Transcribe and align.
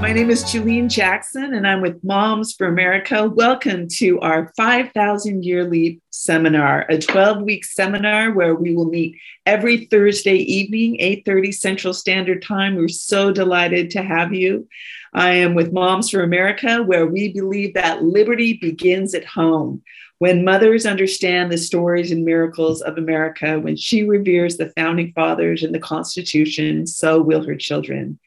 My 0.00 0.14
name 0.14 0.30
is 0.30 0.44
Julene 0.44 0.88
Jackson, 0.88 1.52
and 1.52 1.66
I'm 1.66 1.82
with 1.82 2.02
Moms 2.02 2.54
for 2.54 2.66
America. 2.66 3.28
Welcome 3.28 3.86
to 3.98 4.18
our 4.20 4.50
5,000 4.56 5.44
Year 5.44 5.64
Leap 5.64 6.02
Seminar, 6.08 6.86
a 6.88 6.96
12-week 6.96 7.66
seminar 7.66 8.32
where 8.32 8.54
we 8.54 8.74
will 8.74 8.86
meet 8.86 9.16
every 9.44 9.84
Thursday 9.84 10.36
evening, 10.36 10.96
8:30 11.00 11.52
Central 11.52 11.92
Standard 11.92 12.42
Time. 12.42 12.76
We're 12.76 12.88
so 12.88 13.30
delighted 13.30 13.90
to 13.90 14.02
have 14.02 14.32
you. 14.32 14.66
I 15.12 15.32
am 15.32 15.54
with 15.54 15.70
Moms 15.70 16.08
for 16.08 16.22
America, 16.22 16.82
where 16.82 17.06
we 17.06 17.34
believe 17.34 17.74
that 17.74 18.02
liberty 18.02 18.54
begins 18.54 19.14
at 19.14 19.26
home. 19.26 19.82
When 20.18 20.44
mothers 20.44 20.86
understand 20.86 21.52
the 21.52 21.58
stories 21.58 22.10
and 22.10 22.24
miracles 22.24 22.80
of 22.80 22.96
America, 22.96 23.60
when 23.60 23.76
she 23.76 24.04
reveres 24.04 24.56
the 24.56 24.72
founding 24.76 25.12
fathers 25.12 25.62
and 25.62 25.74
the 25.74 25.78
Constitution, 25.78 26.86
so 26.86 27.20
will 27.20 27.44
her 27.44 27.54
children. 27.56 28.18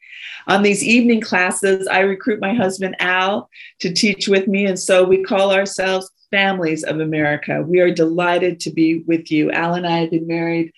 On 0.46 0.62
these 0.62 0.82
evening 0.82 1.20
classes, 1.20 1.86
I 1.86 2.00
recruit 2.00 2.40
my 2.40 2.54
husband 2.54 2.96
Al 3.00 3.48
to 3.80 3.92
teach 3.92 4.28
with 4.28 4.46
me. 4.46 4.66
And 4.66 4.78
so 4.78 5.04
we 5.04 5.22
call 5.22 5.52
ourselves 5.52 6.10
Families 6.30 6.82
of 6.82 7.00
America. 7.00 7.62
We 7.62 7.80
are 7.80 7.94
delighted 7.94 8.60
to 8.60 8.70
be 8.70 9.04
with 9.06 9.30
you. 9.30 9.52
Al 9.52 9.74
and 9.74 9.86
I 9.86 9.98
have 9.98 10.10
been 10.10 10.26
married 10.26 10.72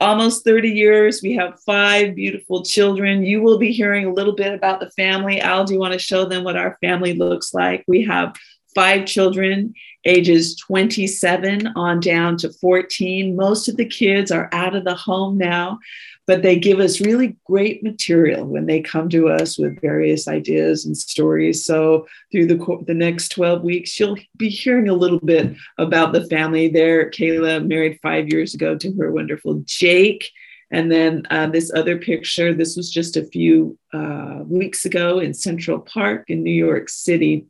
almost 0.00 0.44
30 0.44 0.70
years. 0.70 1.22
We 1.22 1.34
have 1.36 1.60
five 1.64 2.14
beautiful 2.14 2.64
children. 2.64 3.24
You 3.24 3.42
will 3.42 3.58
be 3.58 3.72
hearing 3.72 4.06
a 4.06 4.12
little 4.12 4.34
bit 4.34 4.52
about 4.52 4.80
the 4.80 4.90
family. 4.90 5.40
Al, 5.40 5.64
do 5.64 5.74
you 5.74 5.80
want 5.80 5.92
to 5.92 5.98
show 5.98 6.24
them 6.24 6.44
what 6.44 6.56
our 6.56 6.76
family 6.80 7.14
looks 7.14 7.54
like? 7.54 7.84
We 7.86 8.04
have 8.04 8.34
five 8.74 9.06
children, 9.06 9.72
ages 10.04 10.54
27 10.56 11.68
on 11.76 12.00
down 12.00 12.36
to 12.36 12.52
14. 12.52 13.34
Most 13.34 13.68
of 13.68 13.76
the 13.76 13.86
kids 13.86 14.30
are 14.30 14.50
out 14.52 14.76
of 14.76 14.84
the 14.84 14.94
home 14.94 15.38
now, 15.38 15.78
but 16.26 16.42
they 16.42 16.58
give 16.58 16.80
us 16.80 17.00
really 17.00 17.36
great 17.44 17.82
material 17.82 18.44
when 18.44 18.66
they 18.66 18.80
come 18.80 19.08
to 19.08 19.28
us 19.28 19.58
with 19.58 19.80
various 19.80 20.26
ideas 20.26 20.84
and 20.84 20.96
stories. 20.96 21.64
So, 21.64 22.06
through 22.32 22.46
the, 22.46 22.84
the 22.86 22.94
next 22.94 23.28
12 23.30 23.62
weeks, 23.62 23.98
you'll 23.98 24.16
be 24.36 24.48
hearing 24.48 24.88
a 24.88 24.94
little 24.94 25.20
bit 25.20 25.54
about 25.78 26.12
the 26.12 26.26
family 26.26 26.68
there. 26.68 27.10
Kayla 27.10 27.66
married 27.66 28.00
five 28.02 28.28
years 28.28 28.54
ago 28.54 28.76
to 28.76 28.92
her 28.94 29.12
wonderful 29.12 29.62
Jake. 29.64 30.30
And 30.72 30.90
then 30.90 31.22
uh, 31.30 31.46
this 31.46 31.72
other 31.72 31.96
picture, 31.96 32.52
this 32.52 32.76
was 32.76 32.90
just 32.90 33.16
a 33.16 33.26
few 33.26 33.78
uh, 33.92 34.40
weeks 34.46 34.84
ago 34.84 35.20
in 35.20 35.32
Central 35.32 35.78
Park 35.78 36.28
in 36.28 36.42
New 36.42 36.50
York 36.50 36.88
City. 36.88 37.46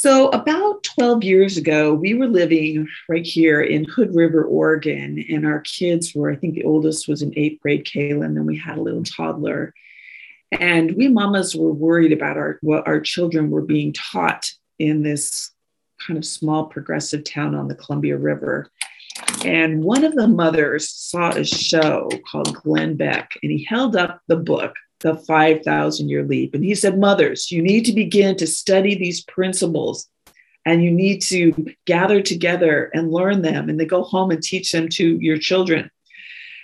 So, 0.00 0.28
about 0.28 0.84
12 0.84 1.24
years 1.24 1.56
ago, 1.56 1.92
we 1.92 2.14
were 2.14 2.28
living 2.28 2.86
right 3.08 3.26
here 3.26 3.60
in 3.60 3.82
Hood 3.82 4.14
River, 4.14 4.44
Oregon, 4.44 5.24
and 5.28 5.44
our 5.44 5.58
kids 5.62 6.14
were, 6.14 6.30
I 6.30 6.36
think 6.36 6.54
the 6.54 6.62
oldest 6.62 7.08
was 7.08 7.20
in 7.20 7.36
eighth 7.36 7.60
grade, 7.60 7.84
Kayla, 7.84 8.24
and 8.24 8.36
then 8.36 8.46
we 8.46 8.56
had 8.56 8.78
a 8.78 8.80
little 8.80 9.02
toddler. 9.02 9.74
And 10.52 10.94
we 10.94 11.08
mamas 11.08 11.56
were 11.56 11.72
worried 11.72 12.12
about 12.12 12.36
our, 12.36 12.60
what 12.62 12.86
our 12.86 13.00
children 13.00 13.50
were 13.50 13.62
being 13.62 13.92
taught 13.92 14.48
in 14.78 15.02
this 15.02 15.50
kind 16.06 16.16
of 16.16 16.24
small 16.24 16.66
progressive 16.66 17.24
town 17.24 17.56
on 17.56 17.66
the 17.66 17.74
Columbia 17.74 18.18
River. 18.18 18.70
And 19.44 19.82
one 19.82 20.04
of 20.04 20.14
the 20.14 20.28
mothers 20.28 20.88
saw 20.88 21.30
a 21.30 21.44
show 21.44 22.08
called 22.30 22.54
Glenn 22.54 22.94
Beck, 22.94 23.32
and 23.42 23.50
he 23.50 23.64
held 23.64 23.96
up 23.96 24.22
the 24.28 24.36
book 24.36 24.76
the 25.00 25.16
5,000 25.16 26.08
year 26.08 26.24
leap. 26.24 26.54
And 26.54 26.64
he 26.64 26.74
said, 26.74 26.98
Mothers, 26.98 27.50
you 27.50 27.62
need 27.62 27.84
to 27.84 27.92
begin 27.92 28.36
to 28.36 28.46
study 28.46 28.94
these 28.94 29.22
principles 29.22 30.08
and 30.64 30.82
you 30.82 30.90
need 30.90 31.22
to 31.22 31.74
gather 31.86 32.20
together 32.20 32.90
and 32.92 33.10
learn 33.10 33.42
them 33.42 33.68
and 33.68 33.78
then 33.78 33.86
go 33.86 34.02
home 34.02 34.30
and 34.30 34.42
teach 34.42 34.72
them 34.72 34.88
to 34.90 35.18
your 35.18 35.38
children. 35.38 35.90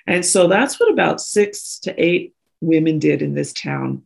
And 0.07 0.25
so 0.25 0.49
that's 0.49 0.79
what 0.79 0.91
about 0.91 1.21
six 1.21 1.79
to 1.81 1.95
eight 2.03 2.35
women 2.61 2.99
did 2.99 3.23
in 3.23 3.35
this 3.35 3.53
town. 3.53 4.03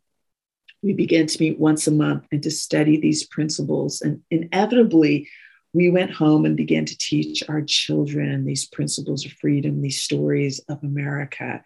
We 0.82 0.92
began 0.92 1.26
to 1.26 1.40
meet 1.42 1.58
once 1.58 1.86
a 1.88 1.90
month 1.90 2.26
and 2.30 2.42
to 2.44 2.50
study 2.50 3.00
these 3.00 3.26
principles. 3.26 4.00
And 4.00 4.22
inevitably, 4.30 5.28
we 5.72 5.90
went 5.90 6.12
home 6.12 6.44
and 6.44 6.56
began 6.56 6.84
to 6.84 6.96
teach 6.96 7.42
our 7.48 7.62
children 7.62 8.44
these 8.44 8.66
principles 8.66 9.26
of 9.26 9.32
freedom, 9.32 9.82
these 9.82 10.00
stories 10.00 10.60
of 10.68 10.82
America 10.84 11.64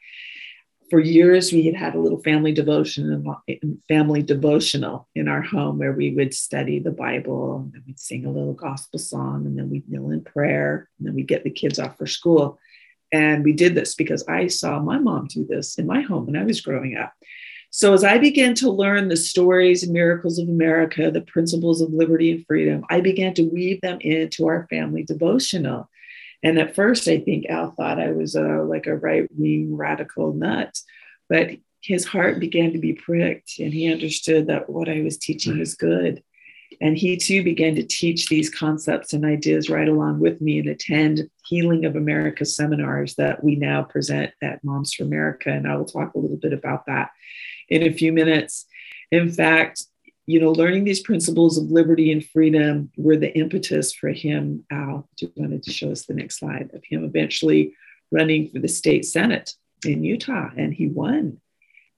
for 0.92 1.00
years 1.00 1.54
we 1.54 1.64
had 1.64 1.74
had 1.74 1.94
a 1.94 1.98
little 1.98 2.22
family 2.22 2.52
devotion 2.52 3.10
and 3.48 3.82
family 3.88 4.22
devotional 4.22 5.08
in 5.14 5.26
our 5.26 5.40
home 5.40 5.78
where 5.78 5.94
we 5.94 6.10
would 6.10 6.34
study 6.34 6.80
the 6.80 6.90
bible 6.90 7.66
and 7.72 7.82
we'd 7.86 7.98
sing 7.98 8.26
a 8.26 8.30
little 8.30 8.52
gospel 8.52 8.98
song 8.98 9.46
and 9.46 9.58
then 9.58 9.70
we'd 9.70 9.88
kneel 9.88 10.10
in 10.10 10.22
prayer 10.22 10.90
and 10.98 11.08
then 11.08 11.14
we'd 11.14 11.26
get 11.26 11.44
the 11.44 11.50
kids 11.50 11.78
off 11.78 11.96
for 11.96 12.06
school. 12.06 12.58
And 13.10 13.42
we 13.42 13.54
did 13.54 13.74
this 13.74 13.94
because 13.94 14.22
i 14.28 14.48
saw 14.48 14.80
my 14.80 14.98
mom 14.98 15.28
do 15.28 15.46
this 15.46 15.78
in 15.78 15.86
my 15.86 16.02
home 16.02 16.26
when 16.26 16.36
i 16.36 16.44
was 16.44 16.60
growing 16.60 16.94
up. 16.94 17.14
So 17.70 17.94
as 17.94 18.04
i 18.04 18.18
began 18.18 18.54
to 18.56 18.70
learn 18.70 19.08
the 19.08 19.16
stories 19.16 19.82
and 19.82 19.94
miracles 19.94 20.38
of 20.38 20.46
america 20.46 21.10
the 21.10 21.22
principles 21.22 21.80
of 21.80 21.90
liberty 21.90 22.32
and 22.32 22.44
freedom 22.46 22.84
i 22.90 23.00
began 23.00 23.32
to 23.34 23.44
weave 23.44 23.80
them 23.80 23.96
into 24.02 24.46
our 24.46 24.66
family 24.68 25.04
devotional 25.04 25.88
and 26.42 26.58
at 26.58 26.74
first, 26.74 27.08
I 27.08 27.18
think 27.18 27.46
Al 27.46 27.70
thought 27.70 28.00
I 28.00 28.12
was 28.12 28.34
a, 28.34 28.62
like 28.62 28.86
a 28.86 28.96
right 28.96 29.28
wing 29.36 29.76
radical 29.76 30.32
nut, 30.32 30.76
but 31.28 31.50
his 31.82 32.04
heart 32.04 32.40
began 32.40 32.72
to 32.72 32.78
be 32.78 32.92
pricked 32.92 33.58
and 33.58 33.72
he 33.72 33.92
understood 33.92 34.46
that 34.46 34.68
what 34.68 34.88
I 34.88 35.02
was 35.02 35.18
teaching 35.18 35.58
was 35.58 35.74
good. 35.74 36.22
And 36.80 36.96
he 36.96 37.16
too 37.16 37.44
began 37.44 37.74
to 37.76 37.82
teach 37.82 38.28
these 38.28 38.50
concepts 38.50 39.12
and 39.12 39.24
ideas 39.24 39.68
right 39.68 39.88
along 39.88 40.20
with 40.20 40.40
me 40.40 40.58
and 40.58 40.68
attend 40.68 41.28
Healing 41.46 41.84
of 41.84 41.96
America 41.96 42.44
seminars 42.44 43.14
that 43.16 43.44
we 43.44 43.56
now 43.56 43.82
present 43.82 44.32
at 44.42 44.64
Moms 44.64 44.94
for 44.94 45.04
America. 45.04 45.50
And 45.50 45.68
I 45.68 45.76
will 45.76 45.84
talk 45.84 46.14
a 46.14 46.18
little 46.18 46.38
bit 46.38 46.52
about 46.52 46.86
that 46.86 47.10
in 47.68 47.82
a 47.82 47.92
few 47.92 48.12
minutes. 48.12 48.66
In 49.10 49.30
fact, 49.30 49.84
you 50.26 50.40
know, 50.40 50.52
learning 50.52 50.84
these 50.84 51.00
principles 51.00 51.58
of 51.58 51.70
liberty 51.70 52.12
and 52.12 52.24
freedom 52.24 52.90
were 52.96 53.16
the 53.16 53.36
impetus 53.36 53.92
for 53.92 54.10
him. 54.10 54.64
Al, 54.70 55.08
do 55.16 55.26
you 55.26 55.32
wanted 55.36 55.62
to 55.64 55.72
show 55.72 55.90
us 55.90 56.06
the 56.06 56.14
next 56.14 56.38
slide 56.38 56.70
of 56.74 56.84
him 56.84 57.04
eventually 57.04 57.74
running 58.10 58.48
for 58.48 58.60
the 58.60 58.68
state 58.68 59.04
senate 59.04 59.54
in 59.84 60.04
Utah, 60.04 60.50
and 60.56 60.72
he 60.72 60.86
won. 60.86 61.40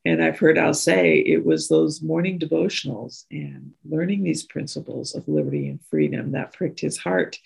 And 0.06 0.22
I've 0.22 0.38
heard 0.38 0.58
Al 0.58 0.74
say 0.74 1.18
it 1.18 1.44
was 1.44 1.68
those 1.68 2.02
morning 2.02 2.38
devotionals 2.38 3.24
and 3.30 3.72
learning 3.84 4.22
these 4.22 4.44
principles 4.44 5.14
of 5.14 5.28
liberty 5.28 5.68
and 5.68 5.80
freedom 5.90 6.32
that 6.32 6.52
pricked 6.52 6.80
his 6.80 6.98
heart. 6.98 7.38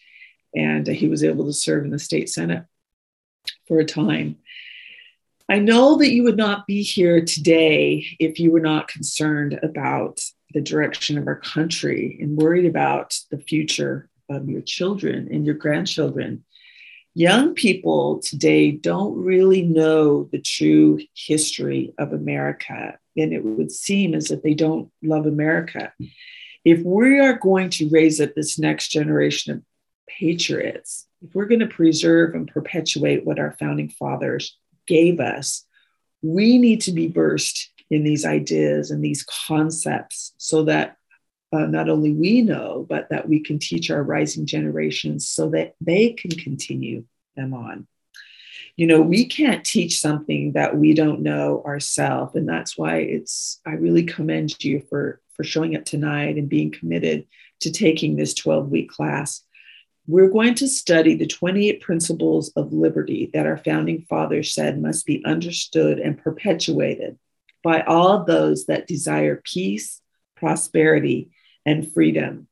And 0.55 0.87
he 0.87 1.09
was 1.09 1.23
able 1.23 1.47
to 1.47 1.53
serve 1.53 1.85
in 1.85 1.91
the 1.91 1.99
state 1.99 2.29
senate 2.29 2.65
for 3.67 3.79
a 3.79 3.85
time. 3.85 4.37
I 5.49 5.61
know 5.61 5.97
that 5.97 6.11
you 6.11 6.25
would 6.25 6.37
not 6.37 6.67
be 6.67 6.83
here 6.83 7.25
today 7.25 8.05
if 8.19 8.39
you 8.39 8.51
were 8.51 8.61
not 8.61 8.89
concerned 8.89 9.59
about 9.63 10.21
the 10.55 10.61
direction 10.61 11.19
of 11.19 11.27
our 11.27 11.37
country 11.37 12.19
and 12.21 12.37
worried 12.37 12.67
about 12.67 13.19
the 13.31 13.39
future 13.39 14.09
of 14.31 14.49
your 14.49 14.63
children 14.63 15.29
and 15.31 15.45
your 15.45 15.55
grandchildren. 15.55 16.45
Young 17.15 17.55
people 17.55 18.21
today 18.21 18.71
don't 18.71 19.17
really 19.17 19.63
know 19.63 20.25
the 20.25 20.41
true 20.41 21.01
history 21.15 21.93
of 21.99 22.13
America, 22.13 22.99
and 23.17 23.33
it 23.33 23.45
would 23.45 23.73
seem 23.73 24.15
as 24.15 24.31
if 24.31 24.43
they 24.43 24.55
don't 24.55 24.91
love 25.03 25.27
America. 25.27 25.93
If 26.65 26.83
we 26.83 27.19
are 27.19 27.35
going 27.35 27.71
to 27.71 27.89
raise 27.89 28.21
up 28.21 28.35
this 28.35 28.59
next 28.59 28.89
generation 28.89 29.53
of 29.53 29.63
patriots, 30.07 31.07
if 31.23 31.35
we're 31.35 31.47
going 31.47 31.61
to 31.61 31.67
preserve 31.67 32.35
and 32.35 32.47
perpetuate 32.47 33.25
what 33.25 33.39
our 33.39 33.57
founding 33.59 33.89
fathers 33.89 34.57
gave 34.87 35.19
us, 35.19 35.65
we 36.23 36.59
need 36.59 36.83
to 36.83 36.93
be 36.93 37.09
versed 37.09 37.71
in 37.91 38.05
these 38.05 38.25
ideas 38.25 38.91
and 38.91 39.03
these 39.03 39.25
concepts 39.25 40.33
so 40.37 40.65
that 40.65 40.97
uh, 41.53 41.67
not 41.67 41.89
only 41.89 42.13
we 42.13 42.43
know, 42.43 42.85
but 42.89 43.09
that 43.11 43.29
we 43.29 43.41
can 43.41 43.59
teach 43.59 43.91
our 43.91 44.03
rising 44.03 44.45
generations 44.45 45.29
so 45.29 45.49
that 45.51 45.75
they 45.81 46.11
can 46.11 46.31
continue 46.31 47.05
them 47.37 47.55
on. 47.55 47.87
You 48.77 48.87
know, 48.87 49.01
we 49.01 49.27
can't 49.27 49.65
teach 49.65 49.99
something 49.99 50.53
that 50.53 50.77
we 50.77 50.95
don't 50.95 51.23
know 51.23 51.63
ourselves. 51.65 52.37
And 52.37 52.49
that's 52.49 52.77
why 52.77 52.99
it's, 52.99 53.61
I 53.67 53.73
really 53.73 54.05
commend 54.05 54.63
you 54.63 54.83
for, 54.89 55.21
for 55.35 55.43
showing 55.43 55.75
up 55.75 55.85
tonight 55.85 56.37
and 56.37 56.49
being 56.49 56.71
committed 56.71 57.27
to 57.61 57.73
taking 57.73 58.17
this 58.17 58.35
12 58.35 58.69
week 58.69 58.91
class. 58.91 59.43
We're 60.07 60.31
going 60.31 60.55
to 60.57 60.69
study 60.69 61.17
the 61.17 61.27
28 61.27 61.81
principles 61.81 62.51
of 62.57 62.73
liberty 62.73 63.31
that 63.35 63.47
our 63.47 63.59
founding 63.59 64.07
fathers 64.09 64.55
said 64.55 64.81
must 64.81 65.07
be 65.07 65.25
understood 65.25 65.99
and 65.99 66.17
perpetuated 66.17 67.19
by 67.63 67.83
all 67.83 68.25
those 68.25 68.67
that 68.67 68.87
desire 68.87 69.43
peace, 69.45 70.01
prosperity, 70.37 71.31
and 71.67 71.93
freedom. 71.93 72.49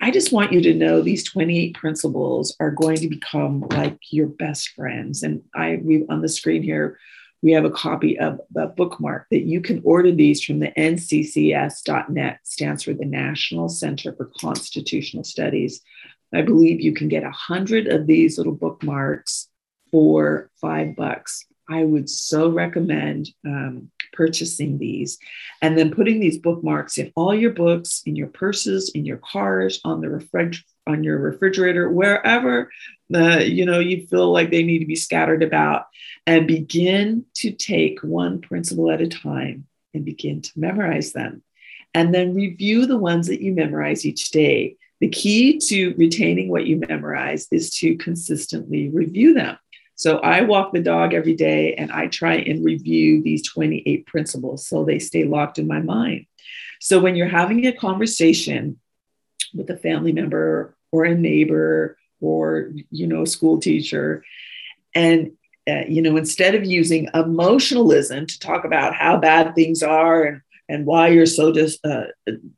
I 0.00 0.10
just 0.10 0.32
want 0.32 0.52
you 0.52 0.60
to 0.62 0.74
know 0.74 1.00
these 1.00 1.24
28 1.24 1.74
principles 1.74 2.54
are 2.60 2.70
going 2.70 2.98
to 2.98 3.08
become 3.08 3.66
like 3.70 3.98
your 4.10 4.28
best 4.28 4.70
friends. 4.70 5.22
And 5.22 5.42
I 5.54 5.80
we 5.82 6.04
on 6.08 6.22
the 6.22 6.28
screen 6.28 6.62
here, 6.62 6.98
we 7.42 7.52
have 7.52 7.64
a 7.64 7.70
copy 7.70 8.18
of 8.18 8.40
the 8.52 8.66
bookmark 8.66 9.26
that 9.30 9.42
you 9.42 9.60
can 9.60 9.80
order 9.84 10.12
these 10.12 10.42
from 10.42 10.60
the 10.60 10.72
nccs.net, 10.76 12.38
stands 12.44 12.82
for 12.84 12.94
the 12.94 13.04
National 13.04 13.68
Center 13.68 14.12
for 14.12 14.30
Constitutional 14.40 15.24
Studies. 15.24 15.80
I 16.32 16.42
believe 16.42 16.80
you 16.80 16.92
can 16.92 17.08
get 17.08 17.24
a 17.24 17.30
hundred 17.30 17.88
of 17.88 18.06
these 18.06 18.38
little 18.38 18.54
bookmarks 18.54 19.48
for 19.90 20.50
five 20.60 20.94
bucks. 20.94 21.46
I 21.68 21.84
would 21.84 22.08
so 22.08 22.50
recommend 22.50 23.30
um, 23.46 23.90
purchasing 24.12 24.78
these 24.78 25.18
and 25.62 25.76
then 25.76 25.90
putting 25.90 26.20
these 26.20 26.38
bookmarks 26.38 26.98
in 26.98 27.12
all 27.16 27.34
your 27.34 27.52
books, 27.52 28.02
in 28.06 28.16
your 28.16 28.28
purses, 28.28 28.90
in 28.94 29.04
your 29.04 29.18
cars, 29.18 29.80
on 29.84 30.00
the 30.00 30.08
refrigerator 30.08 30.64
on 30.88 31.04
your 31.04 31.18
refrigerator, 31.18 31.90
wherever 31.90 32.70
uh, 33.14 33.38
you 33.38 33.64
know 33.64 33.78
you 33.78 34.06
feel 34.06 34.32
like 34.32 34.50
they 34.50 34.62
need 34.62 34.80
to 34.80 34.86
be 34.86 34.96
scattered 34.96 35.42
about, 35.42 35.84
and 36.26 36.48
begin 36.48 37.24
to 37.34 37.52
take 37.52 38.00
one 38.00 38.40
principle 38.40 38.90
at 38.90 39.00
a 39.00 39.06
time 39.06 39.66
and 39.94 40.04
begin 40.04 40.40
to 40.40 40.50
memorize 40.56 41.12
them, 41.12 41.42
and 41.94 42.14
then 42.14 42.34
review 42.34 42.86
the 42.86 42.98
ones 42.98 43.28
that 43.28 43.42
you 43.42 43.52
memorize 43.52 44.04
each 44.04 44.30
day. 44.30 44.76
The 45.00 45.08
key 45.08 45.58
to 45.58 45.94
retaining 45.96 46.48
what 46.48 46.66
you 46.66 46.76
memorize 46.88 47.46
is 47.52 47.70
to 47.78 47.96
consistently 47.96 48.88
review 48.88 49.32
them. 49.32 49.56
So 49.98 50.18
I 50.18 50.42
walk 50.42 50.72
the 50.72 50.80
dog 50.80 51.12
every 51.12 51.34
day 51.34 51.74
and 51.74 51.90
I 51.90 52.06
try 52.06 52.34
and 52.34 52.64
review 52.64 53.20
these 53.20 53.46
28 53.46 54.06
principles 54.06 54.64
so 54.64 54.84
they 54.84 55.00
stay 55.00 55.24
locked 55.24 55.58
in 55.58 55.66
my 55.66 55.80
mind. 55.80 56.26
So 56.80 57.00
when 57.00 57.16
you're 57.16 57.26
having 57.26 57.66
a 57.66 57.72
conversation 57.72 58.78
with 59.52 59.68
a 59.70 59.76
family 59.76 60.12
member 60.12 60.76
or 60.92 61.04
a 61.04 61.16
neighbor 61.16 61.98
or 62.20 62.70
you 62.90 63.08
know 63.08 63.24
school 63.24 63.58
teacher 63.58 64.22
and 64.94 65.32
uh, 65.68 65.82
you 65.88 66.00
know 66.00 66.16
instead 66.16 66.54
of 66.54 66.64
using 66.64 67.08
emotionalism 67.12 68.24
to 68.26 68.38
talk 68.38 68.64
about 68.64 68.94
how 68.94 69.16
bad 69.16 69.54
things 69.56 69.82
are 69.82 70.22
and 70.22 70.40
and 70.68 70.84
why 70.86 71.08
you're 71.08 71.26
so 71.26 71.50
dis, 71.50 71.78
uh, 71.82 72.04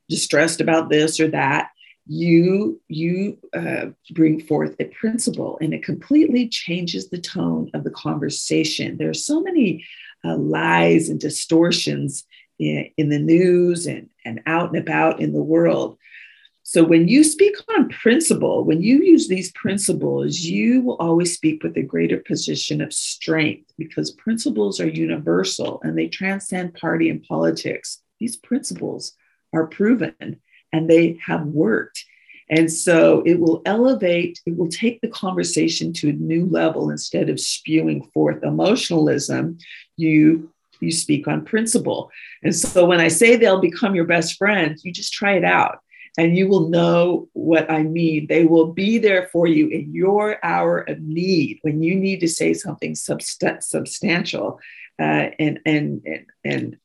distressed 0.08 0.60
about 0.60 0.90
this 0.90 1.20
or 1.20 1.28
that 1.28 1.70
you 2.12 2.80
you 2.88 3.38
uh, 3.54 3.86
bring 4.14 4.40
forth 4.40 4.74
a 4.80 4.86
principle 4.86 5.56
and 5.60 5.72
it 5.72 5.84
completely 5.84 6.48
changes 6.48 7.08
the 7.08 7.20
tone 7.20 7.70
of 7.72 7.84
the 7.84 7.90
conversation. 7.90 8.96
There 8.96 9.08
are 9.08 9.14
so 9.14 9.40
many 9.40 9.86
uh, 10.24 10.36
lies 10.36 11.08
and 11.08 11.20
distortions 11.20 12.24
in, 12.58 12.90
in 12.96 13.10
the 13.10 13.20
news 13.20 13.86
and, 13.86 14.10
and 14.24 14.40
out 14.46 14.70
and 14.70 14.78
about 14.78 15.20
in 15.20 15.32
the 15.32 15.42
world. 15.42 15.98
So 16.64 16.82
when 16.82 17.06
you 17.06 17.22
speak 17.22 17.54
on 17.76 17.88
principle, 17.90 18.64
when 18.64 18.82
you 18.82 19.04
use 19.04 19.28
these 19.28 19.52
principles, 19.52 20.40
you 20.40 20.82
will 20.82 20.96
always 20.96 21.32
speak 21.32 21.62
with 21.62 21.76
a 21.76 21.82
greater 21.82 22.18
position 22.18 22.80
of 22.80 22.92
strength 22.92 23.72
because 23.78 24.10
principles 24.10 24.80
are 24.80 24.88
universal 24.88 25.80
and 25.84 25.96
they 25.96 26.08
transcend 26.08 26.74
party 26.74 27.08
and 27.08 27.22
politics. 27.22 28.02
These 28.18 28.36
principles 28.38 29.12
are 29.52 29.68
proven 29.68 30.40
and 30.72 30.88
they 30.88 31.18
have 31.26 31.46
worked. 31.46 32.04
And 32.48 32.70
so 32.70 33.22
it 33.24 33.38
will 33.38 33.62
elevate, 33.64 34.40
it 34.44 34.56
will 34.56 34.68
take 34.68 35.00
the 35.00 35.08
conversation 35.08 35.92
to 35.94 36.08
a 36.08 36.12
new 36.12 36.46
level 36.46 36.90
instead 36.90 37.30
of 37.30 37.38
spewing 37.38 38.10
forth 38.12 38.42
emotionalism. 38.42 39.58
You 39.96 40.50
you 40.80 40.90
speak 40.90 41.28
on 41.28 41.44
principle. 41.44 42.10
And 42.42 42.56
so 42.56 42.86
when 42.86 43.00
I 43.00 43.08
say 43.08 43.36
they'll 43.36 43.60
become 43.60 43.94
your 43.94 44.06
best 44.06 44.38
friend, 44.38 44.78
you 44.82 44.92
just 44.92 45.12
try 45.12 45.34
it 45.34 45.44
out 45.44 45.80
and 46.18 46.36
you 46.36 46.48
will 46.48 46.68
know 46.68 47.28
what 47.34 47.70
I 47.70 47.82
mean. 47.82 48.26
They 48.26 48.44
will 48.44 48.72
be 48.72 48.98
there 48.98 49.28
for 49.30 49.46
you 49.46 49.68
in 49.68 49.94
your 49.94 50.44
hour 50.44 50.78
of 50.80 51.00
need 51.00 51.58
when 51.62 51.82
you 51.82 51.94
need 51.94 52.20
to 52.20 52.28
say 52.28 52.54
something 52.54 52.94
subst- 52.94 53.62
substantial 53.62 54.58
uh, 54.98 55.30
and, 55.38 55.60
and, 55.64 56.02
and, 56.04 56.26
and 56.44 56.76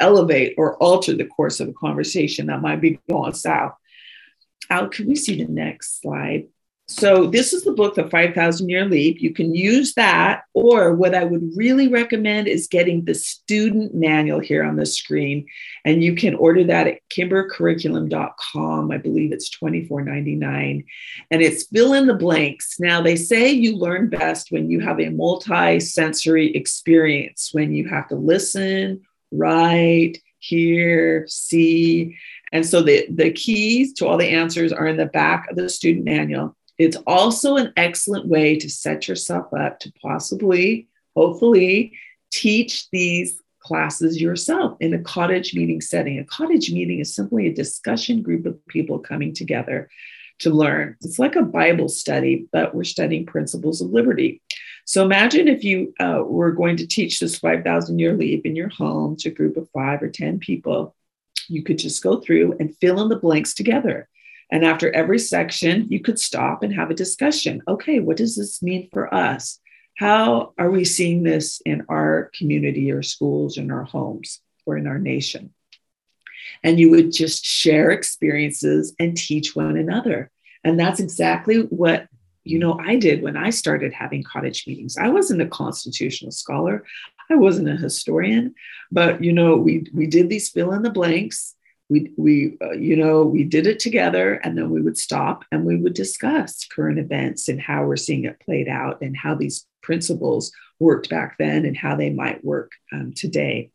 elevate 0.00 0.54
or 0.58 0.76
alter 0.78 1.14
the 1.14 1.24
course 1.24 1.60
of 1.60 1.68
a 1.68 1.72
conversation 1.72 2.46
that 2.46 2.62
might 2.62 2.80
be 2.80 2.98
going 3.08 3.34
south. 3.34 3.74
Al, 4.68 4.88
can 4.88 5.08
we 5.08 5.16
see 5.16 5.36
the 5.42 5.50
next 5.50 6.00
slide? 6.00 6.48
So 6.90 7.26
this 7.26 7.52
is 7.52 7.62
the 7.62 7.70
book, 7.70 7.94
The 7.94 8.08
5,000 8.08 8.68
Year 8.68 8.84
Leap. 8.84 9.20
You 9.20 9.32
can 9.32 9.54
use 9.54 9.94
that, 9.94 10.42
or 10.54 10.92
what 10.92 11.14
I 11.14 11.22
would 11.22 11.52
really 11.54 11.86
recommend 11.86 12.48
is 12.48 12.66
getting 12.66 13.04
the 13.04 13.14
student 13.14 13.94
manual 13.94 14.40
here 14.40 14.64
on 14.64 14.74
the 14.74 14.84
screen. 14.84 15.46
And 15.84 16.02
you 16.02 16.16
can 16.16 16.34
order 16.34 16.64
that 16.64 16.88
at 16.88 16.98
kimbercurriculum.com. 17.16 18.90
I 18.90 18.98
believe 18.98 19.30
it's 19.32 19.56
$24.99. 19.56 20.84
And 21.30 21.42
it's 21.42 21.68
fill 21.68 21.92
in 21.92 22.08
the 22.08 22.14
blanks. 22.14 22.80
Now, 22.80 23.00
they 23.00 23.14
say 23.14 23.52
you 23.52 23.76
learn 23.76 24.08
best 24.08 24.50
when 24.50 24.68
you 24.68 24.80
have 24.80 24.98
a 24.98 25.10
multi-sensory 25.10 26.56
experience, 26.56 27.50
when 27.52 27.72
you 27.72 27.88
have 27.88 28.08
to 28.08 28.16
listen, 28.16 29.02
write, 29.30 30.18
hear, 30.38 31.26
see. 31.28 32.16
And 32.52 32.66
so 32.66 32.82
the, 32.82 33.06
the 33.10 33.30
keys 33.30 33.92
to 33.94 34.06
all 34.06 34.16
the 34.16 34.30
answers 34.30 34.72
are 34.72 34.86
in 34.86 34.96
the 34.96 35.06
back 35.06 35.50
of 35.50 35.56
the 35.56 35.68
student 35.68 36.04
manual. 36.04 36.56
It's 36.78 36.96
also 37.06 37.56
an 37.56 37.72
excellent 37.76 38.26
way 38.26 38.56
to 38.56 38.70
set 38.70 39.06
yourself 39.06 39.52
up 39.52 39.80
to 39.80 39.92
possibly, 40.00 40.88
hopefully, 41.14 41.92
teach 42.32 42.88
these 42.90 43.40
classes 43.60 44.20
yourself 44.20 44.76
in 44.80 44.94
a 44.94 44.98
cottage 44.98 45.54
meeting 45.54 45.80
setting. 45.80 46.18
A 46.18 46.24
cottage 46.24 46.72
meeting 46.72 47.00
is 47.00 47.14
simply 47.14 47.46
a 47.46 47.54
discussion 47.54 48.22
group 48.22 48.46
of 48.46 48.66
people 48.66 48.98
coming 48.98 49.34
together 49.34 49.90
to 50.38 50.50
learn. 50.50 50.96
It's 51.02 51.18
like 51.18 51.36
a 51.36 51.42
Bible 51.42 51.88
study, 51.88 52.46
but 52.50 52.74
we're 52.74 52.84
studying 52.84 53.26
principles 53.26 53.82
of 53.82 53.90
liberty. 53.90 54.40
So 54.84 55.04
imagine 55.04 55.48
if 55.48 55.62
you 55.64 55.94
uh, 56.00 56.22
were 56.24 56.52
going 56.52 56.76
to 56.78 56.86
teach 56.86 57.20
this 57.20 57.38
5,000 57.38 57.98
year 57.98 58.14
leap 58.14 58.44
in 58.44 58.56
your 58.56 58.68
home 58.68 59.16
to 59.16 59.28
a 59.28 59.32
group 59.32 59.56
of 59.56 59.70
five 59.70 60.02
or 60.02 60.08
10 60.08 60.38
people. 60.38 60.94
You 61.48 61.62
could 61.62 61.78
just 61.78 62.02
go 62.02 62.20
through 62.20 62.56
and 62.58 62.76
fill 62.76 63.02
in 63.02 63.08
the 63.08 63.16
blanks 63.16 63.54
together. 63.54 64.08
And 64.50 64.64
after 64.64 64.90
every 64.92 65.18
section, 65.18 65.86
you 65.90 66.00
could 66.00 66.18
stop 66.18 66.62
and 66.62 66.74
have 66.74 66.90
a 66.90 66.94
discussion. 66.94 67.62
Okay, 67.68 68.00
what 68.00 68.16
does 68.16 68.36
this 68.36 68.62
mean 68.62 68.88
for 68.92 69.12
us? 69.14 69.60
How 69.96 70.54
are 70.58 70.70
we 70.70 70.84
seeing 70.84 71.22
this 71.22 71.60
in 71.64 71.84
our 71.88 72.30
community 72.36 72.90
or 72.90 73.02
schools, 73.02 73.58
in 73.58 73.70
our 73.70 73.84
homes, 73.84 74.40
or 74.66 74.76
in 74.76 74.86
our 74.86 74.98
nation? 74.98 75.54
And 76.64 76.80
you 76.80 76.90
would 76.90 77.12
just 77.12 77.44
share 77.44 77.90
experiences 77.90 78.94
and 78.98 79.16
teach 79.16 79.54
one 79.54 79.76
another. 79.76 80.30
And 80.64 80.78
that's 80.78 81.00
exactly 81.00 81.60
what 81.62 82.08
you 82.44 82.58
know 82.58 82.78
I 82.80 82.96
did 82.96 83.22
when 83.22 83.36
I 83.36 83.50
started 83.50 83.92
having 83.92 84.22
cottage 84.22 84.66
meetings. 84.66 84.96
I 84.96 85.08
wasn't 85.08 85.42
a 85.42 85.46
constitutional 85.46 86.32
scholar. 86.32 86.84
I 87.30 87.36
wasn't 87.36 87.68
a 87.68 87.76
historian, 87.76 88.54
but 88.90 89.22
you 89.22 89.32
know 89.32 89.56
we 89.56 89.86
we 89.94 90.06
did 90.06 90.28
these 90.28 90.48
fill 90.48 90.72
in 90.72 90.82
the 90.82 90.90
blanks 90.90 91.54
we 91.90 92.12
we 92.16 92.56
uh, 92.62 92.70
you 92.70 92.96
know 92.96 93.24
we 93.24 93.44
did 93.44 93.66
it 93.66 93.80
together 93.80 94.34
and 94.34 94.56
then 94.56 94.70
we 94.70 94.80
would 94.80 94.96
stop 94.96 95.44
and 95.52 95.66
we 95.66 95.76
would 95.76 95.92
discuss 95.92 96.64
current 96.64 96.98
events 96.98 97.48
and 97.48 97.60
how 97.60 97.84
we're 97.84 97.96
seeing 97.96 98.24
it 98.24 98.40
played 98.40 98.68
out 98.68 99.02
and 99.02 99.16
how 99.16 99.34
these 99.34 99.66
principles 99.82 100.52
worked 100.78 101.10
back 101.10 101.36
then 101.38 101.66
and 101.66 101.76
how 101.76 101.96
they 101.96 102.08
might 102.08 102.42
work 102.44 102.70
um, 102.92 103.12
today 103.14 103.70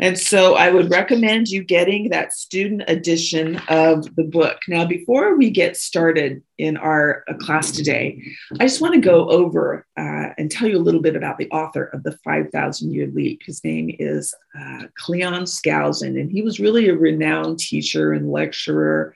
and 0.00 0.18
so 0.18 0.56
I 0.56 0.70
would 0.70 0.90
recommend 0.90 1.48
you 1.48 1.62
getting 1.62 2.10
that 2.10 2.32
student 2.32 2.82
edition 2.88 3.56
of 3.68 4.14
the 4.16 4.24
book. 4.24 4.58
Now, 4.66 4.84
before 4.84 5.36
we 5.36 5.50
get 5.50 5.76
started 5.76 6.42
in 6.58 6.76
our 6.76 7.22
uh, 7.28 7.34
class 7.34 7.70
today, 7.70 8.20
I 8.58 8.64
just 8.64 8.80
want 8.80 8.94
to 8.94 9.00
go 9.00 9.28
over 9.28 9.86
uh, 9.96 10.30
and 10.36 10.50
tell 10.50 10.68
you 10.68 10.78
a 10.78 10.82
little 10.82 11.00
bit 11.00 11.14
about 11.14 11.38
the 11.38 11.50
author 11.50 11.84
of 11.84 12.02
The 12.02 12.18
5,000 12.24 12.92
Year 12.92 13.08
Leap. 13.14 13.42
His 13.44 13.62
name 13.62 13.94
is 13.98 14.34
uh, 14.58 14.84
Cleon 14.98 15.44
Skousen, 15.44 16.20
and 16.20 16.30
he 16.30 16.42
was 16.42 16.60
really 16.60 16.88
a 16.88 16.96
renowned 16.96 17.60
teacher 17.60 18.12
and 18.12 18.32
lecturer 18.32 19.14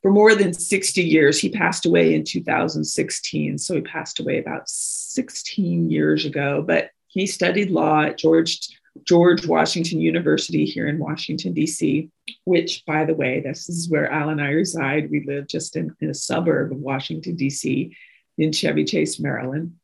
for 0.00 0.10
more 0.10 0.34
than 0.34 0.54
60 0.54 1.02
years. 1.02 1.38
He 1.38 1.50
passed 1.50 1.84
away 1.84 2.14
in 2.14 2.24
2016, 2.24 3.58
so 3.58 3.74
he 3.74 3.80
passed 3.82 4.20
away 4.20 4.38
about 4.38 4.68
16 4.68 5.90
years 5.90 6.24
ago, 6.24 6.62
but 6.66 6.90
he 7.08 7.26
studied 7.26 7.70
law 7.70 8.02
at 8.02 8.18
George 8.18 8.58
George 9.02 9.46
Washington 9.46 10.00
University 10.00 10.64
here 10.64 10.86
in 10.86 10.98
Washington, 10.98 11.52
D.C., 11.52 12.10
which, 12.44 12.84
by 12.86 13.04
the 13.04 13.14
way, 13.14 13.40
this 13.40 13.68
is 13.68 13.90
where 13.90 14.10
Al 14.10 14.28
and 14.28 14.40
I 14.40 14.50
reside. 14.50 15.10
We 15.10 15.24
live 15.26 15.48
just 15.48 15.76
in, 15.76 15.94
in 16.00 16.10
a 16.10 16.14
suburb 16.14 16.72
of 16.72 16.78
Washington, 16.78 17.34
D.C., 17.34 17.96
in 18.38 18.52
Chevy 18.52 18.84
Chase, 18.84 19.20
Maryland. 19.20 19.74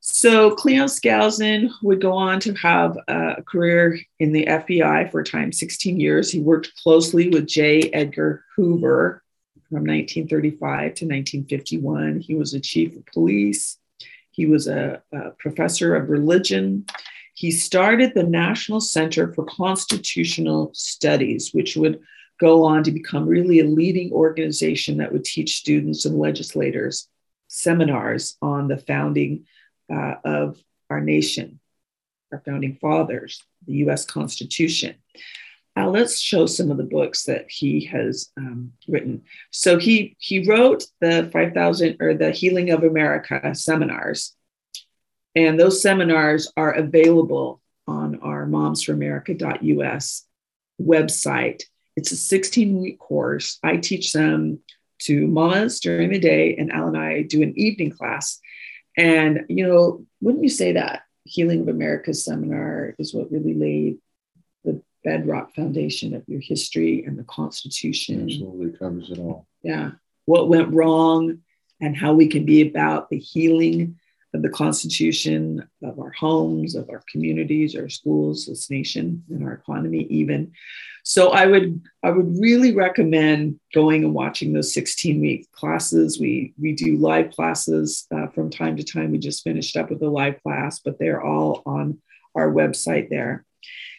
So 0.00 0.50
Cleon 0.56 0.88
Skousen 0.88 1.70
would 1.82 2.00
go 2.00 2.12
on 2.12 2.40
to 2.40 2.54
have 2.54 2.98
a 3.06 3.40
career 3.46 4.00
in 4.18 4.32
the 4.32 4.46
FBI 4.46 5.12
for 5.12 5.20
a 5.20 5.24
time, 5.24 5.52
16 5.52 6.00
years. 6.00 6.30
He 6.30 6.40
worked 6.40 6.72
closely 6.82 7.28
with 7.28 7.46
J. 7.46 7.82
Edgar 7.90 8.44
Hoover 8.56 9.22
from 9.68 9.84
1935 9.84 10.58
to 10.58 11.04
1951. 11.06 12.18
He 12.18 12.34
was 12.34 12.52
a 12.52 12.60
chief 12.60 12.96
of 12.96 13.06
police. 13.06 13.78
He 14.32 14.46
was 14.46 14.66
a, 14.66 15.02
a 15.12 15.30
professor 15.38 15.94
of 15.94 16.10
religion. 16.10 16.84
He 17.42 17.50
started 17.50 18.14
the 18.14 18.22
National 18.22 18.80
Center 18.80 19.32
for 19.32 19.44
Constitutional 19.44 20.70
Studies, 20.74 21.50
which 21.52 21.74
would 21.74 21.98
go 22.38 22.62
on 22.62 22.84
to 22.84 22.92
become 22.92 23.26
really 23.26 23.58
a 23.58 23.64
leading 23.64 24.12
organization 24.12 24.98
that 24.98 25.10
would 25.10 25.24
teach 25.24 25.56
students 25.56 26.04
and 26.04 26.16
legislators 26.16 27.08
seminars 27.48 28.36
on 28.40 28.68
the 28.68 28.76
founding 28.76 29.46
uh, 29.92 30.14
of 30.24 30.62
our 30.88 31.00
nation, 31.00 31.58
our 32.30 32.40
founding 32.46 32.76
fathers, 32.76 33.42
the 33.66 33.72
US 33.86 34.04
Constitution. 34.04 34.94
Now 35.74 35.90
let's 35.90 36.20
show 36.20 36.46
some 36.46 36.70
of 36.70 36.76
the 36.76 36.84
books 36.84 37.24
that 37.24 37.50
he 37.50 37.86
has 37.86 38.30
um, 38.36 38.74
written. 38.86 39.22
So 39.50 39.80
he 39.80 40.16
he 40.20 40.48
wrote 40.48 40.84
the 41.00 41.28
5,000 41.32 41.96
or 42.00 42.14
the 42.14 42.30
Healing 42.30 42.70
of 42.70 42.84
America 42.84 43.52
seminars, 43.56 44.36
and 45.34 45.58
those 45.58 45.80
seminars 45.80 46.52
are 46.56 46.72
available 46.72 47.60
on 47.86 48.20
our 48.20 48.46
momsforamerica.us 48.46 50.26
website. 50.80 51.62
It's 51.96 52.12
a 52.12 52.16
16 52.16 52.80
week 52.80 52.98
course. 52.98 53.58
I 53.62 53.76
teach 53.76 54.12
them 54.12 54.60
to 55.00 55.26
mamas 55.26 55.80
during 55.80 56.10
the 56.10 56.18
day, 56.18 56.56
and 56.56 56.72
Al 56.72 56.88
and 56.88 56.96
I 56.96 57.22
do 57.22 57.42
an 57.42 57.58
evening 57.58 57.90
class. 57.90 58.40
And, 58.96 59.46
you 59.48 59.66
know, 59.66 60.04
wouldn't 60.20 60.44
you 60.44 60.50
say 60.50 60.72
that 60.72 61.02
Healing 61.24 61.62
of 61.62 61.68
America 61.68 62.12
seminar 62.14 62.94
is 62.98 63.14
what 63.14 63.32
really 63.32 63.54
laid 63.54 63.98
the 64.64 64.82
bedrock 65.04 65.54
foundation 65.54 66.14
of 66.14 66.24
your 66.28 66.40
history 66.40 67.04
and 67.04 67.18
the 67.18 67.24
Constitution? 67.24 68.24
Absolutely 68.24 68.78
covers 68.78 69.10
it 69.10 69.18
all. 69.18 69.46
Yeah. 69.62 69.92
What 70.24 70.48
went 70.48 70.72
wrong 70.72 71.38
and 71.80 71.96
how 71.96 72.14
we 72.14 72.28
can 72.28 72.44
be 72.44 72.68
about 72.68 73.08
the 73.08 73.18
healing 73.18 73.98
of 74.34 74.42
the 74.42 74.48
Constitution, 74.48 75.68
of 75.82 75.98
our 75.98 76.12
homes, 76.12 76.74
of 76.74 76.88
our 76.90 77.02
communities, 77.10 77.76
our 77.76 77.88
schools, 77.88 78.46
this 78.46 78.70
nation, 78.70 79.22
and 79.30 79.44
our 79.44 79.52
economy, 79.52 80.04
even. 80.04 80.52
So 81.04 81.30
I 81.30 81.46
would 81.46 81.82
I 82.02 82.10
would 82.10 82.38
really 82.38 82.74
recommend 82.74 83.58
going 83.74 84.04
and 84.04 84.14
watching 84.14 84.52
those 84.52 84.72
16 84.72 85.20
week 85.20 85.50
classes. 85.52 86.20
We 86.20 86.54
we 86.60 86.72
do 86.72 86.96
live 86.96 87.32
classes 87.32 88.06
uh, 88.14 88.28
from 88.28 88.50
time 88.50 88.76
to 88.76 88.84
time. 88.84 89.10
We 89.10 89.18
just 89.18 89.44
finished 89.44 89.76
up 89.76 89.90
with 89.90 90.02
a 90.02 90.08
live 90.08 90.42
class, 90.42 90.78
but 90.78 90.98
they're 90.98 91.22
all 91.22 91.62
on 91.66 91.98
our 92.34 92.52
website 92.52 93.10
there. 93.10 93.44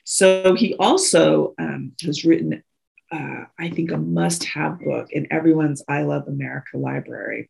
So 0.05 0.55
he 0.55 0.75
also 0.75 1.53
um, 1.57 1.93
has 2.03 2.25
written, 2.25 2.63
uh, 3.11 3.45
I 3.57 3.69
think, 3.69 3.91
a 3.91 3.97
must 3.97 4.43
have 4.45 4.79
book 4.79 5.11
in 5.11 5.31
everyone's 5.31 5.83
I 5.87 6.03
Love 6.03 6.27
America 6.27 6.77
library. 6.77 7.49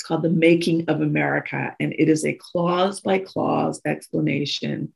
It's 0.00 0.06
called 0.06 0.22
The 0.22 0.30
Making 0.30 0.88
of 0.88 1.02
America, 1.02 1.76
and 1.78 1.92
it 1.92 2.08
is 2.08 2.24
a 2.24 2.32
clause 2.32 3.00
by 3.00 3.18
clause 3.18 3.82
explanation 3.84 4.94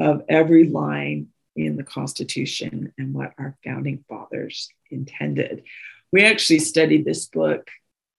of 0.00 0.24
every 0.28 0.64
line 0.68 1.28
in 1.54 1.76
the 1.76 1.84
Constitution 1.84 2.92
and 2.98 3.14
what 3.14 3.34
our 3.38 3.56
founding 3.62 4.04
fathers 4.08 4.68
intended. 4.90 5.62
We 6.10 6.24
actually 6.24 6.58
studied 6.58 7.04
this 7.04 7.26
book 7.26 7.70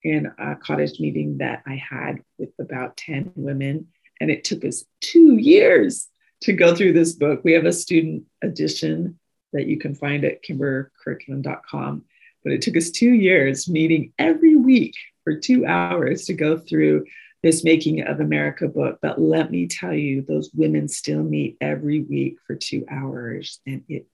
in 0.01 0.31
a 0.37 0.55
cottage 0.55 0.97
meeting 0.97 1.39
that 1.39 1.61
I 1.67 1.75
had 1.75 2.21
with 2.37 2.51
about 2.57 2.95
10 2.95 3.33
women, 3.35 3.87
and 4.21 4.31
it 4.31 4.45
took 4.45 4.63
us 4.63 4.85
two 5.01 5.35
years 5.35 6.07
to 6.43 6.53
go 6.53 6.73
through 6.73 6.93
this 6.93 7.11
book. 7.11 7.41
We 7.43 7.51
have 7.51 7.65
a 7.65 7.73
student 7.73 8.23
edition 8.41 9.19
that 9.51 9.67
you 9.67 9.77
can 9.77 9.93
find 9.93 10.23
at 10.23 10.41
kimbercurriculum.com, 10.41 12.05
but 12.45 12.53
it 12.53 12.61
took 12.61 12.77
us 12.77 12.91
two 12.91 13.11
years 13.11 13.67
meeting 13.67 14.13
every 14.17 14.55
week 14.55 14.95
for 15.23 15.37
two 15.37 15.65
hours 15.65 16.25
to 16.25 16.33
go 16.33 16.57
through 16.57 17.05
this 17.41 17.63
Making 17.63 18.01
of 18.03 18.19
America 18.19 18.67
book. 18.67 18.99
But 19.01 19.19
let 19.19 19.51
me 19.51 19.67
tell 19.67 19.93
you, 19.93 20.21
those 20.21 20.49
women 20.53 20.87
still 20.87 21.23
meet 21.23 21.57
every 21.59 22.01
week 22.01 22.37
for 22.47 22.55
two 22.55 22.85
hours, 22.89 23.59
and 23.67 23.83
it 23.89 24.07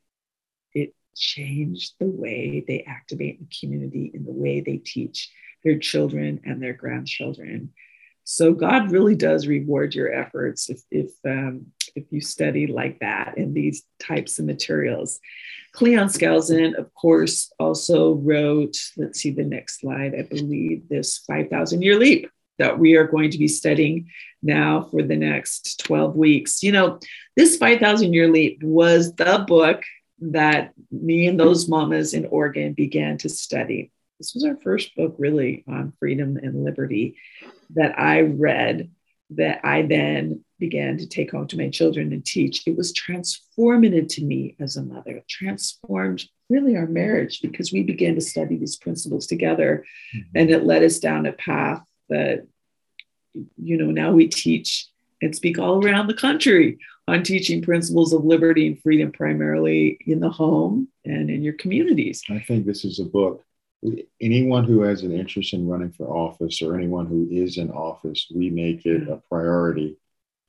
it 0.74 0.96
changed 1.16 1.94
the 2.00 2.08
way 2.08 2.63
they 2.68 2.84
activate 2.84 3.39
the 3.39 3.48
community 3.60 4.12
in 4.13 4.25
the 4.25 4.32
way 4.32 4.62
they 4.62 4.78
teach 4.78 5.32
their 5.63 5.78
children 5.78 6.42
and 6.46 6.62
their 6.62 6.74
grandchildren. 6.74 7.74
So 8.32 8.54
God 8.54 8.92
really 8.92 9.16
does 9.16 9.48
reward 9.48 9.96
your 9.96 10.14
efforts 10.14 10.70
if 10.70 10.84
if 10.92 11.10
um, 11.26 11.66
if 11.96 12.04
you 12.12 12.22
study 12.22 12.68
like 12.68 13.00
that 13.00 13.40
in 13.40 13.56
these 13.56 13.82
types 14.00 14.38
of 14.38 14.46
materials. 14.46 15.20
Cleon 15.72 16.10
Skousen, 16.10 16.76
of 16.76 16.94
course, 16.94 17.52
also 17.60 18.14
wrote, 18.14 18.78
let's 18.98 19.20
see 19.20 19.32
the 19.32 19.44
next 19.44 19.80
slide, 19.80 20.14
I 20.14 20.22
believe, 20.22 20.88
this 20.90 21.18
5,000 21.18 21.82
year 21.82 21.98
leap 21.98 22.30
that 22.60 22.78
we 22.78 22.96
are 22.98 23.08
going 23.08 23.32
to 23.32 23.40
be 23.40 23.48
studying 23.48 24.10
now 24.44 24.84
for 24.84 25.02
the 25.02 25.16
next 25.16 25.80
12 25.86 26.16
weeks. 26.16 26.62
You 26.62 26.72
know, 26.72 27.00
this 27.36 27.58
5,000 27.58 28.14
year 28.14 28.32
leap 28.32 28.62
was 28.62 29.12
the 29.16 29.44
book 29.48 29.82
that 30.22 30.74
me 30.92 31.26
and 31.26 31.40
those 31.40 31.68
mamas 31.68 32.14
in 32.14 32.28
Oregon 32.28 32.74
began 32.74 33.18
to 33.20 33.30
study. 33.30 33.92
This 34.20 34.34
was 34.36 34.44
our 34.44 34.58
first 34.58 34.96
book, 34.96 35.16
really, 35.18 35.64
on 35.68 35.94
freedom 35.98 36.38
and 36.38 36.64
liberty 36.64 37.16
that 37.72 37.98
I 37.98 38.22
read 38.22 38.90
that 39.32 39.62
I 39.64 39.84
then 39.84 40.44
began 40.60 40.98
to 40.98 41.08
take 41.08 41.32
home 41.32 41.48
to 41.48 41.58
my 41.58 41.70
children 41.70 42.12
and 42.12 42.26
teach. 42.26 42.64
It 42.68 42.76
was 42.76 42.94
transformative 42.94 44.10
to 44.16 44.24
me 44.24 44.56
as 44.60 44.76
a 44.76 44.84
mother, 44.84 45.12
it 45.18 45.28
transformed 45.30 46.26
really 46.50 46.76
our 46.76 46.88
marriage 46.88 47.42
because 47.42 47.72
we 47.72 47.84
began 47.84 48.16
to 48.16 48.22
study 48.22 48.58
these 48.58 48.76
principles 48.76 49.28
together 49.28 49.86
mm-hmm. 50.16 50.30
and 50.36 50.50
it 50.50 50.66
led 50.66 50.84
us 50.84 50.98
down 51.00 51.28
a 51.28 51.34
path 51.34 51.82
that, 52.10 52.48
you 53.34 53.78
know, 53.78 53.92
now 53.92 54.12
we 54.12 54.28
teach 54.28 54.88
and 55.22 55.36
speak 55.36 55.60
all 55.60 55.86
around 55.86 56.08
the 56.08 56.14
country 56.14 56.80
on 57.08 57.24
teaching 57.24 57.62
principles 57.62 58.14
of 58.14 58.26
liberty 58.26 58.68
and 58.68 58.82
freedom, 58.82 59.12
primarily 59.12 59.98
in 60.08 60.20
the 60.20 60.30
home 60.30 60.88
and 61.06 61.30
in 61.30 61.44
your 61.44 61.54
communities. 61.54 62.24
I 62.30 62.40
think 62.40 62.66
this 62.66 62.84
is 62.84 63.00
a 63.00 63.06
book 63.06 63.44
anyone 64.20 64.64
who 64.66 64.82
has 64.82 65.04
an 65.04 65.12
interest 65.12 65.54
in 65.54 65.68
running 65.68 65.92
for 65.92 66.08
office 66.08 66.62
or 66.62 66.76
anyone 66.76 67.06
who 67.06 67.28
is 67.32 67.58
in 67.58 67.72
office, 67.72 68.28
we 68.34 68.50
make 68.50 68.86
it 68.86 69.08
a 69.08 69.22
priority 69.30 69.98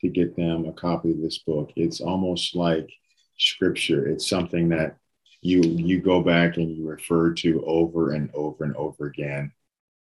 to 0.01 0.09
get 0.09 0.37
them 0.37 0.67
a 0.67 0.73
copy 0.73 1.11
of 1.13 1.21
this 1.21 1.39
book. 1.39 1.73
It's 1.77 2.01
almost 2.01 2.55
like 2.55 2.91
scripture. 3.39 4.07
It's 4.09 4.29
something 4.29 4.69
that 4.71 4.97
you 5.43 5.63
you 5.63 6.01
go 6.01 6.23
back 6.23 6.57
and 6.57 6.77
you 6.77 6.87
refer 6.87 7.33
to 7.33 7.65
over 7.65 8.13
and 8.13 8.31
over 8.35 8.65
and 8.65 8.77
over 8.77 9.07
again. 9.07 9.53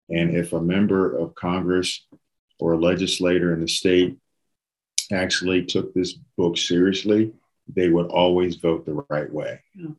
And 0.08 0.34
if 0.34 0.52
a 0.52 0.60
member 0.60 1.16
of 1.16 1.34
Congress 1.34 2.06
or 2.58 2.72
a 2.72 2.78
legislator 2.78 3.54
in 3.54 3.60
the 3.60 3.68
state 3.68 4.18
actually 5.12 5.64
took 5.64 5.94
this 5.94 6.14
book 6.36 6.58
seriously, 6.58 7.32
they 7.68 7.88
would 7.88 8.06
always 8.06 8.56
vote 8.56 8.84
the 8.84 9.04
right 9.08 9.32
way. 9.32 9.60
Yeah. 9.74 9.90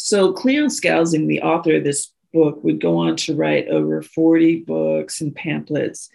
So 0.00 0.32
Cleon 0.32 0.68
Skousen, 0.68 1.26
the 1.26 1.42
author 1.42 1.74
of 1.74 1.84
this 1.84 2.12
book, 2.32 2.62
would 2.62 2.80
go 2.80 2.98
on 2.98 3.16
to 3.16 3.34
write 3.34 3.66
over 3.66 4.00
40 4.00 4.60
books 4.60 5.20
and 5.20 5.34
pamphlets. 5.34 6.08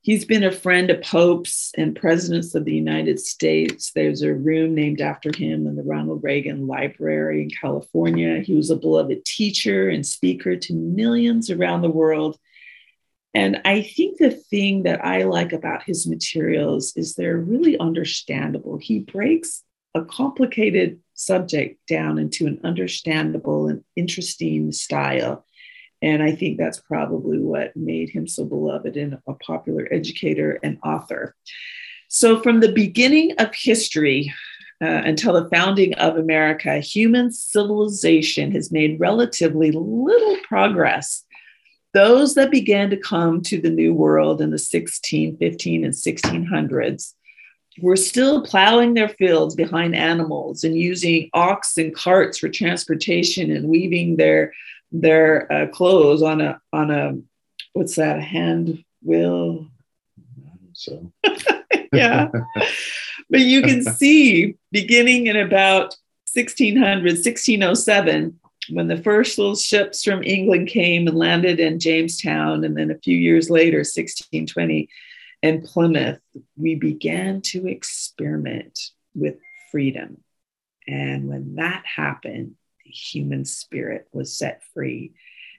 He's 0.00 0.24
been 0.24 0.42
a 0.42 0.50
friend 0.50 0.90
of 0.90 1.02
popes 1.02 1.70
and 1.76 1.94
presidents 1.94 2.56
of 2.56 2.64
the 2.64 2.74
United 2.74 3.20
States. 3.20 3.92
There's 3.94 4.22
a 4.22 4.34
room 4.34 4.74
named 4.74 5.00
after 5.00 5.30
him 5.34 5.68
in 5.68 5.76
the 5.76 5.84
Ronald 5.84 6.24
Reagan 6.24 6.66
Library 6.66 7.42
in 7.42 7.50
California. 7.50 8.40
He 8.40 8.54
was 8.54 8.70
a 8.70 8.76
beloved 8.76 9.24
teacher 9.24 9.88
and 9.88 10.04
speaker 10.04 10.56
to 10.56 10.74
millions 10.74 11.48
around 11.48 11.82
the 11.82 11.90
world. 11.90 12.38
And 13.34 13.60
I 13.64 13.82
think 13.82 14.18
the 14.18 14.32
thing 14.32 14.82
that 14.82 15.04
I 15.04 15.22
like 15.24 15.52
about 15.52 15.84
his 15.84 16.08
materials 16.08 16.92
is 16.96 17.14
they're 17.14 17.38
really 17.38 17.78
understandable. 17.78 18.78
He 18.78 18.98
breaks 18.98 19.62
a 19.94 20.04
complicated 20.04 20.98
subject 21.18 21.84
down 21.88 22.18
into 22.18 22.46
an 22.46 22.60
understandable 22.62 23.68
and 23.68 23.84
interesting 23.96 24.70
style. 24.72 25.44
And 26.00 26.22
I 26.22 26.34
think 26.34 26.58
that's 26.58 26.78
probably 26.78 27.40
what 27.40 27.76
made 27.76 28.10
him 28.10 28.28
so 28.28 28.44
beloved 28.44 28.96
and 28.96 29.18
a 29.26 29.34
popular 29.34 29.88
educator 29.90 30.60
and 30.62 30.78
author. 30.84 31.34
So, 32.08 32.40
from 32.40 32.60
the 32.60 32.72
beginning 32.72 33.32
of 33.38 33.50
history 33.52 34.32
uh, 34.80 34.86
until 34.86 35.32
the 35.32 35.50
founding 35.50 35.94
of 35.94 36.16
America, 36.16 36.78
human 36.78 37.32
civilization 37.32 38.52
has 38.52 38.70
made 38.70 39.00
relatively 39.00 39.72
little 39.72 40.36
progress. 40.46 41.24
Those 41.94 42.34
that 42.36 42.52
began 42.52 42.90
to 42.90 42.96
come 42.96 43.42
to 43.42 43.60
the 43.60 43.70
New 43.70 43.92
World 43.92 44.40
in 44.40 44.50
the 44.50 44.58
16, 44.58 45.36
15, 45.36 45.84
and 45.84 45.92
1600s 45.92 47.14
were 47.80 47.96
still 47.96 48.42
plowing 48.42 48.94
their 48.94 49.08
fields 49.08 49.54
behind 49.54 49.94
animals 49.94 50.64
and 50.64 50.76
using 50.76 51.30
ox 51.32 51.78
and 51.78 51.94
carts 51.94 52.38
for 52.38 52.48
transportation 52.48 53.50
and 53.50 53.68
weaving 53.68 54.16
their 54.16 54.52
their 54.90 55.52
uh, 55.52 55.66
clothes 55.68 56.22
on 56.22 56.40
a 56.40 56.60
on 56.72 56.90
a 56.90 57.18
what's 57.72 57.96
that 57.96 58.22
hand 58.22 58.84
wheel 59.02 59.66
so. 60.72 61.12
Yeah. 61.92 62.28
But 63.30 63.40
you 63.40 63.62
can 63.62 63.82
see 63.94 64.56
beginning 64.72 65.26
in 65.26 65.36
about 65.36 65.96
1600 66.34 67.02
1607 67.04 68.38
when 68.70 68.88
the 68.88 69.02
first 69.02 69.38
little 69.38 69.56
ships 69.56 70.04
from 70.04 70.22
england 70.22 70.68
came 70.68 71.08
and 71.08 71.16
landed 71.16 71.58
in 71.58 71.80
jamestown 71.80 72.64
and 72.64 72.76
then 72.76 72.90
a 72.90 72.98
few 72.98 73.16
years 73.16 73.48
later 73.48 73.78
1620 73.78 74.90
and 75.42 75.64
Plymouth, 75.64 76.20
we 76.56 76.74
began 76.74 77.42
to 77.42 77.66
experiment 77.68 78.78
with 79.14 79.36
freedom. 79.70 80.22
And 80.86 81.28
when 81.28 81.56
that 81.56 81.84
happened, 81.84 82.54
the 82.84 82.90
human 82.90 83.44
spirit 83.44 84.08
was 84.12 84.36
set 84.36 84.62
free 84.74 85.12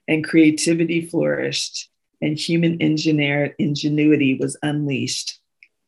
and 0.08 0.24
creativity 0.24 1.06
flourished 1.06 1.90
and 2.22 2.38
human 2.38 2.82
engineer, 2.82 3.56
ingenuity 3.60 4.36
was 4.36 4.58
unleashed 4.62 5.40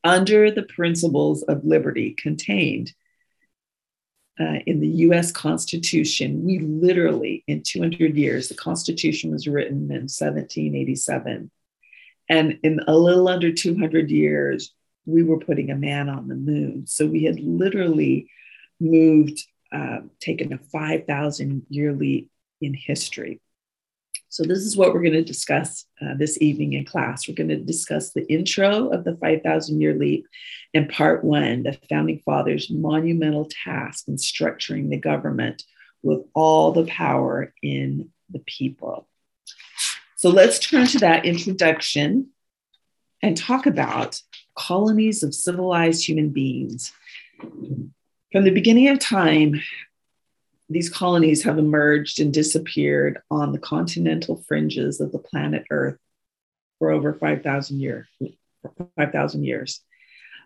under 0.03 0.49
the 0.49 0.63
principles 0.63 1.43
of 1.43 1.65
liberty 1.65 2.15
contained 2.17 2.93
uh, 4.39 4.59
in 4.65 4.79
the 4.79 4.87
US 4.87 5.31
Constitution. 5.31 6.45
We 6.45 6.59
literally, 6.59 7.43
in 7.47 7.63
200 7.63 8.15
years, 8.15 8.47
the 8.47 8.55
Constitution 8.55 9.31
was 9.31 9.47
written 9.47 9.91
in 9.91 10.07
1787 10.07 11.51
and 12.31 12.59
in 12.63 12.79
a 12.87 12.95
little 12.95 13.27
under 13.27 13.51
200 13.51 14.09
years, 14.09 14.73
we 15.05 15.21
were 15.21 15.37
putting 15.37 15.69
a 15.69 15.75
man 15.75 16.07
on 16.07 16.29
the 16.29 16.35
moon. 16.35 16.87
So 16.87 17.05
we 17.05 17.25
had 17.25 17.41
literally 17.41 18.29
moved, 18.79 19.45
uh, 19.73 19.99
taken 20.21 20.53
a 20.53 20.57
5,000 20.57 21.65
year 21.67 21.91
leap 21.91 22.31
in 22.61 22.73
history. 22.73 23.41
So, 24.29 24.43
this 24.43 24.59
is 24.59 24.77
what 24.77 24.93
we're 24.93 25.01
going 25.01 25.11
to 25.11 25.25
discuss 25.25 25.85
uh, 26.01 26.13
this 26.17 26.41
evening 26.41 26.71
in 26.71 26.85
class. 26.85 27.27
We're 27.27 27.35
going 27.35 27.49
to 27.49 27.57
discuss 27.57 28.13
the 28.13 28.25
intro 28.31 28.87
of 28.87 29.03
the 29.03 29.17
5,000 29.17 29.81
year 29.81 29.93
leap 29.93 30.25
and 30.73 30.87
part 30.87 31.25
one, 31.25 31.63
the 31.63 31.77
founding 31.89 32.19
fathers' 32.19 32.71
monumental 32.71 33.49
task 33.65 34.07
in 34.07 34.15
structuring 34.15 34.89
the 34.89 34.95
government 34.95 35.63
with 36.01 36.21
all 36.33 36.71
the 36.71 36.85
power 36.85 37.53
in 37.61 38.09
the 38.29 38.39
people. 38.39 39.09
So, 40.21 40.29
let's 40.29 40.59
turn 40.59 40.85
to 40.85 40.99
that 40.99 41.25
introduction 41.25 42.27
and 43.23 43.35
talk 43.35 43.65
about 43.65 44.21
colonies 44.53 45.23
of 45.23 45.33
civilized 45.33 46.07
human 46.07 46.29
beings. 46.29 46.93
From 47.39 48.43
the 48.43 48.51
beginning 48.51 48.89
of 48.89 48.99
time, 48.99 49.59
these 50.69 50.91
colonies 50.91 51.41
have 51.41 51.57
emerged 51.57 52.19
and 52.19 52.31
disappeared 52.31 53.19
on 53.31 53.51
the 53.51 53.57
continental 53.57 54.43
fringes 54.47 55.01
of 55.01 55.11
the 55.11 55.17
planet 55.17 55.65
Earth 55.71 55.97
for 56.77 56.91
over 56.91 57.15
5,000 57.15 57.79
years. 57.79 58.05
5,000 58.95 59.43
years. 59.43 59.81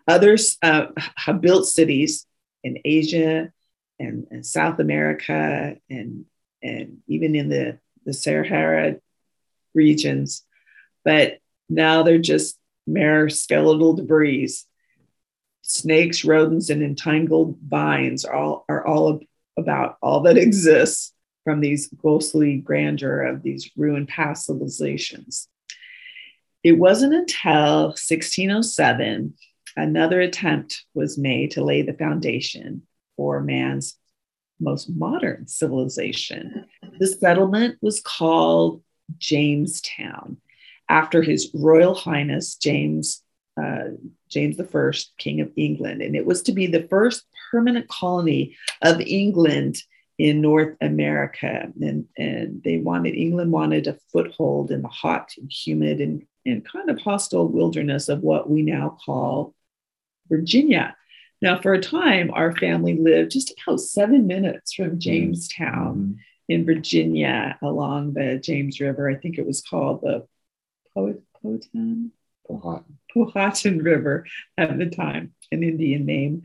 Others 0.08 0.56
uh, 0.62 0.86
have 1.16 1.42
built 1.42 1.66
cities 1.66 2.24
in 2.64 2.78
Asia 2.82 3.52
and, 3.98 4.26
and, 4.30 4.46
South 4.46 4.78
America 4.78 5.76
and, 5.90 6.24
and 6.62 7.00
even 7.08 7.36
in 7.36 7.50
the, 7.50 7.78
the 8.06 8.14
Sahara 8.14 8.96
regions, 9.76 10.42
but 11.04 11.38
now 11.68 12.02
they're 12.02 12.18
just 12.18 12.58
mere 12.86 13.28
skeletal 13.28 13.94
debris. 13.94 14.50
Snakes, 15.62 16.24
rodents, 16.24 16.70
and 16.70 16.82
entangled 16.82 17.58
vines 17.66 18.24
are 18.24 18.34
all, 18.34 18.64
are 18.68 18.86
all 18.86 19.20
about 19.56 19.96
all 20.02 20.20
that 20.22 20.38
exists 20.38 21.12
from 21.44 21.60
these 21.60 21.88
ghostly 21.88 22.58
grandeur 22.58 23.22
of 23.22 23.42
these 23.42 23.70
ruined 23.76 24.08
past 24.08 24.46
civilizations. 24.46 25.48
It 26.64 26.72
wasn't 26.72 27.14
until 27.14 27.88
1607 27.88 29.34
another 29.76 30.20
attempt 30.20 30.84
was 30.94 31.18
made 31.18 31.52
to 31.52 31.64
lay 31.64 31.82
the 31.82 31.92
foundation 31.92 32.82
for 33.16 33.40
man's 33.40 33.96
most 34.58 34.88
modern 34.88 35.46
civilization. 35.46 36.64
This 36.98 37.20
settlement 37.20 37.76
was 37.82 38.00
called 38.00 38.82
Jamestown 39.18 40.38
after 40.88 41.22
His 41.22 41.50
Royal 41.54 41.94
Highness 41.94 42.56
James 42.56 43.22
uh, 43.60 43.88
James 44.28 44.60
I, 44.60 44.90
King 45.18 45.40
of 45.40 45.50
England, 45.56 46.02
and 46.02 46.14
it 46.14 46.26
was 46.26 46.42
to 46.42 46.52
be 46.52 46.66
the 46.66 46.86
first 46.88 47.24
permanent 47.50 47.88
colony 47.88 48.54
of 48.82 49.00
England 49.00 49.82
in 50.18 50.40
North 50.40 50.76
America. 50.80 51.68
And, 51.80 52.06
and 52.16 52.62
they 52.62 52.78
wanted, 52.78 53.14
England 53.14 53.52
wanted 53.52 53.86
a 53.86 53.98
foothold 54.12 54.70
in 54.70 54.82
the 54.82 54.88
hot 54.88 55.32
and 55.38 55.50
humid 55.50 56.00
and, 56.00 56.26
and 56.44 56.64
kind 56.64 56.90
of 56.90 57.00
hostile 57.00 57.48
wilderness 57.48 58.08
of 58.08 58.20
what 58.20 58.48
we 58.48 58.62
now 58.62 58.98
call 59.04 59.54
Virginia. 60.28 60.96
Now, 61.42 61.60
for 61.60 61.74
a 61.74 61.80
time, 61.80 62.30
our 62.32 62.56
family 62.56 62.96
lived 62.96 63.32
just 63.32 63.52
about 63.66 63.80
seven 63.80 64.26
minutes 64.26 64.72
from 64.72 64.86
mm-hmm. 64.86 64.98
Jamestown. 64.98 66.18
In 66.48 66.64
Virginia 66.64 67.58
along 67.62 68.14
the 68.14 68.38
James 68.42 68.80
River. 68.80 69.10
I 69.10 69.16
think 69.16 69.38
it 69.38 69.46
was 69.46 69.62
called 69.62 70.02
the 70.02 70.26
Powhatan, 70.94 72.12
Powhatan 72.48 73.82
River 73.82 74.26
at 74.56 74.78
the 74.78 74.86
time, 74.86 75.34
an 75.52 75.62
Indian 75.62 76.06
name. 76.06 76.42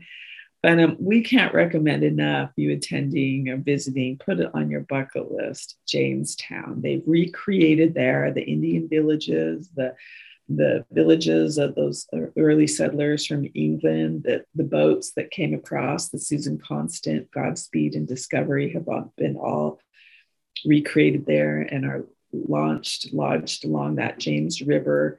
But 0.62 0.78
um, 0.78 0.96
we 1.00 1.22
can't 1.22 1.54
recommend 1.54 2.04
enough 2.04 2.52
you 2.56 2.72
attending 2.72 3.48
or 3.48 3.56
visiting. 3.56 4.18
Put 4.18 4.38
it 4.38 4.50
on 4.54 4.70
your 4.70 4.82
bucket 4.82 5.32
list. 5.32 5.76
Jamestown. 5.88 6.80
They've 6.80 7.02
recreated 7.04 7.94
there 7.94 8.30
the 8.32 8.44
Indian 8.44 8.88
villages, 8.88 9.68
the 9.74 9.94
the 10.48 10.84
villages 10.90 11.56
of 11.56 11.74
those 11.74 12.06
early 12.36 12.66
settlers 12.66 13.26
from 13.26 13.48
England, 13.54 14.24
that 14.24 14.44
the 14.54 14.64
boats 14.64 15.12
that 15.12 15.30
came 15.30 15.54
across, 15.54 16.08
the 16.08 16.18
Susan 16.18 16.58
Constant, 16.58 17.30
Godspeed, 17.30 17.94
and 17.94 18.06
Discovery 18.06 18.72
have 18.72 18.88
all 18.88 19.12
been 19.16 19.36
all 19.36 19.80
recreated 20.64 21.26
there 21.26 21.60
and 21.60 21.84
are 21.84 22.04
launched, 22.32 23.12
lodged 23.12 23.64
along 23.64 23.96
that 23.96 24.18
James 24.18 24.62
River 24.62 25.18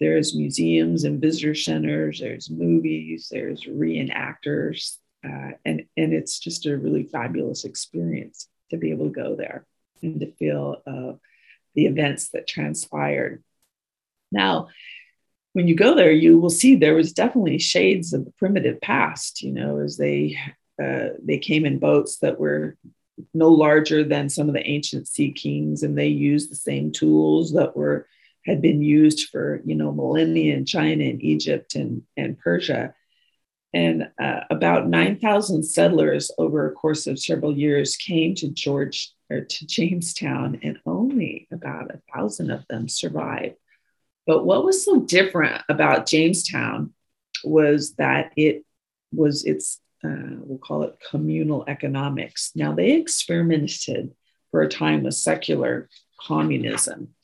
there's 0.00 0.34
museums 0.34 1.04
and 1.04 1.20
visitor 1.20 1.54
centers, 1.54 2.20
there's 2.20 2.50
movies, 2.50 3.28
there's 3.30 3.64
reenactors, 3.64 4.96
uh, 5.24 5.52
and, 5.64 5.84
and 5.96 6.12
it's 6.12 6.38
just 6.38 6.66
a 6.66 6.76
really 6.76 7.04
fabulous 7.04 7.64
experience 7.64 8.48
to 8.70 8.76
be 8.76 8.90
able 8.90 9.06
to 9.06 9.12
go 9.12 9.36
there 9.36 9.66
and 10.02 10.20
to 10.20 10.32
feel 10.32 10.82
uh, 10.86 11.12
the 11.74 11.86
events 11.86 12.30
that 12.30 12.46
transpired. 12.46 13.42
Now, 14.32 14.68
when 15.52 15.68
you 15.68 15.76
go 15.76 15.94
there, 15.94 16.12
you 16.12 16.38
will 16.38 16.50
see 16.50 16.74
there 16.74 16.96
was 16.96 17.12
definitely 17.12 17.58
shades 17.58 18.12
of 18.12 18.24
the 18.24 18.32
primitive 18.32 18.80
past. 18.80 19.42
You 19.42 19.52
know, 19.52 19.78
as 19.78 19.96
they 19.96 20.36
uh, 20.82 21.10
they 21.22 21.38
came 21.38 21.64
in 21.64 21.78
boats 21.78 22.18
that 22.18 22.40
were 22.40 22.76
no 23.32 23.48
larger 23.48 24.04
than 24.04 24.28
some 24.28 24.48
of 24.48 24.54
the 24.54 24.66
ancient 24.66 25.08
sea 25.08 25.32
kings, 25.32 25.82
and 25.82 25.96
they 25.96 26.08
used 26.08 26.50
the 26.50 26.56
same 26.56 26.92
tools 26.92 27.52
that 27.52 27.76
were 27.76 28.08
had 28.46 28.60
been 28.60 28.82
used 28.82 29.28
for 29.30 29.62
you 29.64 29.74
know 29.74 29.92
millennia 29.92 30.54
in 30.54 30.64
China 30.64 31.04
and 31.04 31.22
Egypt 31.22 31.74
and, 31.74 32.02
and 32.16 32.38
Persia. 32.38 32.94
And 33.72 34.08
uh, 34.22 34.42
about 34.50 34.86
9,000 34.86 35.64
settlers 35.64 36.30
over 36.38 36.68
a 36.68 36.72
course 36.72 37.08
of 37.08 37.18
several 37.18 37.58
years 37.58 37.96
came 37.96 38.36
to 38.36 38.48
George 38.48 39.10
or 39.30 39.40
to 39.40 39.66
Jamestown, 39.66 40.60
and 40.62 40.78
only 40.86 41.48
about 41.52 41.90
a 41.90 42.00
thousand 42.14 42.52
of 42.52 42.64
them 42.68 42.88
survived. 42.88 43.56
But 44.26 44.46
what 44.46 44.64
was 44.64 44.84
so 44.84 45.00
different 45.00 45.62
about 45.68 46.06
Jamestown 46.06 46.94
was 47.42 47.94
that 47.94 48.32
it 48.36 48.64
was 49.12 49.44
its 49.44 49.80
uh, 50.04 50.36
we'll 50.42 50.58
call 50.58 50.82
it 50.82 50.98
communal 51.10 51.64
economics. 51.66 52.52
Now 52.54 52.72
they 52.72 52.92
experimented 52.92 54.14
for 54.50 54.62
a 54.62 54.68
time 54.68 55.02
with 55.02 55.14
secular 55.14 55.88
communism 56.20 57.14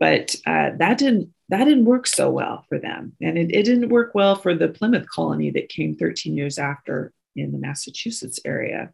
but 0.00 0.34
uh, 0.46 0.70
that 0.78 0.98
didn't 0.98 1.32
that 1.50 1.64
didn't 1.64 1.84
work 1.84 2.06
so 2.06 2.30
well 2.30 2.64
for 2.68 2.78
them 2.78 3.12
and 3.20 3.38
it, 3.38 3.54
it 3.54 3.64
didn't 3.64 3.90
work 3.90 4.12
well 4.14 4.34
for 4.34 4.54
the 4.54 4.68
plymouth 4.68 5.06
colony 5.08 5.50
that 5.50 5.68
came 5.68 5.94
13 5.94 6.36
years 6.36 6.58
after 6.58 7.12
in 7.36 7.52
the 7.52 7.58
massachusetts 7.58 8.40
area 8.44 8.92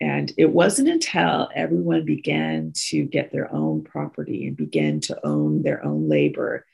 and 0.00 0.32
it 0.36 0.50
wasn't 0.50 0.88
until 0.88 1.48
everyone 1.54 2.04
began 2.04 2.72
to 2.74 3.04
get 3.04 3.30
their 3.30 3.50
own 3.54 3.84
property 3.84 4.48
and 4.48 4.56
began 4.56 5.00
to 5.00 5.18
own 5.24 5.62
their 5.62 5.82
own 5.84 6.08
labor 6.08 6.66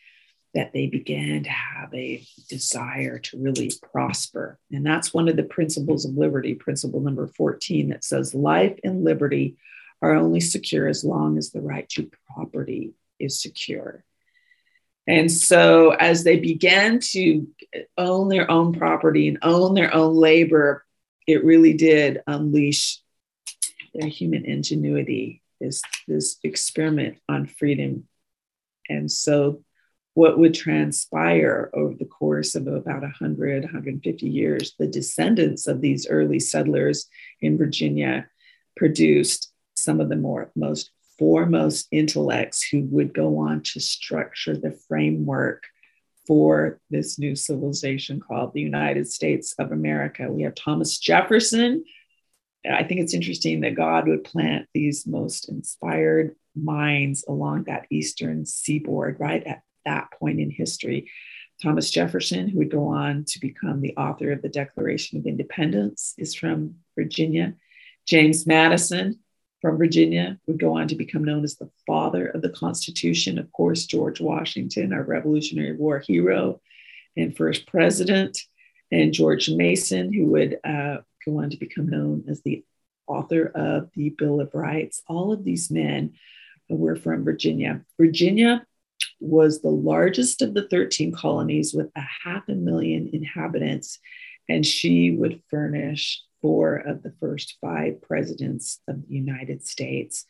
that 0.58 0.72
they 0.72 0.88
began 0.88 1.44
to 1.44 1.50
have 1.50 1.94
a 1.94 2.26
desire 2.48 3.20
to 3.20 3.38
really 3.40 3.70
prosper. 3.92 4.58
And 4.72 4.84
that's 4.84 5.14
one 5.14 5.28
of 5.28 5.36
the 5.36 5.44
principles 5.44 6.04
of 6.04 6.16
liberty, 6.16 6.56
principle 6.56 6.98
number 6.98 7.28
14, 7.28 7.90
that 7.90 8.02
says 8.02 8.34
life 8.34 8.76
and 8.82 9.04
liberty 9.04 9.56
are 10.02 10.16
only 10.16 10.40
secure 10.40 10.88
as 10.88 11.04
long 11.04 11.38
as 11.38 11.52
the 11.52 11.60
right 11.60 11.88
to 11.90 12.10
property 12.34 12.94
is 13.20 13.40
secure. 13.40 14.02
And 15.06 15.30
so, 15.30 15.90
as 15.90 16.24
they 16.24 16.40
began 16.40 16.98
to 17.12 17.46
own 17.96 18.28
their 18.28 18.50
own 18.50 18.72
property 18.72 19.28
and 19.28 19.38
own 19.42 19.74
their 19.74 19.94
own 19.94 20.16
labor, 20.16 20.84
it 21.28 21.44
really 21.44 21.74
did 21.74 22.20
unleash 22.26 23.00
their 23.94 24.08
human 24.08 24.44
ingenuity, 24.44 25.40
this, 25.60 25.82
this 26.08 26.36
experiment 26.42 27.18
on 27.28 27.46
freedom. 27.46 28.08
And 28.88 29.08
so, 29.08 29.62
what 30.18 30.36
would 30.36 30.52
transpire 30.52 31.70
over 31.74 31.94
the 31.94 32.04
course 32.04 32.56
of 32.56 32.66
about 32.66 33.02
100, 33.02 33.62
150 33.62 34.28
years, 34.28 34.74
the 34.76 34.88
descendants 34.88 35.68
of 35.68 35.80
these 35.80 36.08
early 36.08 36.40
settlers 36.40 37.06
in 37.40 37.56
Virginia 37.56 38.26
produced 38.76 39.52
some 39.76 40.00
of 40.00 40.08
the 40.08 40.16
more 40.16 40.50
most 40.56 40.90
foremost 41.20 41.86
intellects 41.92 42.66
who 42.66 42.80
would 42.86 43.14
go 43.14 43.38
on 43.38 43.62
to 43.62 43.78
structure 43.78 44.56
the 44.56 44.76
framework 44.88 45.62
for 46.26 46.80
this 46.90 47.16
new 47.20 47.36
civilization 47.36 48.18
called 48.18 48.52
the 48.52 48.60
United 48.60 49.06
States 49.06 49.54
of 49.60 49.70
America. 49.70 50.26
We 50.28 50.42
have 50.42 50.56
Thomas 50.56 50.98
Jefferson. 50.98 51.84
I 52.68 52.82
think 52.82 53.02
it's 53.02 53.14
interesting 53.14 53.60
that 53.60 53.76
God 53.76 54.08
would 54.08 54.24
plant 54.24 54.66
these 54.74 55.06
most 55.06 55.48
inspired 55.48 56.34
minds 56.56 57.24
along 57.28 57.64
that 57.68 57.86
eastern 57.88 58.46
seaboard 58.46 59.20
right 59.20 59.46
at 59.46 59.62
that 59.88 60.10
point 60.12 60.38
in 60.38 60.50
history. 60.50 61.10
Thomas 61.62 61.90
Jefferson, 61.90 62.46
who 62.48 62.58
would 62.58 62.70
go 62.70 62.88
on 62.88 63.24
to 63.24 63.40
become 63.40 63.80
the 63.80 63.96
author 63.96 64.30
of 64.30 64.42
the 64.42 64.48
Declaration 64.48 65.18
of 65.18 65.26
Independence, 65.26 66.14
is 66.16 66.34
from 66.34 66.76
Virginia. 66.96 67.54
James 68.06 68.46
Madison, 68.46 69.18
from 69.60 69.76
Virginia 69.76 70.38
would 70.46 70.60
go 70.60 70.76
on 70.76 70.86
to 70.88 70.94
become 70.94 71.24
known 71.24 71.42
as 71.42 71.56
the 71.56 71.70
father 71.86 72.28
of 72.28 72.42
the 72.42 72.50
Constitution. 72.50 73.38
Of 73.38 73.50
course, 73.52 73.86
George 73.86 74.20
Washington, 74.20 74.92
our 74.92 75.02
Revolutionary 75.02 75.74
War 75.74 75.98
hero, 75.98 76.60
and 77.16 77.36
first 77.36 77.66
president, 77.66 78.38
and 78.92 79.12
George 79.12 79.50
Mason, 79.50 80.12
who 80.12 80.26
would 80.26 80.58
uh, 80.64 80.98
go 81.26 81.40
on 81.40 81.50
to 81.50 81.56
become 81.56 81.88
known 81.88 82.24
as 82.28 82.40
the 82.42 82.64
author 83.06 83.46
of 83.46 83.90
the 83.94 84.10
Bill 84.10 84.40
of 84.40 84.54
Rights. 84.54 85.02
All 85.08 85.32
of 85.32 85.42
these 85.42 85.70
men 85.70 86.14
were 86.68 86.96
from 86.96 87.24
Virginia. 87.24 87.82
Virginia 87.98 88.64
was 89.20 89.60
the 89.60 89.70
largest 89.70 90.42
of 90.42 90.54
the 90.54 90.68
13 90.68 91.12
colonies 91.12 91.74
with 91.74 91.90
a 91.96 92.04
half 92.24 92.48
a 92.48 92.54
million 92.54 93.10
inhabitants, 93.12 93.98
and 94.48 94.64
she 94.64 95.10
would 95.10 95.42
furnish 95.48 96.22
four 96.40 96.76
of 96.76 97.02
the 97.02 97.12
first 97.20 97.56
five 97.60 98.00
presidents 98.00 98.80
of 98.86 99.06
the 99.08 99.14
United 99.14 99.66
States. 99.66 100.24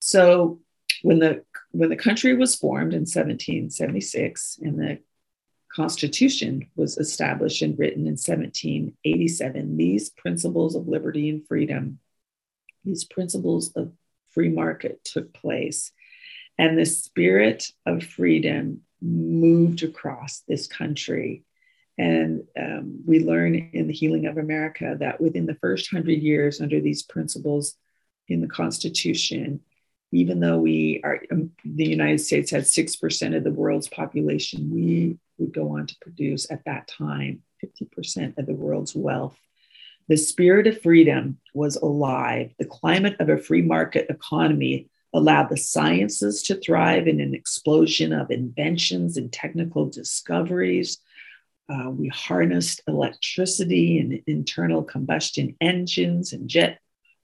So 0.00 0.60
when 1.02 1.18
the 1.18 1.44
when 1.72 1.90
the 1.90 1.96
country 1.96 2.34
was 2.34 2.54
formed 2.54 2.94
in 2.94 3.00
1776 3.00 4.58
and 4.62 4.78
the 4.78 4.98
Constitution 5.74 6.68
was 6.76 6.96
established 6.96 7.62
and 7.62 7.78
written 7.78 8.06
in 8.06 8.16
1787, 8.16 9.76
these 9.76 10.10
principles 10.10 10.74
of 10.74 10.88
liberty 10.88 11.28
and 11.28 11.46
freedom, 11.46 11.98
these 12.84 13.04
principles 13.04 13.72
of 13.76 13.92
free 14.30 14.48
market 14.48 15.04
took 15.04 15.32
place. 15.34 15.92
And 16.58 16.76
the 16.76 16.86
spirit 16.86 17.70
of 17.86 18.02
freedom 18.02 18.82
moved 19.00 19.82
across 19.82 20.40
this 20.48 20.66
country. 20.66 21.44
And 21.96 22.44
um, 22.58 23.00
we 23.06 23.20
learn 23.20 23.54
in 23.54 23.86
the 23.86 23.92
Healing 23.92 24.26
of 24.26 24.38
America 24.38 24.96
that 25.00 25.20
within 25.20 25.46
the 25.46 25.54
first 25.56 25.90
hundred 25.90 26.18
years, 26.18 26.60
under 26.60 26.80
these 26.80 27.02
principles 27.02 27.74
in 28.28 28.40
the 28.40 28.48
Constitution, 28.48 29.60
even 30.12 30.40
though 30.40 30.58
we 30.58 31.00
are, 31.04 31.20
um, 31.30 31.50
the 31.64 31.88
United 31.88 32.18
States 32.18 32.50
had 32.50 32.64
6% 32.64 33.36
of 33.36 33.44
the 33.44 33.52
world's 33.52 33.88
population, 33.88 34.70
we 34.72 35.18
would 35.38 35.52
go 35.52 35.76
on 35.76 35.86
to 35.86 35.96
produce 36.00 36.50
at 36.50 36.64
that 36.64 36.88
time 36.88 37.42
50% 37.64 38.38
of 38.38 38.46
the 38.46 38.54
world's 38.54 38.94
wealth. 38.94 39.36
The 40.08 40.16
spirit 40.16 40.66
of 40.66 40.80
freedom 40.80 41.38
was 41.52 41.76
alive. 41.76 42.52
The 42.58 42.64
climate 42.64 43.16
of 43.20 43.28
a 43.28 43.36
free 43.36 43.62
market 43.62 44.06
economy 44.08 44.88
allowed 45.14 45.48
the 45.48 45.56
sciences 45.56 46.42
to 46.44 46.54
thrive 46.56 47.06
in 47.08 47.20
an 47.20 47.34
explosion 47.34 48.12
of 48.12 48.30
inventions 48.30 49.16
and 49.16 49.32
technical 49.32 49.86
discoveries. 49.86 50.98
Uh, 51.68 51.90
we 51.90 52.08
harnessed 52.08 52.82
electricity 52.86 53.98
and 53.98 54.22
internal 54.26 54.82
combustion 54.82 55.54
engines 55.60 56.32
and 56.32 56.48
jet 56.48 56.78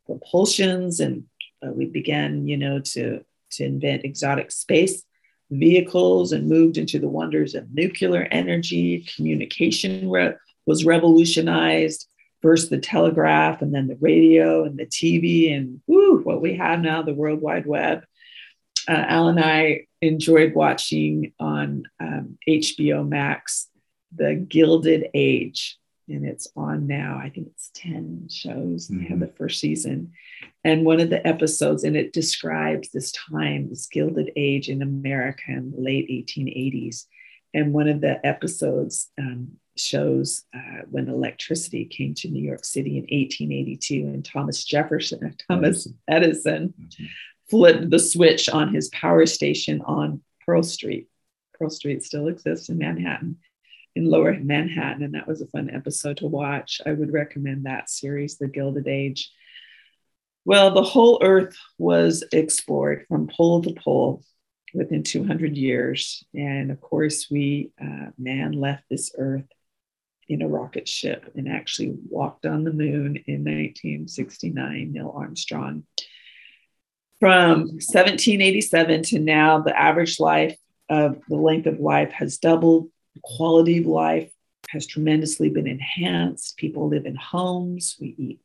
propulsions, 0.09 1.01
and 1.01 1.25
uh, 1.66 1.73
we 1.73 1.87
began, 1.87 2.47
you 2.47 2.57
know, 2.57 2.79
to, 2.81 3.25
to 3.51 3.64
invent 3.64 4.05
exotic 4.05 4.51
space 4.51 5.03
vehicles 5.51 6.33
and 6.33 6.49
moved 6.49 6.79
into 6.79 6.99
the 6.99 7.09
wonders 7.09 7.55
of 7.55 7.73
nuclear 7.73 8.27
energy. 8.31 9.07
Communication 9.14 10.11
re- 10.11 10.35
was 10.66 10.85
revolutionized. 10.85 12.09
First 12.45 12.69
the 12.69 12.79
telegraph, 12.79 13.63
and 13.63 13.75
then 13.75 13.87
the 13.87 13.97
radio 13.97 14.65
and 14.65 14.79
the 14.79 14.85
TV, 14.85 15.57
and 15.57 15.81
whoo, 15.87 16.21
what 16.21 16.43
we 16.43 16.57
have 16.57 16.81
now, 16.81 17.01
the 17.01 17.15
World 17.15 17.41
Wide 17.41 17.65
Web. 17.65 18.05
Uh, 18.87 18.93
Al 19.09 19.29
and 19.29 19.41
I 19.41 19.87
enjoyed 20.03 20.55
watching 20.55 21.33
on 21.41 21.85
um, 21.99 22.37
HBO 22.47 23.09
Max 23.09 23.69
The 24.15 24.35
Gilded 24.35 25.09
Age 25.15 25.79
and 26.09 26.27
it's 26.27 26.49
on 26.57 26.87
now. 26.87 27.19
I 27.23 27.31
think 27.31 27.49
it's 27.49 27.71
10 27.75 28.29
shows. 28.31 28.89
Mm-hmm. 28.89 28.99
They 28.99 29.09
have 29.09 29.21
the 29.21 29.29
first 29.29 29.61
season. 29.61 30.13
And 30.63 30.85
one 30.85 31.01
of 31.01 31.11
the 31.11 31.27
episodes, 31.27 31.85
and 31.85 31.97
it 31.97 32.13
describes 32.13 32.91
this 32.91 33.13
time, 33.13 33.69
this 33.69 33.87
Gilded 33.87 34.31
Age 34.37 34.69
in 34.69 34.83
America 34.83 35.45
in 35.49 35.73
the 35.73 35.81
late 35.81 36.09
1880s. 36.09 37.07
And 37.53 37.73
one 37.73 37.89
of 37.89 38.01
the 38.01 38.25
episodes 38.27 39.11
um, 39.19 39.53
shows 39.77 40.45
uh, 40.55 40.83
when 40.91 41.09
electricity 41.09 41.85
came 41.85 42.15
to 42.15 42.29
New 42.29 42.43
York 42.43 42.65
City 42.65 42.97
in 42.99 43.03
1882, 43.03 43.95
and 44.07 44.25
Thomas 44.25 44.65
Jefferson, 44.65 45.37
Thomas 45.49 45.89
Edison, 46.09 46.75
mm-hmm. 46.79 47.05
flipped 47.51 47.91
the 47.91 47.99
switch 47.99 48.49
on 48.49 48.73
his 48.73 48.89
power 48.91 49.27
station 49.27 49.83
on 49.83 50.23
Pearl 50.47 50.63
Street. 50.63 51.09
Pearl 51.59 51.71
Street 51.71 52.03
still 52.03 52.29
exists 52.29 52.69
in 52.69 52.79
Manhattan 52.79 53.39
in 53.97 54.11
lower 54.11 54.37
Manhattan. 54.39 55.03
And 55.03 55.15
that 55.15 55.27
was 55.27 55.41
a 55.41 55.47
fun 55.47 55.71
episode 55.71 56.19
to 56.19 56.27
watch. 56.27 56.81
I 56.85 56.93
would 56.93 57.13
recommend 57.13 57.65
that 57.65 57.91
series, 57.91 58.39
The 58.39 58.49
Gilded 58.49 58.89
Age. 58.89 59.31
Well, 60.45 60.75
the 60.75 60.83
whole 60.83 61.21
earth 61.23 61.57
was 61.79 62.25
explored 62.33 63.07
from 63.09 63.29
pole 63.29 63.63
to 63.63 63.73
pole 63.73 64.23
within 64.75 65.03
200 65.05 65.57
years. 65.57 66.25
And 66.35 66.71
of 66.71 66.81
course, 66.81 67.29
we, 67.31 67.71
uh, 67.81 68.11
man 68.19 68.53
left 68.53 68.85
this 68.91 69.13
earth 69.17 69.47
in 70.29 70.43
a 70.43 70.49
rocket 70.49 70.89
ship 70.89 71.33
and 71.35 71.49
actually 71.49 71.95
walked 72.09 72.47
on 72.47 72.65
the 72.65 72.73
moon 72.73 73.17
in 73.27 73.45
1969, 73.45 74.93
Neil 74.93 75.13
Armstrong. 75.15 75.85
From 77.21 77.69
1787 77.69 79.03
to 79.05 79.19
now, 79.19 79.61
the 79.61 79.79
average 79.79 80.21
life 80.21 80.57
of 80.89 81.21
the 81.29 81.37
length 81.37 81.67
of 81.67 81.81
life 81.81 82.13
has 82.13 82.39
doubled 82.39 82.89
the 83.15 83.21
quality 83.23 83.79
of 83.79 83.87
life 83.87 84.31
has 84.71 84.87
tremendously 84.87 85.49
been 85.49 85.67
enhanced. 85.67 86.57
People 86.57 86.89
live 86.89 87.07
in 87.07 87.15
homes. 87.15 87.97
We 88.01 88.15
eat 88.19 88.41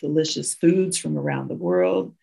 delicious 0.00 0.54
foods 0.54 0.96
from 0.98 1.18
around 1.18 1.48
the 1.48 1.54
world, 1.54 2.14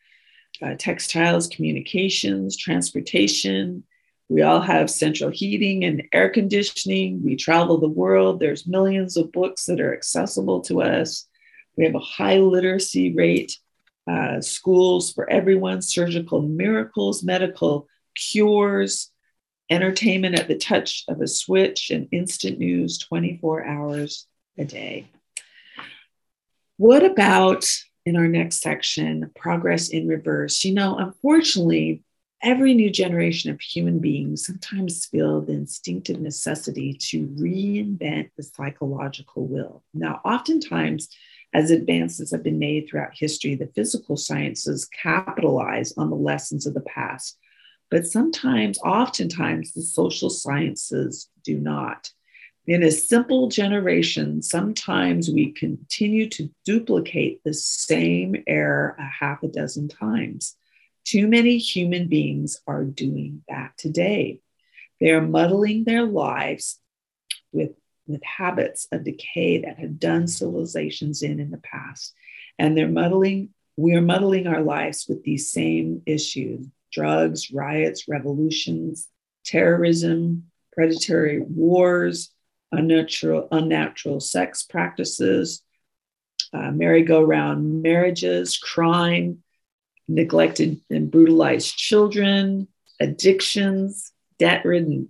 uh, 0.62 0.76
textiles, 0.78 1.48
communications, 1.48 2.56
transportation. 2.56 3.84
We 4.28 4.42
all 4.42 4.62
have 4.62 4.90
central 4.90 5.30
heating 5.30 5.84
and 5.84 6.04
air 6.12 6.30
conditioning. 6.30 7.24
We 7.24 7.36
travel 7.36 7.78
the 7.78 7.88
world. 7.88 8.40
There's 8.40 8.68
millions 8.68 9.18
of 9.18 9.32
books 9.32 9.66
that 9.66 9.80
are 9.80 9.94
accessible 9.94 10.62
to 10.62 10.82
us. 10.82 11.28
We 11.78 11.86
have 11.86 11.96
a 11.96 12.00
high 12.00 12.38
literacy 12.38 13.14
rate, 13.14 13.58
uh, 14.10 14.42
schools 14.42 15.14
for 15.14 15.30
everyone, 15.30 15.82
surgical 15.82 16.42
miracles, 16.42 17.24
medical 17.24 17.88
cures, 18.16 19.12
entertainment 19.70 20.40
at 20.40 20.48
the 20.48 20.58
touch 20.58 21.04
of 21.08 21.22
a 21.22 21.28
switch, 21.28 21.92
and 21.92 22.08
instant 22.12 22.58
news 22.58 22.98
24 22.98 23.66
hours 23.66 24.28
a 24.58 24.66
day. 24.66 25.08
What 26.78 27.04
about 27.04 27.66
in 28.06 28.16
our 28.16 28.28
next 28.28 28.62
section, 28.62 29.32
progress 29.36 29.90
in 29.90 30.08
reverse? 30.08 30.64
You 30.64 30.74
know, 30.74 30.98
unfortunately, 30.98 32.04
every 32.46 32.74
new 32.74 32.90
generation 32.90 33.52
of 33.52 33.60
human 33.60 34.00
beings 34.00 34.46
sometimes 34.46 35.06
feel 35.08 35.42
the 35.42 35.54
instinctive 35.54 36.22
necessity 36.22 36.94
to 36.94 37.28
reinvent 37.28 38.30
the 38.38 38.44
psychological 38.44 39.48
will. 39.48 39.84
Now, 39.94 40.22
oftentimes, 40.24 41.10
as 41.54 41.72
advances 41.72 42.32
have 42.32 42.44
been 42.44 42.60
made 42.60 42.88
throughout 42.88 43.12
history, 43.14 43.56
the 43.56 43.72
physical 43.76 44.16
sciences 44.16 44.86
capitalize 44.86 45.94
on 45.98 46.10
the 46.10 46.16
lessons 46.16 46.66
of 46.66 46.74
the 46.74 46.82
past 46.82 47.38
but 47.92 48.08
sometimes, 48.08 48.80
oftentimes, 48.80 49.74
the 49.74 49.82
social 49.82 50.30
sciences 50.30 51.30
do 51.44 51.58
not. 51.58 52.10
In 52.68 52.82
a 52.82 52.92
simple 52.92 53.48
generation, 53.48 54.42
sometimes 54.42 55.30
we 55.30 55.52
continue 55.52 56.28
to 56.30 56.50
duplicate 56.66 57.42
the 57.44 57.54
same 57.54 58.36
error 58.48 58.96
a 58.98 59.04
half 59.04 59.44
a 59.44 59.48
dozen 59.48 59.88
times. 59.88 60.56
Too 61.06 61.28
many 61.28 61.60
human 61.60 62.08
beings 62.08 62.60
are 62.66 62.84
doing 62.84 63.44
that 63.48 63.78
today. 63.78 64.40
They 65.00 65.12
are 65.12 65.22
muddling 65.22 65.84
their 65.84 66.04
lives 66.04 66.80
with, 67.52 67.72
with 68.08 68.24
habits 68.24 68.88
of 68.92 69.04
decay 69.04 69.62
that 69.62 69.78
have 69.78 70.00
done 70.00 70.28
civilizations 70.28 71.22
in 71.22 71.40
in 71.40 71.52
the 71.52 71.60
past. 71.60 72.14
And 72.58 72.76
they're 72.76 72.88
muddling, 72.88 73.50
we 73.78 73.94
are 73.94 74.02
muddling 74.02 74.48
our 74.48 74.62
lives 74.62 75.06
with 75.08 75.24
these 75.24 75.52
same 75.52 76.02
issues 76.06 76.68
drugs, 76.92 77.52
riots, 77.52 78.08
revolutions, 78.08 79.10
terrorism, 79.44 80.46
predatory 80.72 81.42
wars, 81.42 82.32
unnatural, 82.72 83.50
unnatural 83.52 84.22
sex 84.22 84.64
practices, 84.64 85.62
uh, 86.54 86.72
merry-go-round 86.72 87.82
marriages, 87.82 88.58
crime, 88.58 89.44
neglected 90.08 90.82
and 90.90 91.12
brutalized 91.12 91.76
children, 91.76 92.68
addictions, 93.00 94.12
debt-ridden 94.40 95.10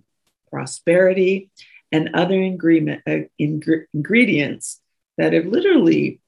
prosperity, 0.50 1.50
and 1.92 2.10
other 2.14 2.34
uh, 2.34 3.16
ing- 3.38 3.86
ingredients 3.94 4.80
that 5.18 5.32
have 5.32 5.46
literally 5.46 6.20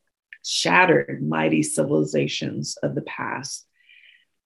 shattered 0.45 1.23
mighty 1.27 1.63
civilizations 1.63 2.77
of 2.83 2.95
the 2.95 3.03
past. 3.03 3.67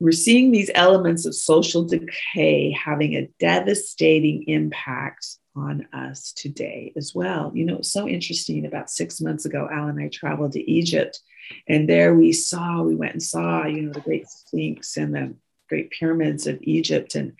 We're 0.00 0.12
seeing 0.12 0.50
these 0.50 0.70
elements 0.74 1.26
of 1.26 1.34
social 1.34 1.84
decay 1.84 2.72
having 2.72 3.14
a 3.14 3.28
devastating 3.38 4.44
impact 4.48 5.36
on 5.54 5.86
us 5.92 6.32
today 6.32 6.92
as 6.96 7.14
well. 7.14 7.52
You 7.54 7.64
know, 7.64 7.76
it's 7.76 7.92
so 7.92 8.08
interesting. 8.08 8.64
About 8.66 8.90
six 8.90 9.20
months 9.20 9.44
ago, 9.44 9.68
Al 9.70 9.88
and 9.88 10.00
I 10.00 10.08
traveled 10.08 10.52
to 10.52 10.70
Egypt, 10.70 11.20
and 11.68 11.88
there 11.88 12.14
we 12.14 12.32
saw, 12.32 12.82
we 12.82 12.94
went 12.94 13.12
and 13.12 13.22
saw, 13.22 13.66
you 13.66 13.82
know, 13.82 13.92
the 13.92 14.00
Great 14.00 14.28
Sphinx 14.28 14.96
and 14.96 15.14
the 15.14 15.34
Great 15.68 15.90
Pyramids 15.90 16.46
of 16.46 16.58
Egypt. 16.62 17.14
And 17.14 17.34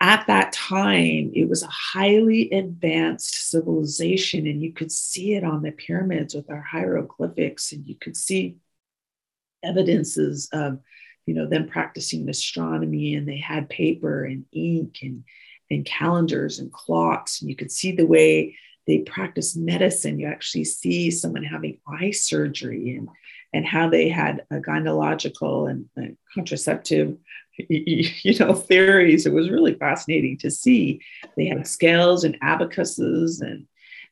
at 0.00 0.26
that 0.28 0.52
time, 0.52 1.32
it 1.34 1.48
was 1.48 1.62
a 1.62 1.68
highly 1.68 2.50
advanced 2.50 3.50
civilization, 3.50 4.46
and 4.46 4.62
you 4.62 4.72
could 4.72 4.92
see 4.92 5.34
it 5.34 5.44
on 5.44 5.62
the 5.62 5.72
pyramids 5.72 6.34
with 6.34 6.48
our 6.50 6.62
hieroglyphics, 6.62 7.72
and 7.72 7.86
you 7.86 7.96
could 7.96 8.16
see 8.16 8.56
evidences 9.64 10.48
of, 10.52 10.78
you 11.26 11.34
know, 11.34 11.46
them 11.46 11.68
practicing 11.68 12.28
astronomy, 12.28 13.14
and 13.14 13.28
they 13.28 13.38
had 13.38 13.68
paper 13.68 14.24
and 14.24 14.44
ink 14.52 14.98
and 15.02 15.24
and 15.70 15.84
calendars 15.84 16.58
and 16.58 16.72
clocks, 16.72 17.40
and 17.40 17.50
you 17.50 17.56
could 17.56 17.72
see 17.72 17.92
the 17.92 18.06
way 18.06 18.56
they 18.86 18.98
practice 19.00 19.54
medicine. 19.54 20.18
You 20.18 20.26
actually 20.26 20.64
see 20.64 21.10
someone 21.10 21.44
having 21.44 21.78
eye 21.86 22.10
surgery 22.10 22.96
and 22.96 23.08
and 23.54 23.64
how 23.64 23.88
they 23.88 24.08
had 24.08 24.44
a 24.50 24.56
gynecological 24.56 25.70
and, 25.70 26.16
contraceptive 26.34 27.16
you 27.68 28.38
know 28.38 28.54
theories. 28.54 29.26
It 29.26 29.32
was 29.32 29.50
really 29.50 29.74
fascinating 29.74 30.38
to 30.38 30.50
see. 30.50 31.00
They 31.36 31.46
had 31.46 31.66
scales 31.66 32.24
and 32.24 32.36
abacuses 32.42 33.40
and 33.40 33.66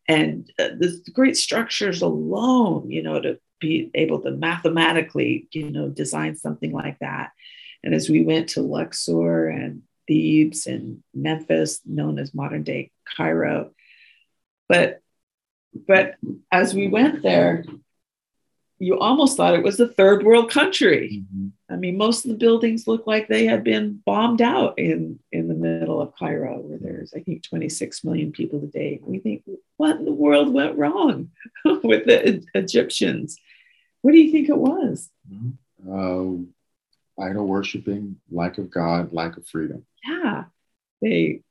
and 0.09 0.51
uh, 0.59 0.69
the 0.79 1.03
great 1.13 1.37
structures 1.37 2.01
alone 2.01 2.91
you 2.91 3.03
know 3.03 3.21
to 3.21 3.39
be 3.61 3.91
able 3.95 4.21
to 4.21 4.31
mathematically 4.31 5.49
you 5.53 5.71
know 5.71 5.89
design 5.89 6.37
something 6.37 6.73
like 6.73 6.99
that. 7.01 7.31
And 7.83 7.95
as 7.95 8.11
we 8.11 8.25
went 8.25 8.51
to 8.51 8.63
luxor 8.63 9.49
and 9.49 9.83
thebes 10.07 10.67
and 10.67 11.03
memphis 11.15 11.81
known 11.85 12.19
as 12.19 12.35
modern 12.35 12.63
day 12.63 12.91
cairo 13.17 13.71
but 14.69 15.01
but 15.87 16.15
as 16.51 16.75
we 16.75 16.89
went 16.89 17.23
there 17.23 17.65
you 18.79 18.99
almost 18.99 19.37
thought 19.37 19.55
it 19.55 19.63
was 19.63 19.81
a 19.81 19.89
third 19.89 20.23
world 20.23 20.51
country. 20.51 21.23
Mm-hmm. 21.23 21.49
I 21.73 21.77
mean, 21.77 21.97
most 21.97 22.25
of 22.25 22.31
the 22.31 22.37
buildings 22.37 22.87
look 22.87 23.07
like 23.07 23.27
they 23.27 23.47
had 23.47 23.65
been 23.65 24.03
bombed 24.05 24.43
out 24.43 24.79
in, 24.79 25.19
in 25.33 25.49
the 25.49 25.55
middle 25.55 26.01
of 26.01 26.15
Cairo, 26.15 26.59
where 26.61 26.79
there's, 26.79 27.15
I 27.15 27.21
think, 27.21 27.43
26 27.43 28.05
million 28.05 28.33
people 28.33 28.61
today. 28.61 29.01
We 29.03 29.19
think, 29.19 29.45
what 29.77 29.97
in 29.97 30.05
the 30.05 30.13
world 30.13 30.53
went 30.53 30.77
wrong 30.77 31.31
with 31.65 32.05
the 32.05 32.45
Egyptians? 32.55 33.39
What 34.03 34.13
do 34.13 34.19
you 34.19 34.31
think 34.31 34.49
it 34.51 34.59
was? 34.59 35.11
Uh, 35.89 36.45
idol 37.19 37.47
worshiping, 37.47 38.17
lack 38.31 38.59
of 38.59 38.71
God, 38.71 39.13
lack 39.13 39.37
of 39.37 39.47
freedom. 39.47 39.85
Yeah. 40.05 40.45
They, 41.01 41.43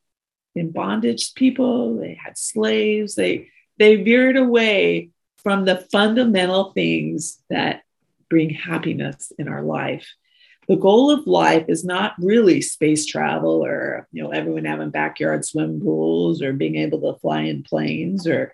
in 0.56 0.72
bondage 0.72 1.34
people, 1.34 1.98
they 1.98 2.18
had 2.22 2.38
slaves, 2.38 3.16
they, 3.16 3.50
they 3.78 3.98
veered 3.98 4.38
away 4.38 5.12
from 5.38 5.66
the 5.66 5.86
fundamental 5.92 6.72
things 6.74 7.42
that 7.50 7.84
bring 8.30 8.50
happiness 8.50 9.32
in 9.38 9.48
our 9.48 9.62
life. 9.62 10.08
The 10.68 10.76
goal 10.76 11.12
of 11.12 11.28
life 11.28 11.66
is 11.68 11.86
not 11.86 12.16
really 12.18 12.62
space 12.62 13.06
travel 13.06 13.64
or 13.64 14.08
you 14.12 14.24
know 14.24 14.32
everyone 14.32 14.66
having 14.66 14.90
backyard 14.90 15.46
swim 15.46 15.80
pools 15.80 16.42
or 16.42 16.54
being 16.54 16.76
able 16.76 17.02
to 17.02 17.20
fly 17.20 17.42
in 17.42 17.62
planes 17.62 18.26
or 18.26 18.54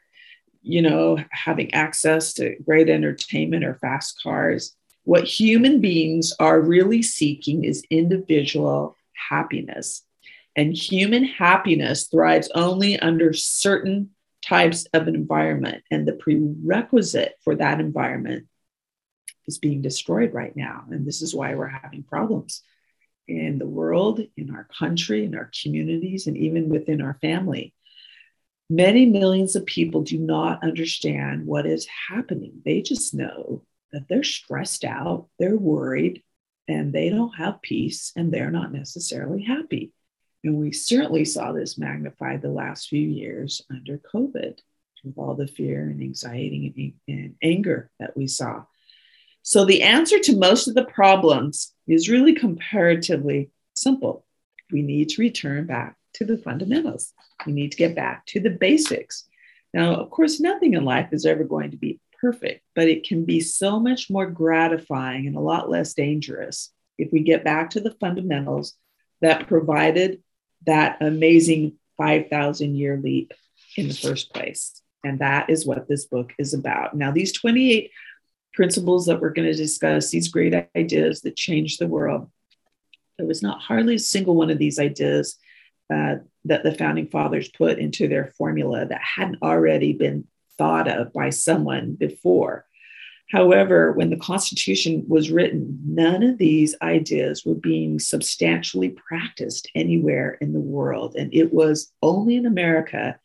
you 0.61 0.81
know 0.81 1.17
having 1.31 1.73
access 1.73 2.33
to 2.33 2.57
great 2.65 2.89
entertainment 2.89 3.63
or 3.63 3.75
fast 3.75 4.21
cars. 4.21 4.75
What 5.03 5.23
human 5.23 5.81
beings 5.81 6.33
are 6.39 6.59
really 6.59 7.01
seeking 7.01 7.63
is 7.63 7.83
individual 7.89 8.95
happiness. 9.29 10.03
And 10.55 10.73
human 10.73 11.23
happiness 11.23 12.07
thrives 12.07 12.51
only 12.53 12.99
under 12.99 13.33
certain 13.33 14.11
types 14.45 14.85
of 14.93 15.07
environment. 15.07 15.83
And 15.89 16.07
the 16.07 16.13
prerequisite 16.13 17.33
for 17.43 17.55
that 17.55 17.79
environment 17.79 18.47
is 19.47 19.57
being 19.57 19.81
destroyed 19.81 20.33
right 20.33 20.55
now. 20.55 20.85
And 20.89 21.05
this 21.05 21.21
is 21.21 21.33
why 21.33 21.55
we're 21.55 21.67
having 21.67 22.03
problems 22.03 22.61
in 23.27 23.59
the 23.59 23.67
world, 23.67 24.19
in 24.35 24.53
our 24.53 24.67
country, 24.77 25.25
in 25.25 25.35
our 25.35 25.49
communities, 25.61 26.27
and 26.27 26.37
even 26.37 26.69
within 26.69 27.01
our 27.01 27.17
family. 27.21 27.73
Many 28.69 29.05
millions 29.05 29.55
of 29.55 29.65
people 29.65 30.01
do 30.03 30.17
not 30.17 30.63
understand 30.63 31.45
what 31.45 31.65
is 31.65 31.87
happening. 32.09 32.61
They 32.63 32.81
just 32.81 33.13
know 33.13 33.63
that 33.91 34.07
they're 34.07 34.23
stressed 34.23 34.83
out, 34.83 35.27
they're 35.39 35.57
worried, 35.57 36.23
and 36.67 36.93
they 36.93 37.09
don't 37.09 37.35
have 37.35 37.61
peace, 37.61 38.11
and 38.15 38.31
they're 38.31 38.51
not 38.51 38.71
necessarily 38.71 39.43
happy. 39.43 39.91
And 40.43 40.55
we 40.55 40.71
certainly 40.71 41.25
saw 41.25 41.51
this 41.51 41.77
magnified 41.77 42.41
the 42.41 42.49
last 42.49 42.87
few 42.87 43.07
years 43.07 43.61
under 43.69 43.97
COVID 43.97 44.59
with 45.03 45.17
all 45.17 45.35
the 45.35 45.47
fear 45.47 45.83
and 45.83 46.01
anxiety 46.01 46.95
and, 47.07 47.35
anger 47.41 47.89
that 47.99 48.15
we 48.15 48.27
saw. 48.27 48.63
So, 49.43 49.65
the 49.65 49.81
answer 49.81 50.19
to 50.19 50.37
most 50.37 50.67
of 50.67 50.75
the 50.75 50.85
problems 50.85 51.73
is 51.87 52.09
really 52.09 52.33
comparatively 52.33 53.49
simple. 53.73 54.25
We 54.71 54.83
need 54.83 55.09
to 55.09 55.21
return 55.21 55.65
back 55.65 55.95
to 56.15 56.25
the 56.25 56.37
fundamentals. 56.37 57.13
We 57.45 57.53
need 57.53 57.71
to 57.71 57.77
get 57.77 57.95
back 57.95 58.25
to 58.27 58.39
the 58.39 58.51
basics. 58.51 59.25
Now, 59.73 59.95
of 59.95 60.09
course, 60.09 60.39
nothing 60.39 60.73
in 60.73 60.85
life 60.85 61.09
is 61.11 61.25
ever 61.25 61.43
going 61.43 61.71
to 61.71 61.77
be 61.77 61.99
perfect, 62.21 62.63
but 62.75 62.87
it 62.87 63.05
can 63.05 63.25
be 63.25 63.41
so 63.41 63.79
much 63.79 64.09
more 64.09 64.27
gratifying 64.27 65.27
and 65.27 65.35
a 65.35 65.41
lot 65.41 65.69
less 65.69 65.93
dangerous 65.93 66.71
if 66.97 67.11
we 67.11 67.21
get 67.21 67.43
back 67.43 67.71
to 67.71 67.81
the 67.81 67.95
fundamentals 67.99 68.75
that 69.21 69.47
provided 69.47 70.21
that 70.67 70.97
amazing 71.01 71.73
5,000 71.97 72.75
year 72.75 72.99
leap 73.01 73.33
in 73.75 73.87
the 73.87 73.93
first 73.93 74.33
place. 74.33 74.81
And 75.03 75.19
that 75.19 75.49
is 75.49 75.65
what 75.65 75.87
this 75.87 76.05
book 76.05 76.31
is 76.37 76.53
about. 76.53 76.95
Now, 76.95 77.11
these 77.11 77.31
28 77.33 77.91
principles 78.53 79.07
that 79.07 79.19
we're 79.19 79.33
going 79.33 79.51
to 79.51 79.57
discuss, 79.57 80.09
these 80.09 80.27
great 80.27 80.53
ideas 80.75 81.21
that 81.21 81.35
changed 81.35 81.79
the 81.79 81.87
world, 81.87 82.29
there 83.17 83.25
was 83.25 83.41
not 83.41 83.61
hardly 83.61 83.95
a 83.95 83.99
single 83.99 84.35
one 84.35 84.51
of 84.51 84.59
these 84.59 84.79
ideas 84.79 85.37
uh, 85.93 86.17
that 86.45 86.63
the 86.63 86.73
founding 86.73 87.07
fathers 87.07 87.49
put 87.49 87.79
into 87.79 88.07
their 88.07 88.33
formula 88.37 88.85
that 88.85 89.01
hadn't 89.01 89.41
already 89.41 89.93
been 89.93 90.27
thought 90.61 90.87
of 90.87 91.11
by 91.11 91.31
someone 91.31 91.95
before. 91.95 92.65
However, 93.31 93.93
when 93.93 94.11
the 94.11 94.17
Constitution 94.17 95.05
was 95.07 95.31
written, 95.31 95.79
none 95.83 96.21
of 96.21 96.37
these 96.37 96.75
ideas 96.83 97.43
were 97.43 97.55
being 97.55 97.97
substantially 97.97 98.89
practiced 98.89 99.71
anywhere 99.73 100.37
in 100.39 100.53
the 100.53 100.59
world. 100.59 101.15
And 101.15 101.33
it 101.33 101.51
was 101.51 101.91
only 102.03 102.35
in 102.35 102.45
America 102.45 103.17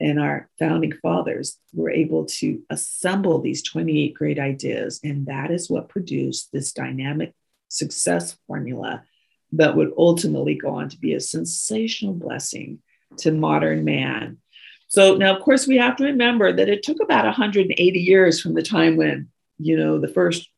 and 0.00 0.20
our 0.20 0.50
founding 0.58 0.92
fathers 1.00 1.58
were 1.72 1.90
able 1.90 2.26
to 2.26 2.60
assemble 2.68 3.40
these 3.40 3.62
28 3.62 4.12
great 4.12 4.38
ideas. 4.38 5.00
And 5.02 5.26
that 5.26 5.50
is 5.50 5.70
what 5.70 5.88
produced 5.88 6.50
this 6.52 6.72
dynamic 6.72 7.32
success 7.68 8.36
formula 8.46 9.04
that 9.52 9.76
would 9.76 9.92
ultimately 9.96 10.56
go 10.56 10.74
on 10.74 10.90
to 10.90 10.98
be 10.98 11.14
a 11.14 11.20
sensational 11.20 12.12
blessing 12.12 12.80
to 13.18 13.32
modern 13.32 13.84
man. 13.84 14.41
So 14.92 15.16
now, 15.16 15.34
of 15.34 15.42
course, 15.42 15.66
we 15.66 15.78
have 15.78 15.96
to 15.96 16.04
remember 16.04 16.52
that 16.52 16.68
it 16.68 16.82
took 16.82 17.02
about 17.02 17.24
180 17.24 17.98
years 17.98 18.42
from 18.42 18.52
the 18.52 18.62
time 18.62 18.98
when 18.98 19.30
you 19.58 19.76
know, 19.76 19.98
the 19.98 20.08
first 20.08 20.48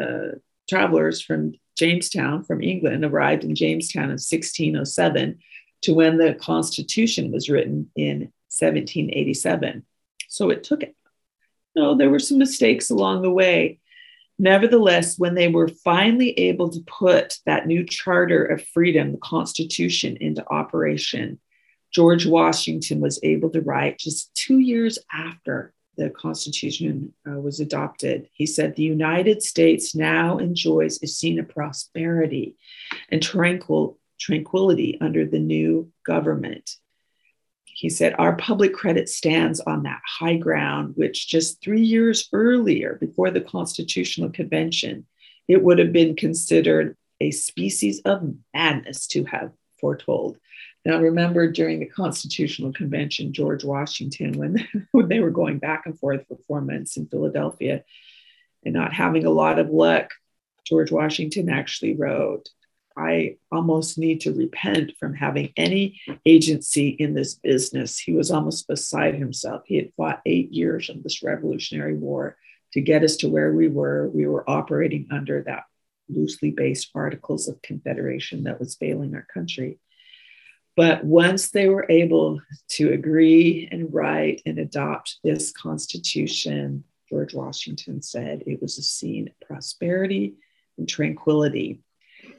uh, 0.00 0.38
travelers 0.68 1.20
from 1.20 1.52
Jamestown, 1.76 2.42
from 2.42 2.60
England, 2.60 3.04
arrived 3.04 3.44
in 3.44 3.54
Jamestown 3.54 4.04
in 4.04 4.18
1607 4.18 5.38
to 5.82 5.94
when 5.94 6.16
the 6.16 6.34
Constitution 6.34 7.30
was 7.30 7.48
written 7.48 7.88
in 7.94 8.32
1787. 8.48 9.84
So 10.28 10.50
it 10.50 10.64
took, 10.64 10.82
you 10.82 10.92
know, 11.76 11.96
there 11.96 12.10
were 12.10 12.18
some 12.18 12.38
mistakes 12.38 12.90
along 12.90 13.22
the 13.22 13.30
way. 13.30 13.78
Nevertheless, 14.40 15.18
when 15.18 15.34
they 15.34 15.46
were 15.46 15.68
finally 15.68 16.32
able 16.32 16.70
to 16.70 16.80
put 16.80 17.38
that 17.46 17.68
new 17.68 17.84
Charter 17.84 18.44
of 18.44 18.66
Freedom, 18.68 19.12
the 19.12 19.18
Constitution, 19.18 20.16
into 20.20 20.44
operation, 20.50 21.38
George 21.92 22.26
Washington 22.26 23.00
was 23.00 23.20
able 23.22 23.50
to 23.50 23.60
write 23.60 23.98
just 23.98 24.34
two 24.34 24.58
years 24.58 24.98
after 25.12 25.72
the 25.96 26.10
Constitution 26.10 27.12
uh, 27.28 27.38
was 27.38 27.60
adopted, 27.60 28.28
he 28.32 28.46
said, 28.46 28.74
The 28.74 28.82
United 28.82 29.42
States 29.42 29.94
now 29.94 30.38
enjoys 30.38 31.02
a 31.02 31.06
scene 31.06 31.38
of 31.38 31.48
prosperity 31.48 32.56
and 33.10 33.22
tranquil, 33.22 33.98
tranquility 34.18 34.98
under 35.00 35.26
the 35.26 35.38
new 35.38 35.92
government. 36.06 36.76
He 37.64 37.90
said, 37.90 38.14
Our 38.18 38.36
public 38.36 38.72
credit 38.72 39.08
stands 39.08 39.60
on 39.60 39.82
that 39.82 40.00
high 40.06 40.36
ground, 40.36 40.94
which 40.96 41.28
just 41.28 41.62
three 41.62 41.82
years 41.82 42.28
earlier, 42.32 42.96
before 43.00 43.30
the 43.30 43.40
Constitutional 43.40 44.30
Convention, 44.30 45.06
it 45.48 45.62
would 45.62 45.78
have 45.78 45.92
been 45.92 46.16
considered 46.16 46.96
a 47.20 47.30
species 47.30 48.00
of 48.04 48.34
madness 48.54 49.06
to 49.08 49.24
have 49.24 49.52
foretold. 49.80 50.38
Now, 50.84 50.98
remember 50.98 51.50
during 51.50 51.78
the 51.78 51.86
Constitutional 51.86 52.72
Convention, 52.72 53.32
George 53.32 53.64
Washington, 53.64 54.32
when, 54.32 54.68
when 54.92 55.08
they 55.08 55.20
were 55.20 55.30
going 55.30 55.58
back 55.58 55.86
and 55.86 55.98
forth 55.98 56.26
for 56.26 56.36
four 56.48 56.60
months 56.60 56.96
in 56.96 57.06
Philadelphia 57.06 57.84
and 58.64 58.74
not 58.74 58.92
having 58.92 59.24
a 59.24 59.30
lot 59.30 59.58
of 59.58 59.70
luck, 59.70 60.10
George 60.64 60.90
Washington 60.90 61.48
actually 61.48 61.94
wrote, 61.94 62.48
I 62.96 63.36
almost 63.50 63.96
need 63.96 64.20
to 64.22 64.34
repent 64.34 64.92
from 64.98 65.14
having 65.14 65.52
any 65.56 66.00
agency 66.26 66.88
in 66.88 67.14
this 67.14 67.34
business. 67.34 67.98
He 67.98 68.12
was 68.12 68.30
almost 68.30 68.68
beside 68.68 69.14
himself. 69.14 69.62
He 69.66 69.76
had 69.76 69.92
fought 69.96 70.20
eight 70.26 70.52
years 70.52 70.90
of 70.90 71.02
this 71.02 71.22
Revolutionary 71.22 71.94
War 71.94 72.36
to 72.72 72.80
get 72.80 73.02
us 73.02 73.16
to 73.16 73.28
where 73.28 73.52
we 73.52 73.68
were. 73.68 74.08
We 74.08 74.26
were 74.26 74.48
operating 74.48 75.08
under 75.10 75.42
that 75.44 75.64
loosely 76.08 76.50
based 76.50 76.90
Articles 76.94 77.48
of 77.48 77.62
Confederation 77.62 78.44
that 78.44 78.60
was 78.60 78.74
failing 78.74 79.14
our 79.14 79.26
country. 79.32 79.78
But 80.76 81.04
once 81.04 81.50
they 81.50 81.68
were 81.68 81.86
able 81.88 82.40
to 82.70 82.92
agree 82.92 83.68
and 83.70 83.92
write 83.92 84.42
and 84.46 84.58
adopt 84.58 85.18
this 85.22 85.52
Constitution, 85.52 86.84
George 87.08 87.34
Washington 87.34 88.00
said 88.00 88.42
it 88.46 88.62
was 88.62 88.78
a 88.78 88.82
scene 88.82 89.28
of 89.28 89.46
prosperity 89.46 90.34
and 90.78 90.88
tranquility. 90.88 91.80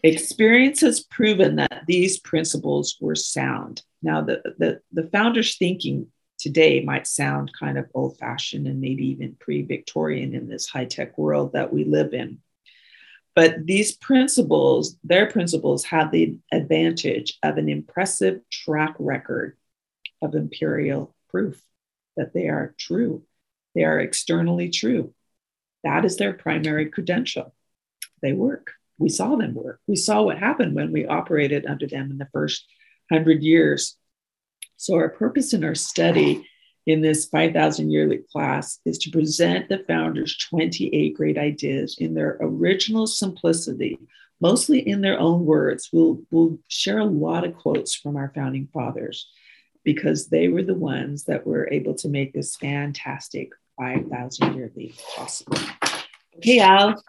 Experience 0.01 0.81
has 0.81 1.03
proven 1.03 1.57
that 1.57 1.83
these 1.87 2.19
principles 2.19 2.97
were 2.99 3.15
sound. 3.15 3.83
Now, 4.01 4.21
the, 4.21 4.41
the, 4.57 4.81
the 4.91 5.09
founders' 5.09 5.57
thinking 5.57 6.07
today 6.39 6.83
might 6.83 7.07
sound 7.07 7.51
kind 7.57 7.77
of 7.77 7.89
old 7.93 8.17
fashioned 8.17 8.67
and 8.67 8.81
maybe 8.81 9.07
even 9.07 9.37
pre 9.39 9.61
Victorian 9.61 10.33
in 10.33 10.49
this 10.49 10.67
high 10.67 10.85
tech 10.85 11.17
world 11.17 11.53
that 11.53 11.71
we 11.71 11.85
live 11.85 12.13
in. 12.13 12.39
But 13.35 13.65
these 13.65 13.95
principles, 13.95 14.95
their 15.03 15.29
principles, 15.29 15.85
have 15.85 16.11
the 16.11 16.37
advantage 16.51 17.39
of 17.41 17.57
an 17.57 17.67
impressive 17.67 18.41
track 18.51 18.95
record 18.99 19.57
of 20.21 20.35
imperial 20.35 21.15
proof 21.29 21.61
that 22.15 22.33
they 22.33 22.47
are 22.47 22.75
true. 22.77 23.23
They 23.73 23.83
are 23.83 23.99
externally 23.99 24.69
true. 24.69 25.13
That 25.83 26.05
is 26.05 26.17
their 26.17 26.33
primary 26.33 26.89
credential. 26.89 27.53
They 28.21 28.33
work. 28.33 28.71
We 28.99 29.09
saw 29.09 29.35
them 29.35 29.55
work. 29.55 29.79
We 29.87 29.95
saw 29.95 30.21
what 30.21 30.37
happened 30.37 30.75
when 30.75 30.91
we 30.91 31.07
operated 31.07 31.65
under 31.65 31.87
them 31.87 32.11
in 32.11 32.19
the 32.19 32.29
first 32.31 32.65
hundred 33.11 33.41
years. 33.41 33.97
So, 34.77 34.95
our 34.95 35.09
purpose 35.09 35.53
in 35.53 35.63
our 35.63 35.75
study 35.75 36.47
in 36.85 37.01
this 37.01 37.25
5,000 37.25 37.89
year 37.91 38.07
leap 38.07 38.29
class 38.29 38.79
is 38.85 38.97
to 38.99 39.09
present 39.09 39.69
the 39.69 39.83
founders 39.87 40.37
28 40.37 41.15
great 41.15 41.37
ideas 41.37 41.97
in 41.99 42.13
their 42.13 42.37
original 42.41 43.07
simplicity, 43.07 43.99
mostly 44.41 44.79
in 44.79 45.01
their 45.01 45.19
own 45.19 45.45
words. 45.45 45.89
We'll, 45.93 46.21
we'll 46.31 46.59
share 46.67 46.99
a 46.99 47.05
lot 47.05 47.45
of 47.45 47.55
quotes 47.55 47.95
from 47.95 48.17
our 48.17 48.31
founding 48.35 48.67
fathers 48.73 49.29
because 49.83 50.27
they 50.27 50.47
were 50.47 50.63
the 50.63 50.75
ones 50.75 51.25
that 51.25 51.45
were 51.45 51.69
able 51.71 51.93
to 51.95 52.09
make 52.09 52.33
this 52.33 52.55
fantastic 52.55 53.51
5,000 53.77 54.55
year 54.55 54.71
leap 54.75 54.95
possible. 55.15 55.57
Okay, 56.37 56.59
Al, 56.59 57.01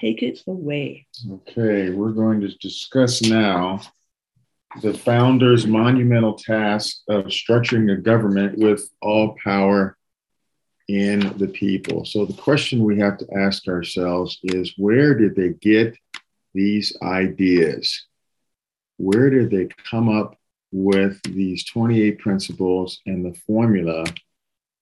take 0.00 0.22
it 0.22 0.40
away. 0.46 1.06
Okay, 1.30 1.90
we're 1.90 2.10
going 2.10 2.40
to 2.40 2.48
discuss 2.58 3.22
now 3.22 3.80
the 4.82 4.94
founder's 4.94 5.66
monumental 5.66 6.34
task 6.34 6.98
of 7.08 7.26
structuring 7.26 7.92
a 7.92 7.96
government 7.96 8.58
with 8.58 8.88
all 9.00 9.36
power 9.42 9.96
in 10.88 11.36
the 11.38 11.48
people. 11.48 12.04
So 12.04 12.26
the 12.26 12.40
question 12.40 12.84
we 12.84 12.98
have 12.98 13.18
to 13.18 13.26
ask 13.36 13.66
ourselves 13.68 14.38
is 14.44 14.74
where 14.76 15.14
did 15.14 15.34
they 15.34 15.50
get 15.50 15.96
these 16.54 16.96
ideas? 17.02 18.06
Where 18.98 19.30
did 19.30 19.50
they 19.50 19.68
come 19.90 20.08
up 20.08 20.36
with 20.72 21.20
these 21.22 21.64
28 21.64 22.18
principles 22.18 23.00
and 23.06 23.24
the 23.24 23.38
formula 23.46 24.04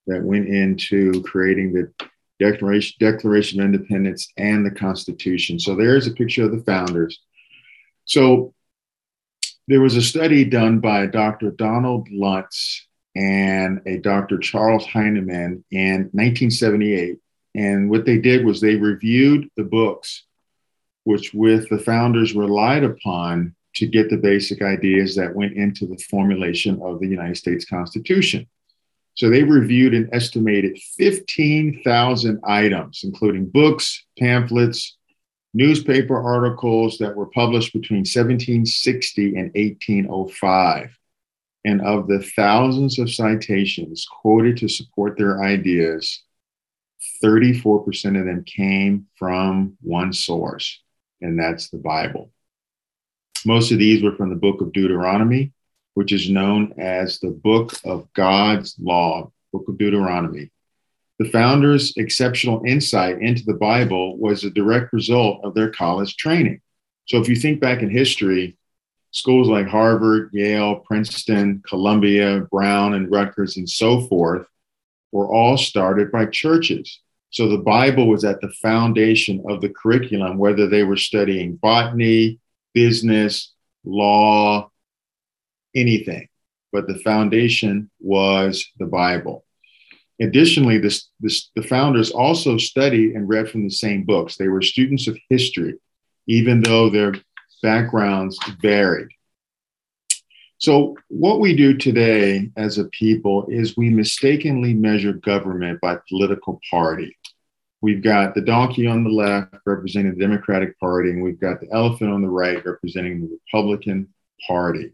that 0.07 0.23
went 0.23 0.49
into 0.49 1.23
creating 1.23 1.73
the 1.73 1.93
Declaration, 2.41 2.97
Declaration 2.99 3.61
of 3.61 3.67
Independence 3.67 4.29
and 4.37 4.67
the 4.67 4.71
Constitution? 4.71 5.59
So 5.59 5.75
there's 5.75 6.07
a 6.07 6.13
picture 6.13 6.45
of 6.45 6.53
the 6.53 6.65
founders. 6.65 7.21
So 8.05 8.55
there 9.67 9.81
was 9.81 9.97
a 9.97 10.03
study 10.03 10.45
done 10.45 10.81
by 10.81 11.07
Dr. 11.07 11.51
Donald 11.51 12.09
Lutz 12.11 12.87
and 13.17 13.81
a 13.87 13.99
Dr. 13.99 14.39
Charles 14.39 14.87
Hyneman 14.87 15.63
in 15.71 16.11
1978. 16.13 17.19
And 17.55 17.89
what 17.89 18.05
they 18.05 18.19
did 18.19 18.45
was 18.45 18.61
they 18.61 18.77
reviewed 18.77 19.49
the 19.57 19.63
books, 19.65 20.25
which 21.05 21.33
with 21.33 21.69
the 21.69 21.79
founders 21.79 22.35
relied 22.35 22.85
upon 22.85 23.55
to 23.77 23.87
get 23.87 24.11
the 24.11 24.17
basic 24.17 24.63
ideas 24.63 25.17
that 25.17 25.35
went 25.35 25.55
into 25.55 25.87
the 25.87 25.99
formulation 26.11 26.81
of 26.83 27.01
the 27.01 27.09
United 27.09 27.37
States 27.37 27.65
Constitution. 27.65 28.47
So 29.15 29.31
they 29.31 29.45
reviewed 29.45 29.95
an 29.95 30.09
estimated 30.13 30.79
15,000 30.97 32.41
items, 32.45 33.03
including 33.05 33.47
books, 33.47 34.05
pamphlets, 34.19 34.97
newspaper 35.55 36.21
articles 36.21 36.99
that 36.99 37.15
were 37.15 37.27
published 37.27 37.73
between 37.73 38.01
1760 38.01 39.37
and 39.37 39.51
1805. 39.55 40.99
And 41.65 41.81
of 41.81 42.09
the 42.09 42.23
thousands 42.37 42.99
of 42.99 43.11
citations 43.11 44.07
quoted 44.21 44.59
to 44.59 44.69
support 44.69 45.17
their 45.17 45.43
ideas, 45.43 46.23
34% 47.23 48.19
of 48.19 48.27
them 48.27 48.45
came 48.45 49.07
from 49.17 49.79
one 49.81 50.13
source, 50.13 50.83
and 51.23 51.39
that's 51.39 51.71
the 51.71 51.79
Bible. 51.79 52.31
Most 53.47 53.73
of 53.73 53.79
these 53.79 54.03
were 54.03 54.17
from 54.17 54.31
the 54.31 54.37
book 54.37 54.61
of 54.61 54.73
Deuteronomy, 54.73 55.53
which 55.95 56.13
is 56.13 56.29
known 56.29 56.75
as 56.79 57.19
the 57.19 57.31
book 57.31 57.73
of 57.85 58.13
God's 58.13 58.77
law, 58.79 59.33
book 59.53 59.69
of 59.69 59.79
Deuteronomy. 59.79 60.51
The 61.19 61.31
founders' 61.31 61.93
exceptional 61.97 62.63
insight 62.67 63.21
into 63.21 63.45
the 63.45 63.55
Bible 63.55 64.19
was 64.19 64.43
a 64.43 64.51
direct 64.51 64.93
result 64.93 65.45
of 65.45 65.55
their 65.55 65.71
college 65.71 66.17
training. 66.17 66.61
So 67.07 67.21
if 67.21 67.29
you 67.29 67.37
think 67.37 67.61
back 67.61 67.83
in 67.83 67.91
history, 67.91 68.57
schools 69.13 69.49
like 69.49 69.69
Harvard, 69.69 70.31
Yale, 70.33 70.77
Princeton, 70.77 71.63
Columbia, 71.69 72.41
Brown, 72.51 72.95
and 72.95 73.11
Rutgers, 73.11 73.57
and 73.57 73.69
so 73.69 74.01
forth, 74.01 74.49
were 75.13 75.33
all 75.33 75.57
started 75.57 76.11
by 76.11 76.27
churches. 76.27 77.01
So 77.31 77.49
the 77.49 77.59
Bible 77.59 78.09
was 78.09 78.25
at 78.25 78.41
the 78.41 78.53
foundation 78.61 79.45
of 79.49 79.61
the 79.61 79.69
curriculum, 79.69 80.39
whether 80.39 80.69
they 80.69 80.83
were 80.83 80.97
studying 80.97 81.57
botany, 81.57 82.41
business, 82.75 83.53
law, 83.85 84.71
anything. 85.77 86.29
But 86.73 86.89
the 86.89 86.99
foundation 86.99 87.91
was 88.01 88.67
the 88.79 88.87
Bible. 88.87 89.44
Additionally, 90.21 90.79
this, 90.79 91.11
this, 91.21 91.51
the 91.57 91.63
founders 91.63 92.11
also 92.11 92.57
studied 92.57 93.15
and 93.15 93.29
read 93.29 93.49
from 93.49 93.65
the 93.65 93.71
same 93.71 94.05
books. 94.05 94.37
They 94.37 94.49
were 94.49 94.63
students 94.63 95.09
of 95.09 95.19
history, 95.29 95.75
even 96.29 96.61
though 96.61 96.89
their 96.89 97.15
backgrounds 97.63 98.39
varied. 98.63 99.09
So, 100.59 100.97
what 101.09 101.41
we 101.41 101.57
do 101.57 101.77
today 101.77 102.51
as 102.57 102.79
a 102.79 102.85
people 102.85 103.47
is 103.49 103.77
we 103.77 103.91
mistakenly 103.91 104.73
measure 104.73 105.13
government 105.13 105.81
by 105.81 105.99
political 106.09 106.61
party. 106.71 107.17
We've 107.83 108.03
got 108.03 108.35
the 108.35 108.41
donkey 108.41 108.87
on 108.87 109.05
the 109.05 109.11
left 109.11 109.57
representing 109.67 110.15
the 110.15 110.21
Democratic 110.21 110.79
Party, 110.79 111.11
and 111.11 111.23
we've 111.23 111.41
got 111.41 111.61
the 111.61 111.71
elephant 111.71 112.11
on 112.11 112.23
the 112.23 112.31
right 112.31 112.65
representing 112.65 113.21
the 113.21 113.39
Republican 113.47 114.09
Party. 114.47 114.93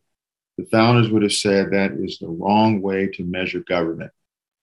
The 0.58 0.64
founders 0.66 1.08
would 1.10 1.22
have 1.22 1.32
said 1.32 1.70
that 1.70 1.92
is 1.92 2.18
the 2.18 2.26
wrong 2.26 2.82
way 2.82 3.06
to 3.08 3.22
measure 3.22 3.60
government. 3.60 4.10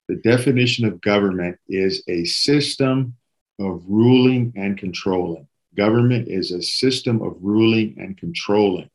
The 0.08 0.16
definition 0.16 0.86
of 0.86 1.02
government 1.02 1.60
is 1.68 2.04
a 2.08 2.24
system 2.26 3.16
of 3.60 3.84
ruling 3.88 4.54
and 4.56 4.78
controlling. 4.78 5.48
Government 5.76 6.28
is 6.28 6.52
a 6.52 6.62
system 6.62 7.22
of 7.22 7.36
ruling 7.42 7.96
and 7.98 8.18
controlling. 8.18 8.90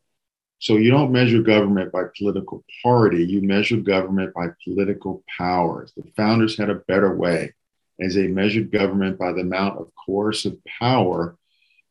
So 0.59 0.77
you 0.77 0.91
don't 0.91 1.11
measure 1.11 1.41
government 1.41 1.91
by 1.91 2.03
political 2.17 2.63
party, 2.81 3.25
you 3.25 3.41
measure 3.41 3.77
government 3.77 4.33
by 4.33 4.47
political 4.63 5.23
powers. 5.37 5.91
The 5.95 6.09
founders 6.15 6.57
had 6.57 6.69
a 6.69 6.75
better 6.75 7.13
way 7.15 7.53
as 7.99 8.15
they 8.15 8.27
measured 8.27 8.71
government 8.71 9.19
by 9.19 9.33
the 9.33 9.41
amount 9.41 9.77
of 9.77 9.91
coercive 10.05 10.57
power 10.79 11.37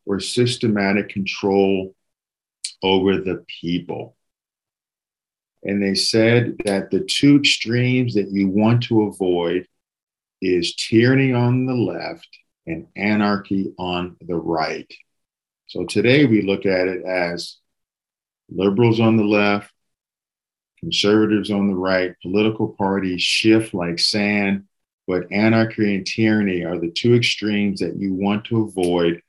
or 0.07 0.21
systematic 0.21 1.11
control 1.11 1.95
over 2.83 3.19
the 3.19 3.45
people. 3.61 4.17
And 5.65 5.83
they 5.83 5.95
said 5.95 6.57
that 6.65 6.91
the 6.91 7.01
two 7.01 7.37
extremes 7.37 8.15
that 8.15 8.31
you 8.31 8.49
want 8.49 8.85
to 8.85 9.03
avoid 9.03 9.67
is 10.41 10.75
tyranny 10.75 11.33
on 11.33 11.67
the 11.67 11.75
left 11.75 12.29
and 12.67 12.87
anarchy 12.97 13.73
on 13.79 14.17
the 14.21 14.35
right. 14.35 14.93
So 15.67 15.85
today 15.85 16.25
we 16.25 16.43
look 16.43 16.67
at 16.67 16.89
it 16.89 17.05
as 17.05 17.57
liberals 18.51 19.01
on 19.01 19.17
the 19.17 19.25
left, 19.25 19.73
conservatives 20.81 21.51
on 21.51 21.69
the 21.69 21.77
right, 21.77 22.15
political 22.23 22.69
parties 22.69 23.23
shift 23.23 23.73
like 23.73 23.99
sand, 24.01 24.65
but 25.07 25.31
anarchy 25.31 25.95
and 25.95 26.07
tyranny 26.07 26.65
are 26.65 26.79
the 26.79 26.91
two 26.91 27.15
extremes 27.15 27.81
that 27.81 27.97
you 27.97 28.15
want 28.15 28.45
to 28.47 28.63
avoid. 28.63 29.23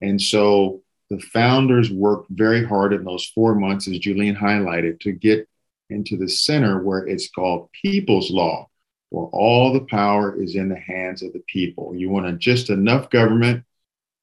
And 0.00 0.20
so 0.20 0.82
the 1.08 1.20
founders 1.20 1.90
worked 1.90 2.30
very 2.30 2.64
hard 2.64 2.92
in 2.92 3.04
those 3.04 3.26
four 3.26 3.54
months, 3.54 3.88
as 3.88 3.98
Julian 3.98 4.36
highlighted, 4.36 5.00
to 5.00 5.12
get 5.12 5.48
into 5.90 6.16
the 6.16 6.28
center 6.28 6.82
where 6.82 7.06
it's 7.06 7.30
called 7.30 7.70
people's 7.72 8.30
law, 8.30 8.68
where 9.10 9.26
all 9.26 9.72
the 9.72 9.86
power 9.86 10.40
is 10.40 10.54
in 10.54 10.68
the 10.68 10.78
hands 10.78 11.22
of 11.22 11.32
the 11.32 11.42
people. 11.46 11.94
You 11.94 12.10
want 12.10 12.38
just 12.38 12.70
enough 12.70 13.10
government 13.10 13.64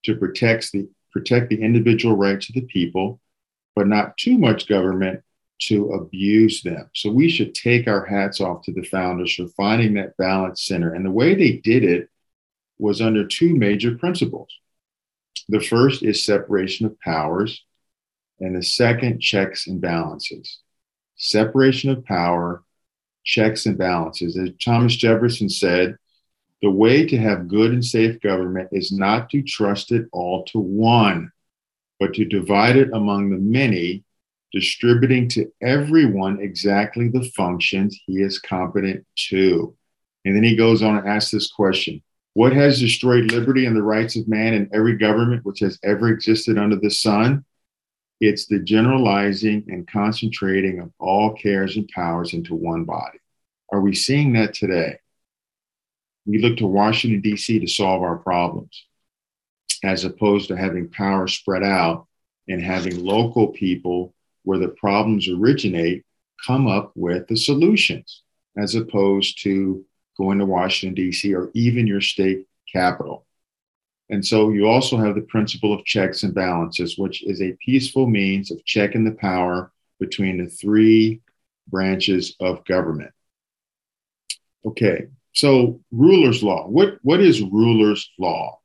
to 0.06 0.16
protect 0.16 0.72
the 0.72 0.88
protect 1.12 1.50
the 1.50 1.62
individual 1.62 2.16
rights 2.16 2.50
of 2.50 2.56
the 2.56 2.62
people, 2.62 3.22
but 3.74 3.88
not 3.88 4.18
too 4.18 4.38
much 4.38 4.68
government 4.68 5.22
to 5.62 5.94
abuse 5.94 6.62
them. 6.62 6.90
So 6.94 7.10
we 7.10 7.30
should 7.30 7.56
take 7.56 7.88
our 7.88 8.06
hats 8.06 8.42
off 8.42 8.64
to 8.64 8.74
the 8.74 8.84
founders 8.84 9.34
for 9.34 9.48
finding 9.56 9.94
that 9.94 10.18
balance 10.18 10.66
center. 10.66 10.94
And 10.94 11.06
the 11.06 11.12
way 11.12 11.34
they 11.34 11.54
did 11.54 11.86
it 11.86 12.10
was 12.78 13.02
under 13.02 13.26
two 13.26 13.56
major 13.56 13.96
principles. 13.96 14.50
The 15.48 15.62
first 15.62 16.04
is 16.04 16.26
separation 16.26 16.86
of 16.86 17.00
powers, 17.00 17.64
and 18.40 18.56
the 18.56 18.64
second, 18.64 19.22
checks 19.22 19.68
and 19.68 19.80
balances. 19.80 20.60
Separation 21.16 21.90
of 21.90 22.06
power, 22.06 22.64
checks 23.24 23.66
and 23.66 23.78
balances. 23.78 24.38
As 24.38 24.50
Thomas 24.64 24.96
Jefferson 24.96 25.50
said, 25.50 25.98
the 26.62 26.70
way 26.70 27.06
to 27.06 27.18
have 27.18 27.48
good 27.48 27.72
and 27.72 27.84
safe 27.84 28.20
government 28.22 28.70
is 28.72 28.92
not 28.92 29.30
to 29.32 29.42
trust 29.42 29.92
it 29.92 30.08
all 30.12 30.46
to 30.46 30.60
one, 30.60 31.32
but 32.00 32.14
to 32.16 32.26
divide 32.26 32.76
it 32.78 32.90
among 32.94 33.30
the 33.30 33.38
many, 33.38 34.04
distributing 34.52 35.28
to 35.30 35.52
everyone 35.62 36.40
exactly 36.40 37.10
the 37.10 37.30
functions 37.36 38.00
he 38.06 38.22
is 38.22 38.40
competent 38.40 39.06
to. 39.30 39.76
And 40.24 40.36
then 40.36 40.44
he 40.44 40.56
goes 40.56 40.82
on 40.82 40.98
and 40.98 41.08
asks 41.08 41.32
this 41.32 41.52
question 41.52 42.02
What 42.34 42.54
has 42.54 42.80
destroyed 42.80 43.32
liberty 43.32 43.66
and 43.66 43.76
the 43.76 43.84
rights 43.84 44.16
of 44.16 44.28
man 44.28 44.54
in 44.54 44.70
every 44.74 44.98
government 44.98 45.46
which 45.46 45.60
has 45.60 45.78
ever 45.84 46.08
existed 46.10 46.58
under 46.58 46.78
the 46.78 46.90
sun? 46.90 47.46
It's 48.26 48.48
the 48.48 48.58
generalizing 48.58 49.66
and 49.68 49.88
concentrating 49.88 50.80
of 50.80 50.92
all 51.00 51.36
cares 51.36 51.76
and 51.78 51.88
powers 51.90 52.34
into 52.34 52.56
one 52.56 52.84
body. 52.84 53.20
Are 53.72 53.82
we 53.82 53.94
seeing 53.94 54.34
that 54.34 54.56
today? 54.56 54.98
We 56.26 56.40
look 56.40 56.58
to 56.58 56.66
Washington, 56.66 57.22
D.C. 57.22 57.60
to 57.60 57.68
solve 57.68 58.02
our 58.02 58.18
problems, 58.18 58.84
as 59.84 60.06
opposed 60.06 60.48
to 60.48 60.58
having 60.58 60.90
power 60.90 61.28
spread 61.28 61.62
out 61.62 62.08
and 62.48 62.64
having 62.64 63.06
local 63.06 63.50
people 63.50 64.16
where 64.42 64.58
the 64.58 64.70
problems 64.70 65.30
originate 65.30 66.04
come 66.44 66.68
up 66.68 66.94
with 66.96 67.28
the 67.28 67.38
solutions, 67.38 68.24
as 68.58 68.74
opposed 68.74 69.44
to 69.44 69.86
going 70.18 70.40
to 70.40 70.46
Washington, 70.46 70.96
D.C., 70.96 71.36
or 71.36 71.52
even 71.54 71.86
your 71.86 72.02
state 72.02 72.48
capital. 72.74 73.28
And 74.10 74.26
so 74.26 74.50
you 74.50 74.68
also 74.68 74.98
have 74.98 75.16
the 75.16 75.22
principle 75.22 75.74
of 75.74 75.86
checks 75.86 76.24
and 76.24 76.34
balances, 76.34 76.98
which 76.98 77.24
is 77.24 77.42
a 77.42 77.58
peaceful 77.64 78.08
means 78.08 78.52
of 78.52 78.64
checking 78.66 79.04
the 79.04 79.12
power 79.12 79.72
between 80.00 80.38
the 80.38 80.50
three 80.50 81.22
branches 81.68 82.36
of 82.40 82.64
government. 82.66 83.12
Okay, 84.66 85.08
so 85.34 85.80
ruler's 85.92 86.44
law. 86.44 86.68
What, 86.68 87.00
what 87.02 87.20
is 87.20 87.42
ruler's 87.42 88.10
law? 88.20 88.60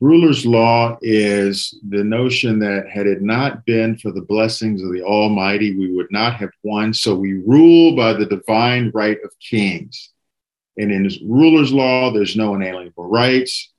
Ruler's 0.00 0.46
law 0.46 0.96
is 1.02 1.78
the 1.90 2.02
notion 2.02 2.58
that 2.60 2.88
had 2.88 3.06
it 3.06 3.20
not 3.20 3.66
been 3.66 3.98
for 3.98 4.10
the 4.10 4.22
blessings 4.22 4.82
of 4.82 4.92
the 4.92 5.02
Almighty, 5.02 5.76
we 5.76 5.94
would 5.94 6.10
not 6.10 6.36
have 6.36 6.50
won. 6.62 6.94
So 6.94 7.14
we 7.14 7.34
rule 7.34 7.94
by 7.94 8.14
the 8.14 8.24
divine 8.24 8.90
right 8.94 9.18
of 9.22 9.30
kings. 9.40 10.10
And 10.76 10.90
in 10.90 11.10
ruler's 11.28 11.72
law, 11.72 12.12
there's 12.12 12.36
no 12.36 12.54
unalienable 12.54 13.06
rights. 13.06 13.72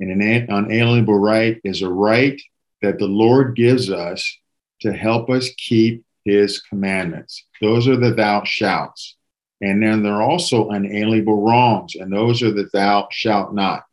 And 0.00 0.10
an 0.22 0.46
unalienable 0.48 1.18
right 1.18 1.60
is 1.64 1.82
a 1.82 1.88
right 1.88 2.40
that 2.80 2.98
the 2.98 3.06
Lord 3.06 3.54
gives 3.54 3.90
us 3.90 4.38
to 4.80 4.92
help 4.92 5.30
us 5.30 5.50
keep 5.56 6.04
his 6.24 6.60
commandments. 6.60 7.46
Those 7.60 7.88
are 7.88 7.96
the 7.96 8.12
thou 8.12 8.44
shalts. 8.44 9.16
And 9.60 9.82
then 9.82 10.02
there 10.02 10.14
are 10.14 10.22
also 10.22 10.70
unalienable 10.70 11.40
wrongs, 11.40 11.94
and 11.94 12.12
those 12.12 12.42
are 12.42 12.50
the 12.50 12.68
thou 12.72 13.06
shalt 13.10 13.54
not. 13.54 13.84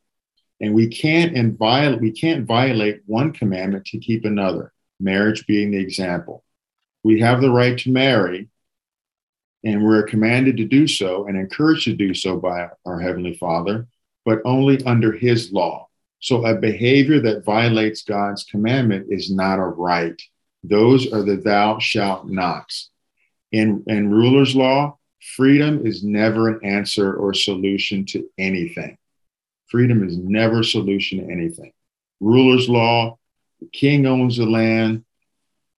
And 0.59 0.73
we 0.73 0.87
can't 0.87 1.35
inviolate, 1.35 2.01
we 2.01 2.11
can't 2.11 2.45
violate 2.45 3.01
one 3.05 3.31
commandment 3.31 3.85
to 3.85 3.99
keep 3.99 4.25
another, 4.25 4.73
marriage 4.99 5.45
being 5.45 5.71
the 5.71 5.77
example. 5.77 6.43
We 7.03 7.19
have 7.21 7.39
the 7.39 7.51
right 7.51 7.77
to 7.79 7.91
marry, 7.91 8.49
and 9.63 9.83
we're 9.83 10.03
commanded 10.03 10.57
to 10.57 10.65
do 10.65 10.87
so 10.87 11.27
and 11.27 11.37
encouraged 11.37 11.85
to 11.85 11.93
do 11.93 12.13
so 12.13 12.37
by 12.37 12.69
our 12.85 12.99
Heavenly 12.99 13.35
Father, 13.35 13.87
but 14.25 14.39
only 14.45 14.83
under 14.85 15.11
His 15.11 15.51
law. 15.51 15.87
So 16.19 16.45
a 16.45 16.55
behavior 16.55 17.19
that 17.21 17.45
violates 17.45 18.03
God's 18.03 18.43
commandment 18.43 19.07
is 19.09 19.31
not 19.31 19.59
a 19.59 19.65
right. 19.65 20.21
Those 20.63 21.11
are 21.13 21.23
the 21.23 21.37
thou 21.37 21.79
shalt 21.79 22.27
nots. 22.27 22.89
In, 23.51 23.83
in 23.87 24.11
ruler's 24.11 24.55
law, 24.55 24.97
freedom 25.35 25.85
is 25.85 26.03
never 26.03 26.49
an 26.49 26.59
answer 26.63 27.13
or 27.13 27.33
solution 27.33 28.05
to 28.07 28.29
anything. 28.37 28.97
Freedom 29.67 30.07
is 30.07 30.17
never 30.17 30.59
a 30.59 30.65
solution 30.65 31.19
to 31.19 31.31
anything. 31.31 31.71
Ruler's 32.19 32.67
law, 32.67 33.17
the 33.61 33.67
king 33.67 34.05
owns 34.05 34.37
the 34.37 34.45
land, 34.45 35.05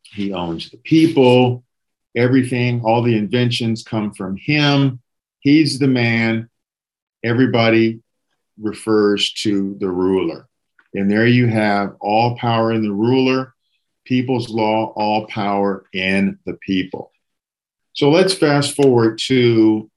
he 0.04 0.34
owns 0.34 0.70
the 0.70 0.78
people, 0.78 1.64
everything, 2.16 2.82
all 2.84 3.02
the 3.02 3.18
inventions 3.18 3.84
come 3.84 4.14
from 4.14 4.38
him. 4.38 5.00
He's 5.40 5.80
the 5.80 5.88
man. 5.88 6.50
Everybody 7.24 8.02
refers 8.60 9.34
to 9.34 9.76
the 9.80 9.90
ruler. 9.90 10.48
And 10.94 11.10
there 11.10 11.28
you 11.28 11.48
have 11.48 11.96
all 12.00 12.38
power 12.38 12.72
in 12.72 12.84
the 12.84 12.92
ruler, 12.92 13.54
people's 14.06 14.50
law, 14.50 14.94
all 14.96 15.28
power 15.28 15.86
in 15.94 16.40
the 16.46 16.54
people. 16.54 17.12
So 17.94 18.10
let's 18.10 18.34
fast 18.34 18.76
forward 18.76 19.18
to 19.26 19.91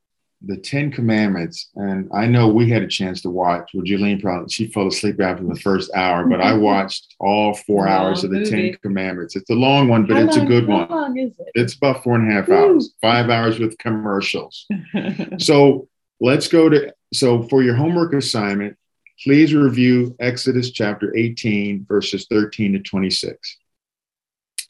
the 0.47 0.57
Ten 0.57 0.91
Commandments, 0.91 1.71
and 1.75 2.09
I 2.13 2.27
know 2.27 2.49
we 2.49 2.69
had 2.69 2.83
a 2.83 2.87
chance 2.87 3.23
to 3.23 3.31
watch. 3.31 3.71
Well, 3.73 3.85
Julian 3.85 4.21
probably 4.21 4.49
she 4.51 4.67
fell 4.69 4.89
asleep 4.89 5.21
after 5.21 5.45
the 5.45 5.59
first 5.61 5.91
hour, 5.95 6.27
but 6.27 6.41
I 6.41 6.55
watched 6.59 7.15
all 7.19 7.55
four 7.55 7.89
hours 7.89 8.25
of 8.25 8.31
the 8.31 8.39
movie. 8.39 8.51
Ten 8.51 8.75
Commandments. 8.83 9.37
It's 9.37 9.51
a 9.51 9.55
long 9.55 9.89
one, 9.89 10.07
but 10.07 10.17
how 10.17 10.25
it's 10.25 10.37
long, 10.37 10.47
a 10.47 10.49
good 10.49 10.67
one. 10.67 10.89
How 10.89 10.95
long 10.95 11.19
is 11.19 11.39
it? 11.39 11.49
It's 11.55 11.75
about 11.75 12.03
four 12.03 12.17
and 12.17 12.31
a 12.31 12.35
half 12.35 12.49
hours, 12.49 12.95
five 13.01 13.31
hours 13.31 13.59
with 13.59 13.79
commercials. 13.79 14.67
so 15.39 15.89
let's 16.21 16.49
go 16.49 16.69
to 16.69 16.93
so 17.13 17.43
for 17.45 17.63
your 17.63 17.75
homework 17.75 18.13
assignment, 18.13 18.77
please 19.23 19.55
review 19.55 20.15
Exodus 20.21 20.71
chapter 20.71 21.17
18, 21.17 21.87
verses 21.89 22.27
13 22.29 22.73
to 22.75 22.79
26. 22.81 23.59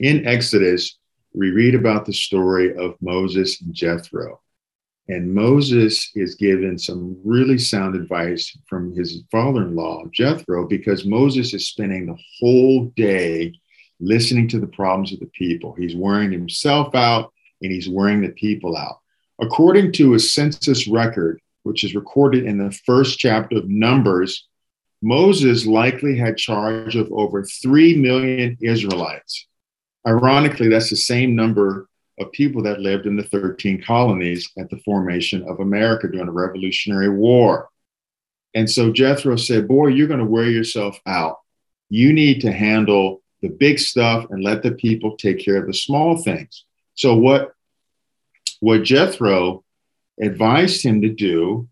In 0.00 0.26
Exodus, 0.26 0.98
we 1.34 1.50
read 1.50 1.74
about 1.74 2.06
the 2.06 2.12
story 2.12 2.76
of 2.76 2.94
Moses 3.00 3.60
and 3.60 3.74
Jethro. 3.74 4.40
And 5.08 5.34
Moses 5.34 6.10
is 6.14 6.34
given 6.34 6.78
some 6.78 7.18
really 7.24 7.58
sound 7.58 7.94
advice 7.94 8.56
from 8.66 8.94
his 8.94 9.22
father 9.30 9.62
in 9.62 9.76
law, 9.76 10.04
Jethro, 10.10 10.66
because 10.66 11.04
Moses 11.04 11.52
is 11.52 11.68
spending 11.68 12.06
the 12.06 12.18
whole 12.40 12.86
day 12.96 13.52
listening 14.00 14.48
to 14.48 14.58
the 14.58 14.66
problems 14.66 15.12
of 15.12 15.20
the 15.20 15.30
people. 15.34 15.74
He's 15.74 15.94
wearing 15.94 16.32
himself 16.32 16.94
out 16.94 17.32
and 17.60 17.70
he's 17.70 17.88
wearing 17.88 18.22
the 18.22 18.30
people 18.30 18.76
out. 18.76 19.00
According 19.40 19.92
to 19.92 20.14
a 20.14 20.18
census 20.18 20.88
record, 20.88 21.40
which 21.64 21.84
is 21.84 21.94
recorded 21.94 22.44
in 22.44 22.56
the 22.56 22.72
first 22.86 23.18
chapter 23.18 23.58
of 23.58 23.68
Numbers, 23.68 24.46
Moses 25.02 25.66
likely 25.66 26.16
had 26.16 26.38
charge 26.38 26.96
of 26.96 27.12
over 27.12 27.44
3 27.44 27.96
million 27.96 28.56
Israelites. 28.62 29.46
Ironically, 30.06 30.68
that's 30.68 30.90
the 30.90 30.96
same 30.96 31.34
number 31.34 31.88
of 32.18 32.30
people 32.32 32.62
that 32.62 32.80
lived 32.80 33.06
in 33.06 33.16
the 33.16 33.24
13 33.24 33.82
colonies 33.82 34.50
at 34.58 34.70
the 34.70 34.78
formation 34.78 35.42
of 35.48 35.60
America 35.60 36.08
during 36.08 36.26
the 36.26 36.32
Revolutionary 36.32 37.08
War. 37.08 37.68
And 38.54 38.70
so 38.70 38.92
Jethro 38.92 39.36
said, 39.36 39.66
Boy, 39.66 39.88
you're 39.88 40.08
going 40.08 40.20
to 40.20 40.26
wear 40.26 40.48
yourself 40.48 40.98
out. 41.06 41.38
You 41.90 42.12
need 42.12 42.40
to 42.42 42.52
handle 42.52 43.22
the 43.42 43.48
big 43.48 43.78
stuff 43.78 44.26
and 44.30 44.42
let 44.42 44.62
the 44.62 44.72
people 44.72 45.16
take 45.16 45.44
care 45.44 45.56
of 45.56 45.66
the 45.66 45.74
small 45.74 46.22
things. 46.22 46.64
So, 46.94 47.16
what, 47.16 47.52
what 48.60 48.84
Jethro 48.84 49.64
advised 50.20 50.84
him 50.84 51.02
to 51.02 51.10
do 51.10 51.68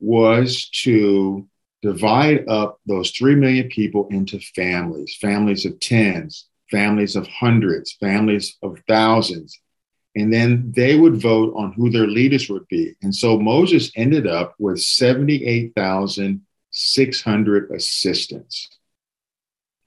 was 0.00 0.70
to 0.82 1.46
divide 1.82 2.48
up 2.48 2.80
those 2.86 3.10
3 3.10 3.34
million 3.34 3.68
people 3.68 4.08
into 4.10 4.40
families, 4.40 5.16
families 5.20 5.66
of 5.66 5.78
tens, 5.80 6.48
families 6.70 7.14
of 7.14 7.26
hundreds, 7.26 7.92
families 7.92 8.56
of 8.62 8.78
thousands 8.88 9.60
and 10.16 10.32
then 10.32 10.72
they 10.74 10.96
would 10.96 11.20
vote 11.20 11.52
on 11.56 11.72
who 11.72 11.90
their 11.90 12.06
leaders 12.06 12.48
would 12.48 12.66
be. 12.68 12.94
And 13.02 13.14
so 13.14 13.38
Moses 13.38 13.90
ended 13.96 14.26
up 14.26 14.54
with 14.58 14.80
78,600 14.80 17.70
assistants. 17.72 18.70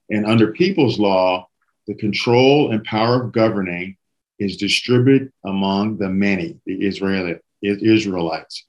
And 0.10 0.26
under 0.26 0.52
people's 0.52 1.00
law, 1.00 1.48
the 1.88 1.96
control 1.96 2.72
and 2.72 2.84
power 2.84 3.24
of 3.24 3.32
governing 3.32 3.96
is 4.40 4.58
distributed 4.58 5.32
among 5.46 5.98
the 5.98 6.10
many, 6.10 6.60
the 6.66 6.86
Israeli, 6.86 7.36
Israelites. 7.62 8.66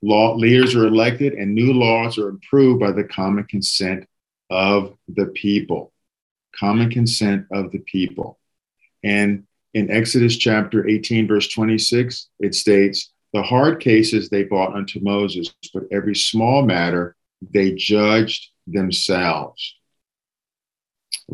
Law, 0.00 0.34
leaders 0.34 0.74
are 0.74 0.86
elected 0.86 1.34
and 1.34 1.54
new 1.54 1.74
laws 1.74 2.16
are 2.18 2.30
approved 2.30 2.80
by 2.80 2.90
the 2.90 3.04
common 3.04 3.44
consent 3.44 4.08
of 4.50 4.96
the 5.08 5.26
people. 5.26 5.92
Common 6.58 6.90
consent 6.90 7.46
of 7.52 7.70
the 7.70 7.78
people. 7.78 8.40
And 9.04 9.44
in 9.74 9.90
Exodus 9.90 10.36
chapter 10.36 10.86
18, 10.88 11.26
verse 11.26 11.48
26, 11.48 12.28
it 12.40 12.54
states, 12.54 13.12
The 13.32 13.42
hard 13.42 13.80
cases 13.80 14.28
they 14.28 14.44
brought 14.44 14.74
unto 14.74 15.00
Moses, 15.00 15.52
but 15.72 15.84
every 15.90 16.14
small 16.14 16.62
matter 16.62 17.16
they 17.50 17.72
judged 17.72 18.50
themselves. 18.66 19.76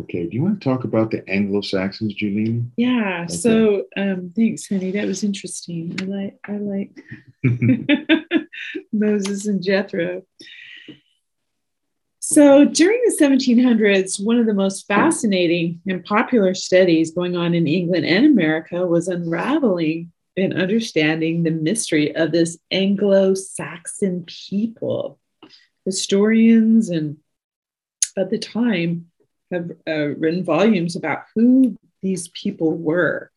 Okay, 0.01 0.27
do 0.27 0.37
you 0.37 0.43
want 0.43 0.61
to 0.61 0.69
talk 0.69 0.85
about 0.85 1.11
the 1.11 1.29
Anglo 1.29 1.61
Saxons, 1.61 2.15
Julina? 2.15 2.65
Yeah. 2.77 3.25
Okay. 3.25 3.35
So, 3.35 3.85
um, 3.97 4.33
thanks, 4.37 4.69
honey. 4.69 4.93
That 4.93 5.07
was 5.07 5.25
interesting. 5.25 5.97
I 6.01 6.05
like, 6.05 6.39
I 6.47 6.59
like 6.59 7.05
Moses 8.93 9.47
and 9.47 9.63
Jethro. 9.63 10.23
So 12.31 12.67
during 12.67 13.01
the 13.07 13.17
1700s, 13.19 14.23
one 14.23 14.39
of 14.39 14.45
the 14.45 14.53
most 14.53 14.87
fascinating 14.87 15.81
and 15.89 16.05
popular 16.05 16.53
studies 16.53 17.13
going 17.13 17.37
on 17.37 17.55
in 17.55 17.67
England 17.67 18.05
and 18.05 18.27
America 18.27 18.87
was 18.87 19.09
unraveling 19.09 20.13
and 20.37 20.53
understanding 20.53 21.43
the 21.43 21.51
mystery 21.51 22.15
of 22.15 22.31
this 22.31 22.59
Anglo 22.71 23.33
Saxon 23.33 24.27
people. 24.27 25.19
Historians 25.87 26.91
and 26.91 27.17
at 28.15 28.29
the 28.29 28.37
time 28.37 29.07
have 29.51 29.71
uh, 29.89 30.09
written 30.09 30.45
volumes 30.45 30.97
about 30.97 31.23
who 31.35 31.79
these 32.03 32.29
people 32.29 32.73
were. 32.77 33.31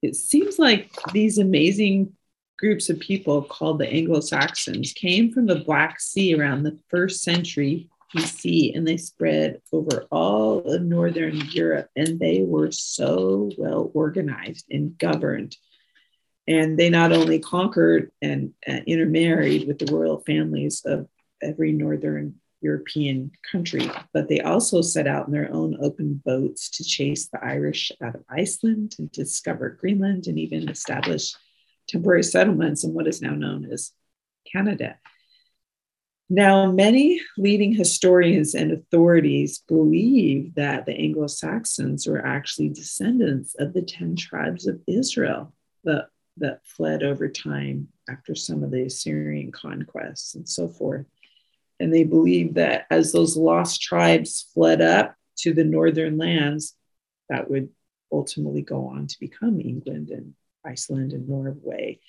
It 0.00 0.16
seems 0.16 0.58
like 0.58 0.88
these 1.12 1.36
amazing 1.36 2.16
groups 2.58 2.88
of 2.88 2.98
people 2.98 3.42
called 3.42 3.78
the 3.78 3.92
Anglo 3.92 4.20
Saxons 4.20 4.94
came 4.94 5.34
from 5.34 5.44
the 5.44 5.56
Black 5.56 6.00
Sea 6.00 6.34
around 6.34 6.62
the 6.62 6.78
first 6.88 7.22
century 7.22 7.90
BC 8.14 8.76
and 8.76 8.86
they 8.86 8.96
spread 8.96 9.60
over 9.72 10.06
all 10.10 10.60
of 10.60 10.82
Northern 10.82 11.36
Europe 11.50 11.88
and 11.96 12.18
they 12.18 12.42
were 12.42 12.70
so 12.70 13.50
well 13.58 13.90
organized 13.94 14.66
and 14.70 14.96
governed. 14.98 15.56
And 16.46 16.78
they 16.78 16.88
not 16.88 17.12
only 17.12 17.38
conquered 17.38 18.10
and 18.22 18.54
uh, 18.66 18.80
intermarried 18.86 19.66
with 19.66 19.78
the 19.78 19.92
royal 19.92 20.20
families 20.20 20.82
of 20.86 21.06
every 21.42 21.72
Northern 21.72 22.36
European 22.60 23.30
country, 23.50 23.88
but 24.12 24.28
they 24.28 24.40
also 24.40 24.80
set 24.80 25.06
out 25.06 25.26
in 25.26 25.32
their 25.32 25.52
own 25.52 25.76
open 25.80 26.20
boats 26.24 26.70
to 26.70 26.84
chase 26.84 27.28
the 27.28 27.44
Irish 27.44 27.92
out 28.02 28.14
of 28.14 28.24
Iceland 28.28 28.96
and 28.98 29.12
discover 29.12 29.70
Greenland 29.80 30.26
and 30.26 30.38
even 30.38 30.68
establish 30.68 31.34
temporary 31.88 32.22
settlements 32.22 32.84
in 32.84 32.94
what 32.94 33.06
is 33.06 33.22
now 33.22 33.34
known 33.34 33.70
as 33.70 33.92
Canada. 34.50 34.96
Now, 36.30 36.70
many 36.70 37.22
leading 37.38 37.72
historians 37.72 38.54
and 38.54 38.70
authorities 38.70 39.62
believe 39.66 40.54
that 40.56 40.84
the 40.84 40.92
Anglo 40.92 41.26
Saxons 41.26 42.06
were 42.06 42.24
actually 42.24 42.68
descendants 42.68 43.54
of 43.58 43.72
the 43.72 43.80
10 43.80 44.16
tribes 44.16 44.66
of 44.66 44.80
Israel 44.86 45.54
that, 45.84 46.08
that 46.36 46.60
fled 46.66 47.02
over 47.02 47.28
time 47.28 47.88
after 48.10 48.34
some 48.34 48.62
of 48.62 48.70
the 48.70 48.82
Assyrian 48.82 49.52
conquests 49.52 50.34
and 50.34 50.46
so 50.46 50.68
forth. 50.68 51.06
And 51.80 51.94
they 51.94 52.04
believe 52.04 52.54
that 52.54 52.86
as 52.90 53.12
those 53.12 53.36
lost 53.36 53.80
tribes 53.80 54.50
fled 54.52 54.82
up 54.82 55.14
to 55.38 55.54
the 55.54 55.64
northern 55.64 56.18
lands, 56.18 56.74
that 57.30 57.50
would 57.50 57.70
ultimately 58.12 58.62
go 58.62 58.88
on 58.88 59.06
to 59.06 59.20
become 59.20 59.60
England 59.60 60.10
and 60.10 60.34
Iceland 60.62 61.12
and 61.14 61.26
Norway. 61.26 62.00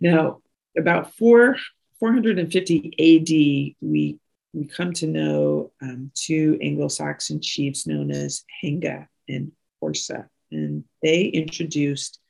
Now, 0.00 0.40
about 0.76 1.14
four 1.14 1.56
450 2.00 2.94
AD, 2.98 3.88
we, 3.88 4.18
we 4.52 4.66
come 4.66 4.92
to 4.94 5.06
know 5.06 5.72
um, 5.82 6.10
two 6.14 6.58
Anglo 6.60 6.88
Saxon 6.88 7.40
chiefs 7.40 7.86
known 7.86 8.10
as 8.10 8.44
Henge 8.62 9.06
and 9.28 9.52
Horsa. 9.82 10.28
And 10.50 10.84
they 11.02 11.24
introduced 11.24 12.20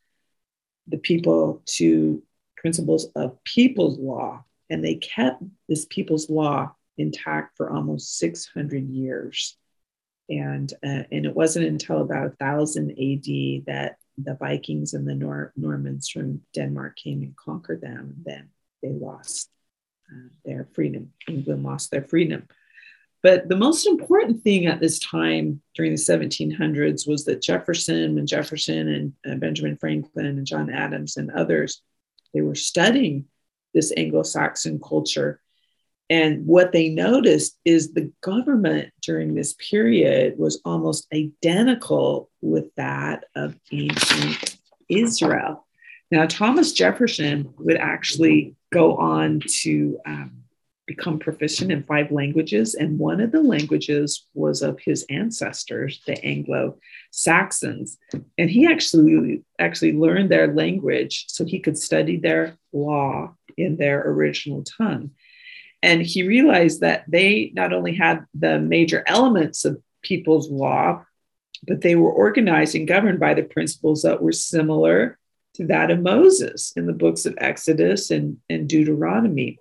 the 0.86 0.98
people 0.98 1.62
to 1.66 2.22
principles 2.56 3.06
of 3.16 3.42
people's 3.44 3.98
law, 3.98 4.44
and 4.70 4.84
they 4.84 4.94
kept 4.96 5.42
this 5.68 5.86
people's 5.86 6.30
law 6.30 6.74
intact 6.96 7.56
for 7.56 7.70
almost 7.70 8.18
600 8.18 8.88
years. 8.88 9.56
And, 10.30 10.72
uh, 10.82 11.04
and 11.12 11.26
it 11.26 11.34
wasn't 11.34 11.66
until 11.66 12.00
about 12.00 12.34
1000 12.38 12.90
AD 12.92 13.66
that 13.66 13.96
the 14.16 14.36
Vikings 14.38 14.94
and 14.94 15.06
the 15.06 15.14
Nor- 15.14 15.52
Normans 15.56 16.08
from 16.08 16.40
Denmark 16.54 16.96
came 16.96 17.22
and 17.22 17.36
conquered 17.36 17.80
them. 17.80 18.14
Then 18.24 18.48
they 18.84 18.92
lost 18.92 19.48
uh, 20.12 20.28
their 20.44 20.68
freedom. 20.74 21.12
England 21.28 21.64
lost 21.64 21.90
their 21.90 22.02
freedom. 22.02 22.46
But 23.22 23.48
the 23.48 23.56
most 23.56 23.86
important 23.86 24.42
thing 24.42 24.66
at 24.66 24.80
this 24.80 24.98
time 24.98 25.62
during 25.74 25.92
the 25.92 25.98
1700s 25.98 27.08
was 27.08 27.24
that 27.24 27.40
Jefferson 27.40 28.18
and 28.18 28.28
Jefferson 28.28 28.88
and 28.88 29.12
uh, 29.26 29.36
Benjamin 29.36 29.78
Franklin 29.78 30.26
and 30.26 30.46
John 30.46 30.68
Adams 30.68 31.16
and 31.16 31.30
others, 31.30 31.80
they 32.34 32.42
were 32.42 32.54
studying 32.54 33.24
this 33.72 33.92
Anglo-Saxon 33.96 34.78
culture. 34.78 35.40
And 36.10 36.46
what 36.46 36.72
they 36.72 36.90
noticed 36.90 37.58
is 37.64 37.92
the 37.92 38.12
government 38.20 38.92
during 39.00 39.34
this 39.34 39.54
period 39.54 40.38
was 40.38 40.60
almost 40.66 41.06
identical 41.14 42.30
with 42.42 42.74
that 42.74 43.24
of 43.34 43.56
ancient 43.72 44.58
Israel. 44.90 45.63
Now, 46.14 46.26
Thomas 46.26 46.70
Jefferson 46.70 47.52
would 47.58 47.76
actually 47.76 48.54
go 48.72 48.96
on 48.98 49.40
to 49.62 49.98
um, 50.06 50.44
become 50.86 51.18
proficient 51.18 51.72
in 51.72 51.82
five 51.82 52.12
languages, 52.12 52.76
and 52.76 53.00
one 53.00 53.20
of 53.20 53.32
the 53.32 53.42
languages 53.42 54.24
was 54.32 54.62
of 54.62 54.78
his 54.78 55.04
ancestors, 55.10 56.02
the 56.06 56.24
Anglo 56.24 56.78
Saxons. 57.10 57.98
And 58.38 58.48
he 58.48 58.64
actually 58.64 59.42
actually 59.58 59.94
learned 59.94 60.30
their 60.30 60.54
language 60.54 61.24
so 61.26 61.44
he 61.44 61.58
could 61.58 61.76
study 61.76 62.16
their 62.16 62.58
law 62.72 63.34
in 63.56 63.76
their 63.76 64.08
original 64.08 64.62
tongue. 64.62 65.10
And 65.82 66.00
he 66.00 66.22
realized 66.22 66.82
that 66.82 67.06
they 67.08 67.50
not 67.56 67.72
only 67.72 67.96
had 67.96 68.24
the 68.34 68.60
major 68.60 69.02
elements 69.08 69.64
of 69.64 69.82
people's 70.00 70.48
law, 70.48 71.04
but 71.66 71.80
they 71.80 71.96
were 71.96 72.12
organized 72.12 72.76
and 72.76 72.86
governed 72.86 73.18
by 73.18 73.34
the 73.34 73.42
principles 73.42 74.02
that 74.02 74.22
were 74.22 74.30
similar 74.30 75.18
to 75.54 75.66
that 75.66 75.90
of 75.90 76.00
Moses 76.00 76.72
in 76.76 76.86
the 76.86 76.92
books 76.92 77.26
of 77.26 77.34
Exodus 77.38 78.10
and, 78.10 78.38
and 78.50 78.68
Deuteronomy. 78.68 79.58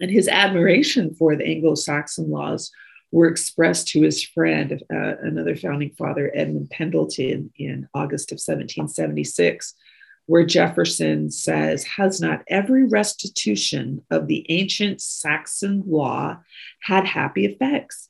And 0.00 0.10
his 0.10 0.28
admiration 0.28 1.14
for 1.14 1.36
the 1.36 1.44
Anglo 1.44 1.74
Saxon 1.74 2.30
laws 2.30 2.70
were 3.12 3.28
expressed 3.28 3.88
to 3.88 4.02
his 4.02 4.22
friend, 4.22 4.82
uh, 4.92 5.16
another 5.22 5.56
founding 5.56 5.90
father, 5.90 6.30
Edmund 6.34 6.70
Pendleton, 6.70 7.50
in 7.58 7.88
August 7.92 8.30
of 8.30 8.36
1776, 8.36 9.74
where 10.26 10.46
Jefferson 10.46 11.30
says, 11.30 11.84
Has 11.84 12.20
not 12.20 12.42
every 12.46 12.84
restitution 12.84 14.02
of 14.10 14.28
the 14.28 14.46
ancient 14.48 15.00
Saxon 15.00 15.82
law 15.86 16.38
had 16.82 17.04
happy 17.04 17.46
effects? 17.46 18.09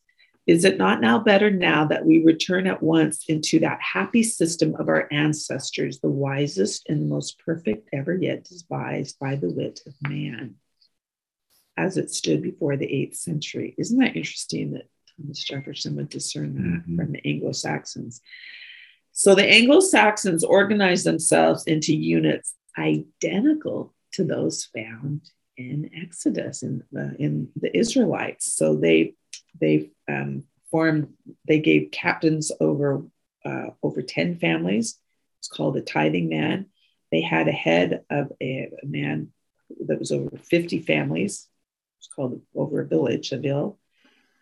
Is 0.51 0.65
it 0.65 0.79
not 0.79 1.01
now 1.01 1.21
better 1.21 1.49
now 1.49 1.85
that 1.85 2.05
we 2.05 2.25
return 2.25 2.67
at 2.67 2.83
once 2.83 3.27
into 3.29 3.61
that 3.61 3.81
happy 3.81 4.25
system 4.25 4.75
of 4.81 4.89
our 4.89 5.07
ancestors, 5.13 6.01
the 6.01 6.11
wisest 6.11 6.89
and 6.89 7.09
most 7.09 7.39
perfect 7.39 7.89
ever 7.93 8.17
yet 8.17 8.43
devised 8.43 9.17
by 9.21 9.37
the 9.37 9.49
wit 9.49 9.79
of 9.87 9.95
man, 10.03 10.57
as 11.77 11.97
it 11.97 12.11
stood 12.11 12.43
before 12.43 12.77
the 12.77 12.93
eighth 12.93 13.15
century? 13.15 13.77
Isn't 13.79 14.01
that 14.01 14.17
interesting 14.17 14.73
that 14.73 14.89
Thomas 15.17 15.39
Jefferson 15.45 15.95
would 15.95 16.09
discern 16.09 16.55
that 16.55 16.81
mm-hmm. 16.81 16.97
from 16.97 17.13
the 17.13 17.25
Anglo 17.25 17.53
Saxons? 17.53 18.21
So 19.13 19.37
the 19.37 19.49
Anglo 19.49 19.79
Saxons 19.79 20.43
organized 20.43 21.07
themselves 21.07 21.63
into 21.69 21.95
units 21.95 22.57
identical 22.77 23.95
to 24.15 24.25
those 24.25 24.65
found 24.65 25.31
in 25.57 25.91
Exodus 25.95 26.65
in, 26.65 26.83
uh, 26.99 27.15
in 27.21 27.51
the 27.55 27.71
Israelites. 27.77 28.53
So 28.53 28.75
they 28.75 29.15
they 29.59 29.91
um, 30.09 30.45
formed, 30.71 31.15
they 31.47 31.61
gave 31.61 31.91
captains 31.91 32.53
over 32.61 33.05
uh, 33.45 33.71
over 33.83 34.03
10 34.03 34.39
families. 34.39 34.99
It's 35.39 35.49
called 35.49 35.77
a 35.77 35.81
tithing 35.81 36.29
man. 36.29 36.67
They 37.11 37.23
had 37.23 37.49
a 37.49 37.53
head 37.53 38.05
of 38.11 38.33
a, 38.41 38.71
a 38.83 38.87
man 38.87 39.33
that 39.87 39.99
was 39.99 40.13
over 40.13 40.37
50 40.37 40.81
families. 40.83 41.49
It's 41.99 42.09
called 42.09 42.43
over 42.55 42.81
a 42.81 42.87
village, 42.87 43.33
a 43.33 43.39
ville. 43.39 43.79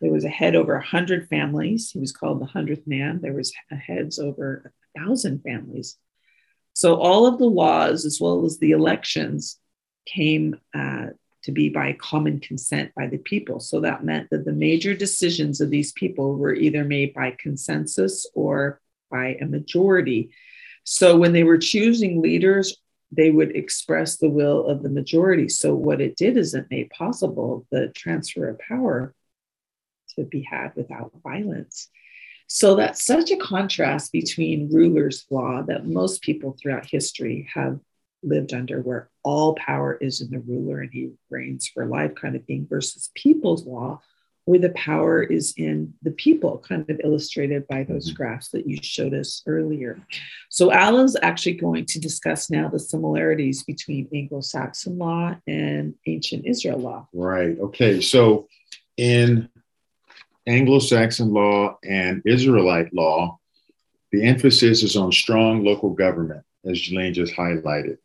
There 0.00 0.12
was 0.12 0.24
a 0.24 0.28
head 0.28 0.54
over 0.54 0.74
100 0.74 1.28
families. 1.28 1.90
He 1.90 1.98
was 1.98 2.12
called 2.12 2.40
the 2.40 2.46
100th 2.46 2.86
man. 2.86 3.20
There 3.20 3.32
was 3.32 3.52
heads 3.70 4.18
over 4.18 4.72
a 4.96 5.00
1,000 5.00 5.42
families. 5.42 5.96
So 6.72 6.96
all 6.96 7.26
of 7.26 7.38
the 7.38 7.46
laws, 7.46 8.04
as 8.04 8.20
well 8.20 8.44
as 8.44 8.58
the 8.58 8.70
elections, 8.70 9.58
came 10.06 10.60
uh, 10.74 11.08
to 11.44 11.52
be 11.52 11.68
by 11.68 11.92
common 11.94 12.40
consent 12.40 12.92
by 12.94 13.06
the 13.06 13.18
people. 13.18 13.60
So 13.60 13.80
that 13.80 14.04
meant 14.04 14.28
that 14.30 14.44
the 14.44 14.52
major 14.52 14.94
decisions 14.94 15.60
of 15.60 15.70
these 15.70 15.92
people 15.92 16.36
were 16.36 16.54
either 16.54 16.84
made 16.84 17.14
by 17.14 17.36
consensus 17.38 18.26
or 18.34 18.80
by 19.10 19.36
a 19.40 19.46
majority. 19.46 20.30
So 20.84 21.16
when 21.16 21.32
they 21.32 21.44
were 21.44 21.58
choosing 21.58 22.20
leaders, 22.20 22.76
they 23.10 23.30
would 23.30 23.56
express 23.56 24.16
the 24.16 24.28
will 24.28 24.66
of 24.66 24.82
the 24.82 24.90
majority. 24.90 25.48
So 25.48 25.74
what 25.74 26.00
it 26.00 26.16
did 26.16 26.36
is 26.36 26.54
it 26.54 26.66
made 26.70 26.90
possible 26.90 27.66
the 27.70 27.88
transfer 27.88 28.48
of 28.48 28.58
power 28.58 29.14
to 30.16 30.24
be 30.24 30.42
had 30.42 30.72
without 30.74 31.12
violence. 31.22 31.88
So 32.48 32.76
that's 32.76 33.04
such 33.04 33.30
a 33.30 33.36
contrast 33.36 34.10
between 34.10 34.72
rulers' 34.72 35.26
law 35.30 35.62
that 35.62 35.86
most 35.86 36.22
people 36.22 36.56
throughout 36.60 36.86
history 36.86 37.48
have 37.54 37.78
lived 38.22 38.52
under, 38.52 38.80
where 38.80 39.10
all 39.22 39.54
power 39.54 39.94
is 39.94 40.20
in 40.20 40.30
the 40.30 40.40
ruler 40.40 40.80
and 40.80 40.90
he 40.92 41.10
reigns 41.30 41.66
for 41.68 41.86
life, 41.86 42.14
kind 42.14 42.36
of 42.36 42.44
thing, 42.44 42.66
versus 42.68 43.10
people's 43.14 43.66
law, 43.66 44.00
where 44.44 44.58
the 44.58 44.70
power 44.70 45.22
is 45.22 45.52
in 45.58 45.92
the 46.02 46.10
people, 46.12 46.58
kind 46.66 46.88
of 46.88 47.00
illustrated 47.04 47.68
by 47.68 47.84
those 47.84 48.06
mm-hmm. 48.06 48.16
graphs 48.16 48.48
that 48.48 48.66
you 48.66 48.78
showed 48.80 49.12
us 49.12 49.42
earlier. 49.46 49.98
So, 50.48 50.72
Alan's 50.72 51.16
actually 51.20 51.54
going 51.54 51.84
to 51.86 52.00
discuss 52.00 52.50
now 52.50 52.68
the 52.68 52.78
similarities 52.78 53.62
between 53.64 54.08
Anglo 54.14 54.40
Saxon 54.40 54.96
law 54.96 55.36
and 55.46 55.94
ancient 56.06 56.46
Israel 56.46 56.78
law. 56.78 57.08
Right. 57.12 57.58
Okay. 57.60 58.00
So, 58.00 58.48
in 58.96 59.50
Anglo 60.46 60.78
Saxon 60.78 61.32
law 61.34 61.76
and 61.84 62.22
Israelite 62.24 62.94
law, 62.94 63.38
the 64.12 64.24
emphasis 64.24 64.82
is 64.82 64.96
on 64.96 65.12
strong 65.12 65.62
local 65.62 65.90
government, 65.90 66.42
as 66.64 66.80
Jelaine 66.80 67.12
just 67.12 67.34
highlighted. 67.34 67.98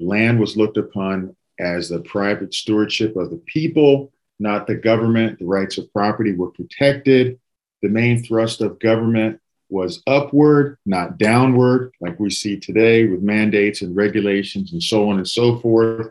Land 0.00 0.40
was 0.40 0.56
looked 0.56 0.76
upon 0.76 1.36
as 1.58 1.88
the 1.88 2.00
private 2.00 2.54
stewardship 2.54 3.16
of 3.16 3.30
the 3.30 3.42
people, 3.46 4.12
not 4.38 4.66
the 4.66 4.74
government. 4.74 5.38
The 5.38 5.44
rights 5.44 5.78
of 5.78 5.92
property 5.92 6.32
were 6.34 6.50
protected. 6.50 7.38
The 7.82 7.88
main 7.88 8.22
thrust 8.22 8.60
of 8.60 8.78
government 8.80 9.40
was 9.68 10.02
upward, 10.06 10.78
not 10.86 11.18
downward, 11.18 11.92
like 12.00 12.18
we 12.20 12.30
see 12.30 12.58
today 12.58 13.06
with 13.06 13.22
mandates 13.22 13.82
and 13.82 13.96
regulations 13.96 14.72
and 14.72 14.82
so 14.82 15.10
on 15.10 15.16
and 15.16 15.28
so 15.28 15.58
forth. 15.58 16.10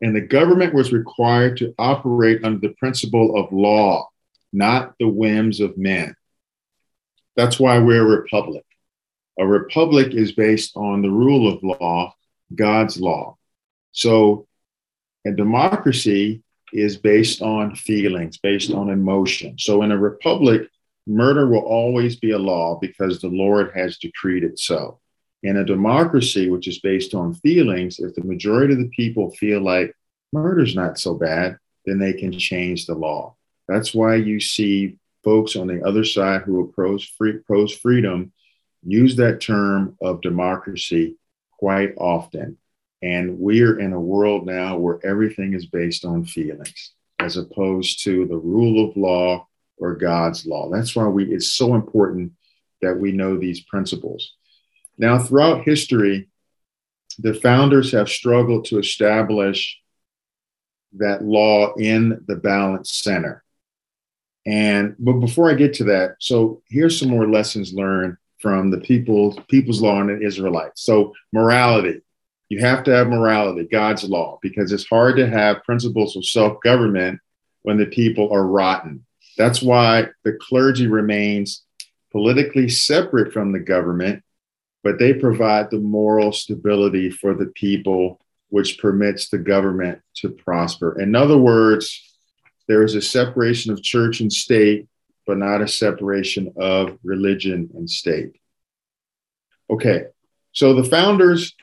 And 0.00 0.14
the 0.14 0.20
government 0.20 0.74
was 0.74 0.92
required 0.92 1.56
to 1.58 1.74
operate 1.78 2.44
under 2.44 2.58
the 2.58 2.74
principle 2.74 3.36
of 3.38 3.52
law, 3.52 4.08
not 4.52 4.94
the 4.98 5.08
whims 5.08 5.60
of 5.60 5.78
men. 5.78 6.14
That's 7.36 7.58
why 7.58 7.78
we're 7.78 8.02
a 8.02 8.20
republic. 8.20 8.64
A 9.38 9.46
republic 9.46 10.12
is 10.12 10.32
based 10.32 10.76
on 10.76 11.02
the 11.02 11.10
rule 11.10 11.52
of 11.52 11.62
law, 11.62 12.14
God's 12.54 13.00
law. 13.00 13.36
So 13.92 14.46
a 15.26 15.32
democracy 15.32 16.42
is 16.72 16.96
based 16.96 17.42
on 17.42 17.74
feelings, 17.74 18.38
based 18.38 18.72
on 18.72 18.90
emotion. 18.90 19.58
So 19.58 19.82
in 19.82 19.92
a 19.92 19.98
republic, 19.98 20.68
murder 21.06 21.48
will 21.48 21.60
always 21.60 22.16
be 22.16 22.30
a 22.30 22.38
law 22.38 22.78
because 22.80 23.20
the 23.20 23.28
Lord 23.28 23.72
has 23.74 23.98
decreed 23.98 24.44
it 24.44 24.58
so. 24.58 25.00
In 25.42 25.56
a 25.56 25.64
democracy, 25.64 26.48
which 26.48 26.68
is 26.68 26.78
based 26.78 27.14
on 27.14 27.34
feelings, 27.34 27.98
if 27.98 28.14
the 28.14 28.24
majority 28.24 28.74
of 28.74 28.78
the 28.78 28.88
people 28.88 29.30
feel 29.32 29.60
like 29.60 29.94
murder's 30.32 30.74
not 30.74 30.98
so 30.98 31.14
bad, 31.14 31.58
then 31.84 31.98
they 31.98 32.12
can 32.12 32.32
change 32.32 32.86
the 32.86 32.94
law. 32.94 33.36
That's 33.68 33.92
why 33.92 34.16
you 34.16 34.40
see 34.40 34.96
folks 35.24 35.56
on 35.56 35.66
the 35.66 35.82
other 35.84 36.04
side 36.04 36.42
who 36.42 36.62
oppose, 36.62 37.04
free, 37.04 37.36
oppose 37.36 37.76
freedom 37.76 38.32
use 38.84 39.16
that 39.16 39.40
term 39.40 39.96
of 40.02 40.20
democracy 40.20 41.16
quite 41.62 41.94
often. 41.96 42.58
And 43.02 43.38
we're 43.38 43.78
in 43.78 43.92
a 43.92 44.00
world 44.00 44.46
now 44.46 44.78
where 44.78 44.98
everything 45.06 45.54
is 45.54 45.66
based 45.66 46.04
on 46.04 46.24
feelings 46.24 46.90
as 47.20 47.36
opposed 47.36 48.02
to 48.02 48.26
the 48.26 48.36
rule 48.36 48.90
of 48.90 48.96
law 48.96 49.46
or 49.76 49.94
God's 49.94 50.44
law. 50.44 50.68
That's 50.70 50.96
why 50.96 51.06
we, 51.06 51.32
it's 51.32 51.52
so 51.52 51.76
important 51.76 52.32
that 52.80 52.98
we 52.98 53.12
know 53.12 53.38
these 53.38 53.60
principles. 53.60 54.32
Now, 54.98 55.20
throughout 55.20 55.62
history, 55.62 56.28
the 57.20 57.34
founders 57.34 57.92
have 57.92 58.08
struggled 58.08 58.64
to 58.66 58.80
establish 58.80 59.78
that 60.94 61.22
law 61.22 61.74
in 61.74 62.24
the 62.26 62.36
balance 62.36 62.92
center. 62.92 63.44
And 64.44 64.96
but 64.98 65.20
before 65.20 65.48
I 65.48 65.54
get 65.54 65.74
to 65.74 65.84
that, 65.84 66.16
so 66.18 66.60
here's 66.68 66.98
some 66.98 67.10
more 67.10 67.28
lessons 67.28 67.72
learned 67.72 68.16
from 68.42 68.70
the 68.70 68.78
people's 68.78 69.38
people's 69.48 69.80
law 69.80 70.00
and 70.00 70.10
the 70.10 70.20
Israelites. 70.20 70.82
So 70.82 71.14
morality, 71.32 72.02
you 72.48 72.60
have 72.60 72.84
to 72.84 72.90
have 72.90 73.08
morality, 73.08 73.66
God's 73.70 74.04
law, 74.04 74.38
because 74.42 74.72
it's 74.72 74.86
hard 74.86 75.16
to 75.16 75.26
have 75.26 75.64
principles 75.64 76.16
of 76.16 76.26
self-government 76.26 77.20
when 77.62 77.78
the 77.78 77.86
people 77.86 78.30
are 78.32 78.46
rotten. 78.46 79.06
That's 79.38 79.62
why 79.62 80.08
the 80.24 80.36
clergy 80.40 80.88
remains 80.88 81.62
politically 82.10 82.68
separate 82.68 83.32
from 83.32 83.52
the 83.52 83.60
government, 83.60 84.22
but 84.82 84.98
they 84.98 85.14
provide 85.14 85.70
the 85.70 85.78
moral 85.78 86.32
stability 86.32 87.08
for 87.08 87.32
the 87.32 87.46
people, 87.46 88.20
which 88.50 88.78
permits 88.78 89.30
the 89.30 89.38
government 89.38 90.00
to 90.16 90.28
prosper. 90.28 91.00
In 91.00 91.14
other 91.14 91.38
words, 91.38 92.02
there 92.68 92.82
is 92.82 92.94
a 92.94 93.00
separation 93.00 93.72
of 93.72 93.82
church 93.82 94.20
and 94.20 94.30
state, 94.30 94.88
but 95.26 95.38
not 95.38 95.62
a 95.62 95.68
separation 95.68 96.52
of 96.56 96.98
religion 97.02 97.70
and 97.74 97.88
state. 97.88 98.36
Okay, 99.70 100.04
so 100.52 100.74
the 100.74 100.84
founders 100.84 101.54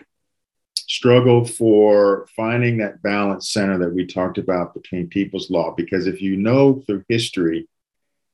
struggle 0.75 1.45
for 1.45 2.27
finding 2.35 2.77
that 2.77 3.01
balance 3.03 3.51
center 3.51 3.77
that 3.77 3.93
we 3.93 4.05
talked 4.05 4.39
about 4.39 4.73
between 4.73 5.07
people's 5.07 5.51
law. 5.51 5.73
Because 5.75 6.07
if 6.07 6.21
you 6.21 6.35
know 6.35 6.81
through 6.87 7.03
history, 7.07 7.67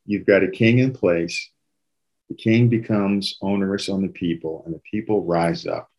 you've 0.05 0.25
got 0.25 0.43
a 0.43 0.49
king 0.49 0.79
in 0.79 0.93
place, 0.93 1.51
the 2.29 2.35
king 2.35 2.69
becomes 2.69 3.37
onerous 3.41 3.89
on 3.89 4.01
the 4.01 4.07
people, 4.07 4.63
and 4.65 4.73
the 4.73 4.81
people 4.89 5.25
rise 5.25 5.67
up 5.67 5.89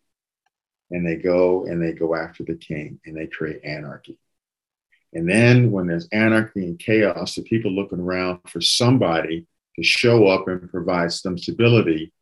and 0.91 1.07
they 1.07 1.17
go 1.17 1.67
and 1.67 1.83
they 1.83 1.93
go 1.93 2.15
after 2.15 2.45
the 2.45 2.55
king 2.55 3.01
and 3.05 3.17
they 3.17 3.27
create 3.27 3.65
anarchy. 3.65 4.19
And 5.17 5.27
then 5.27 5.71
when 5.71 5.87
there's 5.87 6.09
anarchy 6.13 6.63
and 6.63 6.79
chaos, 6.79 7.37
the 7.37 7.43
people 7.43 7.71
looking 7.71 8.01
around 8.01 8.41
for 8.49 8.61
somebody 8.61 9.47
to 9.77 9.83
show 9.83 10.27
up 10.27 10.47
and 10.47 10.71
provide 10.71 11.11
some 11.11 11.39
stability. 11.39 12.13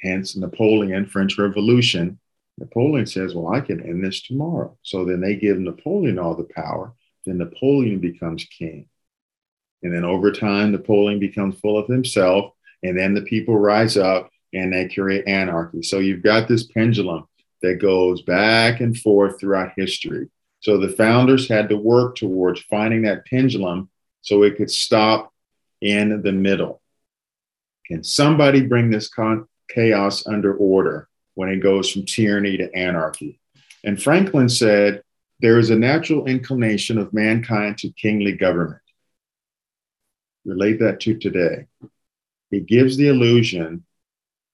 Hence 0.00 0.36
Napoleon, 0.36 1.06
French 1.06 1.36
Revolution, 1.36 2.20
Napoleon 2.58 3.06
says, 3.06 3.34
Well, 3.34 3.52
I 3.52 3.60
can 3.60 3.82
end 3.82 4.04
this 4.04 4.22
tomorrow. 4.22 4.78
So 4.84 5.04
then 5.04 5.20
they 5.20 5.34
give 5.34 5.58
Napoleon 5.58 6.20
all 6.20 6.36
the 6.36 6.48
power. 6.54 6.94
Then 7.26 7.38
Napoleon 7.38 7.98
becomes 7.98 8.44
king. 8.44 8.86
And 9.82 9.92
then 9.92 10.04
over 10.04 10.30
time, 10.30 10.70
Napoleon 10.70 11.18
becomes 11.18 11.58
full 11.58 11.76
of 11.76 11.88
himself. 11.88 12.52
And 12.84 12.96
then 12.96 13.14
the 13.14 13.22
people 13.22 13.58
rise 13.58 13.96
up 13.96 14.30
and 14.54 14.72
they 14.72 14.88
create 14.88 15.26
anarchy. 15.26 15.82
So 15.82 15.98
you've 15.98 16.22
got 16.22 16.46
this 16.46 16.68
pendulum 16.68 17.26
that 17.62 17.80
goes 17.80 18.22
back 18.22 18.80
and 18.80 18.96
forth 18.96 19.40
throughout 19.40 19.72
history. 19.76 20.28
So 20.60 20.78
the 20.78 20.88
founders 20.88 21.48
had 21.48 21.68
to 21.70 21.76
work 21.76 22.16
towards 22.16 22.60
finding 22.62 23.02
that 23.02 23.26
pendulum 23.26 23.90
so 24.20 24.42
it 24.42 24.56
could 24.56 24.70
stop 24.70 25.32
in 25.80 26.22
the 26.22 26.32
middle. 26.32 26.80
Can 27.86 28.04
somebody 28.04 28.60
bring 28.66 28.90
this 28.90 29.08
con- 29.08 29.48
chaos 29.68 30.26
under 30.26 30.54
order? 30.54 31.08
when 31.40 31.48
it 31.48 31.62
goes 31.62 31.90
from 31.90 32.04
tyranny 32.04 32.58
to 32.58 32.70
anarchy. 32.74 33.40
And 33.82 34.02
Franklin 34.02 34.50
said, 34.50 35.02
there 35.40 35.58
is 35.58 35.70
a 35.70 35.74
natural 35.74 36.26
inclination 36.26 36.98
of 36.98 37.14
mankind 37.14 37.78
to 37.78 37.90
kingly 37.92 38.32
government. 38.32 38.82
Relate 40.44 40.80
that 40.80 41.00
to 41.00 41.18
today. 41.18 41.66
It 42.50 42.66
gives 42.66 42.98
the 42.98 43.08
illusion 43.08 43.86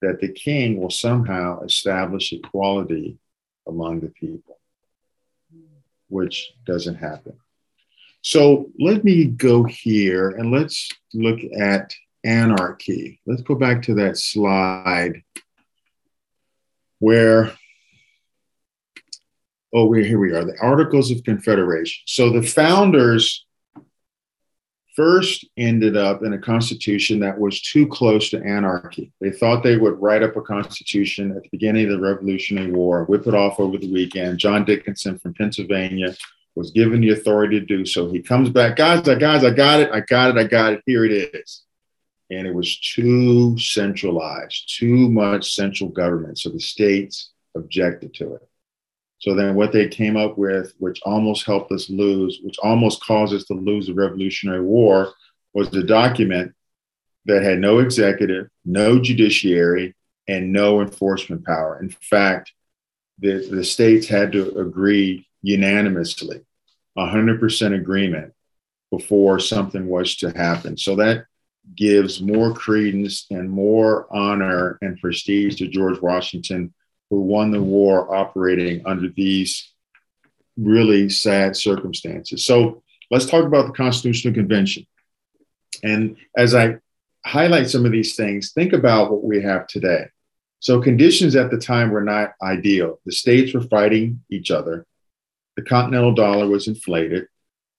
that 0.00 0.20
the 0.20 0.28
king 0.28 0.78
will 0.80 0.90
somehow 0.90 1.62
establish 1.62 2.32
equality 2.32 3.18
among 3.66 3.98
the 3.98 4.08
people, 4.08 4.55
which 6.08 6.52
doesn't 6.64 6.96
happen. 6.96 7.36
So 8.22 8.70
let 8.78 9.04
me 9.04 9.26
go 9.26 9.64
here 9.64 10.30
and 10.30 10.50
let's 10.50 10.88
look 11.14 11.38
at 11.58 11.94
anarchy. 12.24 13.20
Let's 13.26 13.42
go 13.42 13.54
back 13.54 13.82
to 13.82 13.94
that 13.94 14.18
slide 14.18 15.22
where 16.98 17.52
oh 19.74 19.92
here 19.92 20.18
we 20.18 20.32
are 20.32 20.44
the 20.44 20.58
articles 20.60 21.10
of 21.10 21.22
confederation 21.24 22.02
so 22.06 22.30
the 22.30 22.42
founders 22.42 23.45
first 24.96 25.44
ended 25.56 25.96
up 25.96 26.22
in 26.22 26.32
a 26.32 26.38
constitution 26.38 27.20
that 27.20 27.38
was 27.38 27.60
too 27.60 27.86
close 27.86 28.30
to 28.30 28.42
anarchy 28.42 29.12
they 29.20 29.30
thought 29.30 29.62
they 29.62 29.76
would 29.76 30.00
write 30.00 30.22
up 30.22 30.36
a 30.36 30.42
constitution 30.42 31.30
at 31.32 31.42
the 31.42 31.48
beginning 31.50 31.84
of 31.84 31.92
the 31.92 32.00
revolutionary 32.00 32.72
war 32.72 33.04
whip 33.04 33.26
it 33.26 33.34
off 33.34 33.60
over 33.60 33.78
the 33.78 33.92
weekend 33.92 34.38
john 34.38 34.64
dickinson 34.64 35.18
from 35.18 35.34
pennsylvania 35.34 36.14
was 36.54 36.70
given 36.70 37.00
the 37.02 37.10
authority 37.10 37.60
to 37.60 37.66
do 37.66 37.84
so 37.84 38.10
he 38.10 38.20
comes 38.20 38.48
back 38.48 38.76
guys 38.76 39.02
guys 39.02 39.44
i 39.44 39.50
got 39.50 39.80
it 39.80 39.90
i 39.92 40.00
got 40.00 40.30
it 40.30 40.38
i 40.38 40.44
got 40.44 40.72
it 40.72 40.82
here 40.86 41.04
it 41.04 41.12
is 41.12 41.62
and 42.30 42.46
it 42.46 42.54
was 42.54 42.78
too 42.80 43.56
centralized, 43.58 44.76
too 44.78 45.08
much 45.10 45.54
central 45.54 45.90
government. 45.90 46.38
So 46.38 46.50
the 46.50 46.60
states 46.60 47.30
objected 47.54 48.14
to 48.14 48.34
it. 48.34 48.48
So 49.18 49.34
then 49.34 49.54
what 49.54 49.72
they 49.72 49.88
came 49.88 50.16
up 50.16 50.36
with, 50.36 50.74
which 50.78 51.00
almost 51.04 51.46
helped 51.46 51.72
us 51.72 51.88
lose, 51.88 52.40
which 52.42 52.58
almost 52.58 53.02
caused 53.02 53.34
us 53.34 53.44
to 53.44 53.54
lose 53.54 53.86
the 53.86 53.94
Revolutionary 53.94 54.60
War, 54.60 55.12
was 55.54 55.70
the 55.70 55.82
document 55.82 56.52
that 57.24 57.42
had 57.42 57.58
no 57.58 57.78
executive, 57.78 58.48
no 58.64 59.00
judiciary, 59.00 59.94
and 60.28 60.52
no 60.52 60.80
enforcement 60.80 61.44
power. 61.44 61.80
In 61.80 61.88
fact, 61.88 62.52
the, 63.18 63.48
the 63.50 63.64
states 63.64 64.06
had 64.06 64.32
to 64.32 64.58
agree 64.58 65.26
unanimously, 65.42 66.44
100% 66.98 67.74
agreement 67.74 68.32
before 68.90 69.38
something 69.40 69.88
was 69.88 70.16
to 70.16 70.30
happen. 70.30 70.76
So 70.76 70.96
that 70.96 71.24
gives 71.74 72.20
more 72.20 72.52
credence 72.54 73.26
and 73.30 73.50
more 73.50 74.06
honor 74.14 74.78
and 74.82 75.00
prestige 75.00 75.56
to 75.56 75.68
George 75.68 76.00
Washington, 76.00 76.72
who 77.10 77.20
won 77.20 77.50
the 77.50 77.62
war 77.62 78.14
operating 78.14 78.82
under 78.86 79.08
these 79.08 79.72
really 80.56 81.08
sad 81.08 81.56
circumstances. 81.56 82.44
So 82.44 82.82
let's 83.10 83.26
talk 83.26 83.44
about 83.44 83.66
the 83.66 83.72
Constitutional 83.72 84.34
Convention. 84.34 84.86
And 85.82 86.16
as 86.36 86.54
I 86.54 86.78
highlight 87.24 87.68
some 87.68 87.84
of 87.84 87.92
these 87.92 88.16
things, 88.16 88.52
think 88.52 88.72
about 88.72 89.10
what 89.10 89.24
we 89.24 89.42
have 89.42 89.66
today. 89.66 90.06
So 90.60 90.80
conditions 90.80 91.36
at 91.36 91.50
the 91.50 91.58
time 91.58 91.90
were 91.90 92.02
not 92.02 92.32
ideal. 92.42 93.00
The 93.04 93.12
states 93.12 93.52
were 93.52 93.62
fighting 93.62 94.22
each 94.30 94.50
other. 94.50 94.86
The 95.56 95.62
continental 95.62 96.14
dollar 96.14 96.48
was 96.48 96.66
inflated. 96.66 97.26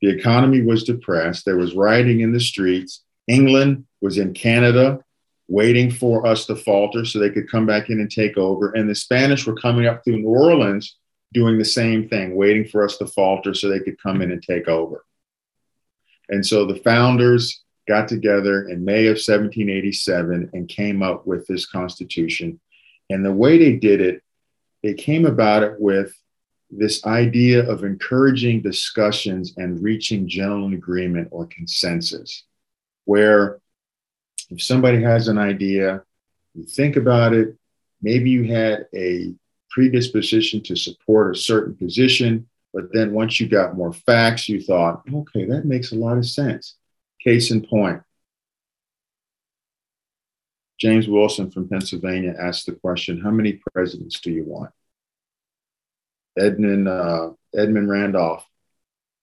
The 0.01 0.09
economy 0.09 0.61
was 0.61 0.83
depressed. 0.83 1.43
There 1.43 1.57
was 1.57 1.75
rioting 1.75 2.21
in 2.21 2.31
the 2.31 2.39
streets 2.39 3.03
England 3.27 3.85
was 4.01 4.17
in 4.17 4.33
Canada 4.33 4.99
waiting 5.47 5.89
for 5.89 6.25
us 6.27 6.45
to 6.45 6.55
falter 6.55 7.05
so 7.05 7.19
they 7.19 7.29
could 7.29 7.49
come 7.49 7.65
back 7.65 7.89
in 7.89 7.99
and 7.99 8.11
take 8.11 8.37
over. 8.37 8.71
And 8.71 8.89
the 8.89 8.95
Spanish 8.95 9.45
were 9.45 9.55
coming 9.55 9.85
up 9.85 10.03
through 10.03 10.17
New 10.17 10.29
Orleans 10.29 10.97
doing 11.33 11.57
the 11.57 11.65
same 11.65 12.07
thing, 12.09 12.35
waiting 12.35 12.65
for 12.65 12.83
us 12.83 12.97
to 12.97 13.07
falter 13.07 13.53
so 13.53 13.69
they 13.69 13.79
could 13.79 14.01
come 14.01 14.21
in 14.21 14.31
and 14.31 14.41
take 14.41 14.67
over. 14.67 15.05
And 16.29 16.45
so 16.45 16.65
the 16.65 16.75
founders 16.75 17.63
got 17.87 18.07
together 18.07 18.67
in 18.67 18.83
May 18.83 19.05
of 19.05 19.15
1787 19.15 20.49
and 20.53 20.67
came 20.67 21.01
up 21.01 21.25
with 21.25 21.47
this 21.47 21.65
Constitution. 21.65 22.59
And 23.09 23.23
the 23.23 23.31
way 23.31 23.57
they 23.57 23.77
did 23.77 24.01
it, 24.01 24.21
they 24.83 24.93
came 24.93 25.25
about 25.25 25.63
it 25.63 25.79
with 25.79 26.13
this 26.69 27.05
idea 27.05 27.69
of 27.69 27.85
encouraging 27.85 28.61
discussions 28.61 29.53
and 29.55 29.81
reaching 29.81 30.27
general 30.27 30.73
agreement 30.73 31.29
or 31.31 31.45
consensus, 31.47 32.43
where 33.05 33.59
if 34.49 34.61
somebody 34.61 35.01
has 35.01 35.27
an 35.27 35.37
idea, 35.37 36.03
you 36.53 36.63
think 36.63 36.95
about 36.95 37.33
it, 37.33 37.55
maybe 38.01 38.29
you 38.29 38.45
had 38.45 38.87
a 38.95 39.33
predisposition 39.69 40.63
to 40.63 40.75
support 40.75 41.35
a 41.35 41.39
certain 41.39 41.75
position, 41.75 42.47
but 42.73 42.85
then 42.93 43.13
once 43.13 43.39
you 43.39 43.47
got 43.47 43.75
more 43.75 43.93
facts, 43.93 44.47
you 44.49 44.61
thought, 44.61 45.03
okay, 45.13 45.45
that 45.45 45.65
makes 45.65 45.91
a 45.91 45.95
lot 45.95 46.17
of 46.17 46.25
sense. 46.25 46.75
Case 47.23 47.51
in 47.51 47.65
point, 47.65 48.01
James 50.79 51.07
Wilson 51.07 51.49
from 51.49 51.67
Pennsylvania 51.67 52.35
asked 52.39 52.67
the 52.67 52.73
question, 52.73 53.19
How 53.19 53.31
many 53.31 53.59
presidents 53.73 54.19
do 54.19 54.31
you 54.31 54.43
want? 54.45 54.71
Edmund, 56.37 56.87
uh, 56.87 57.31
Edmund 57.55 57.89
Randolph 57.89 58.45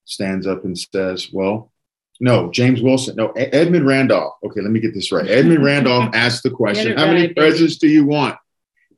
stands 0.04 0.46
up 0.46 0.64
and 0.64 0.76
says, 0.76 1.30
Well, 1.32 1.72
no, 2.20 2.50
James 2.50 2.80
Wilson, 2.80 3.16
no, 3.16 3.30
Edmund 3.32 3.86
Randolph. 3.86 4.34
Okay, 4.44 4.60
let 4.60 4.70
me 4.70 4.80
get 4.80 4.94
this 4.94 5.10
right. 5.10 5.28
Edmund 5.28 5.64
Randolph 5.64 6.14
asked 6.14 6.42
the 6.42 6.50
question, 6.50 6.96
How 6.96 7.06
many 7.06 7.32
presidents 7.34 7.76
do 7.76 7.88
you 7.88 8.04
want? 8.04 8.36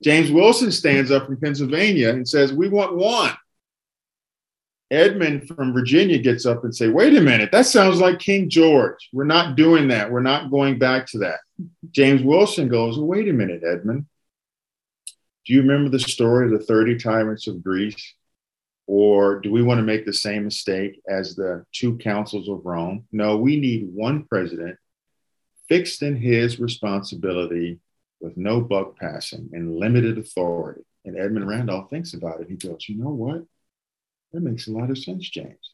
James 0.02 0.30
Wilson 0.30 0.70
stands 0.70 1.10
up 1.10 1.26
from 1.26 1.40
Pennsylvania 1.40 2.10
and 2.10 2.28
says, 2.28 2.52
We 2.52 2.68
want 2.68 2.96
one. 2.96 3.32
Edmund 4.90 5.48
from 5.48 5.72
Virginia 5.72 6.18
gets 6.18 6.46
up 6.46 6.62
and 6.62 6.74
say, 6.74 6.88
wait 6.88 7.16
a 7.16 7.20
minute, 7.20 7.50
that 7.50 7.66
sounds 7.66 8.00
like 8.00 8.20
King 8.20 8.48
George. 8.48 9.08
We're 9.12 9.24
not 9.24 9.56
doing 9.56 9.88
that. 9.88 10.10
We're 10.10 10.22
not 10.22 10.50
going 10.50 10.78
back 10.78 11.06
to 11.08 11.18
that. 11.18 11.40
James 11.90 12.22
Wilson 12.22 12.68
goes, 12.68 12.98
wait 12.98 13.28
a 13.28 13.32
minute, 13.32 13.62
Edmund. 13.64 14.06
Do 15.44 15.52
you 15.52 15.62
remember 15.62 15.90
the 15.90 15.98
story 15.98 16.46
of 16.46 16.52
the 16.52 16.64
30 16.64 16.98
tyrants 16.98 17.46
of 17.48 17.64
Greece? 17.64 18.14
Or 18.87 19.41
do 19.41 19.51
we 19.51 19.62
want 19.62 19.78
to 19.78 19.84
make 19.84 20.07
the 20.07 20.12
same 20.12 20.45
mistake 20.45 21.01
as 21.09 21.34
the 21.34 21.64
two 21.72 21.99
councils 21.99 22.49
of 22.49 22.64
Rome? 22.64 23.07
No, 23.11 23.37
we 23.37 23.59
need 23.59 23.89
one 23.93 24.24
president 24.24 24.78
fixed 25.68 26.03
in 26.03 26.16
his 26.16 26.61
responsibility 26.61 27.80
with 28.20 28.37
no 28.37 28.61
buck 28.61 28.97
passing 28.97 29.51
and 29.53 29.76
limited 29.76 30.18
authority. 30.18 30.82
And 31.05 31.18
Edmund 31.18 31.49
Randolph 31.49 31.91
thinks 31.91 32.14
about 32.14 32.41
it. 32.41 32.49
He 32.49 32.57
goes, 32.57 32.89
you 32.89 32.97
know 32.97 33.11
what? 33.11 33.43
That 34.32 34.43
makes 34.43 34.68
a 34.68 34.72
lot 34.72 34.91
of 34.91 34.99
sense, 34.99 35.28
James. 35.28 35.72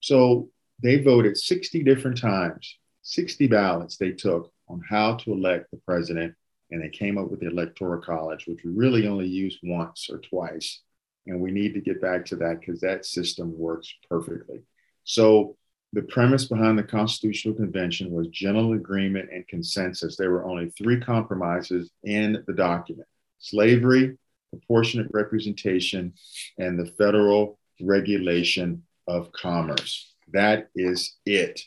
So 0.00 0.50
they 0.82 1.02
voted 1.02 1.36
60 1.36 1.82
different 1.82 2.18
times, 2.18 2.78
60 3.02 3.46
ballots 3.46 3.96
they 3.96 4.12
took 4.12 4.52
on 4.68 4.82
how 4.88 5.14
to 5.16 5.32
elect 5.32 5.70
the 5.70 5.80
president. 5.86 6.34
And 6.70 6.82
they 6.82 6.88
came 6.88 7.16
up 7.16 7.30
with 7.30 7.40
the 7.40 7.46
Electoral 7.46 8.02
College, 8.02 8.46
which 8.46 8.64
we 8.64 8.72
really 8.72 9.06
only 9.06 9.26
used 9.26 9.60
once 9.62 10.08
or 10.10 10.18
twice. 10.18 10.82
And 11.26 11.40
we 11.40 11.50
need 11.50 11.74
to 11.74 11.80
get 11.80 12.00
back 12.00 12.24
to 12.26 12.36
that 12.36 12.60
because 12.60 12.80
that 12.80 13.04
system 13.04 13.56
works 13.58 13.92
perfectly. 14.08 14.62
So 15.04 15.56
the 15.92 16.02
premise 16.02 16.46
behind 16.46 16.78
the 16.78 16.82
Constitutional 16.82 17.54
Convention 17.54 18.10
was 18.10 18.28
general 18.28 18.74
agreement 18.74 19.30
and 19.32 19.46
consensus. 19.48 20.16
There 20.16 20.30
were 20.30 20.44
only 20.44 20.70
three 20.70 21.00
compromises 21.00 21.90
in 22.04 22.44
the 22.46 22.52
document 22.52 23.08
slavery, 23.38 24.16
proportionate 24.50 25.08
representation, 25.12 26.14
and 26.58 26.78
the 26.78 26.90
federal 26.98 27.58
regulation 27.80 28.82
of 29.06 29.30
commerce. 29.32 30.14
That 30.32 30.68
is 30.74 31.16
it. 31.26 31.60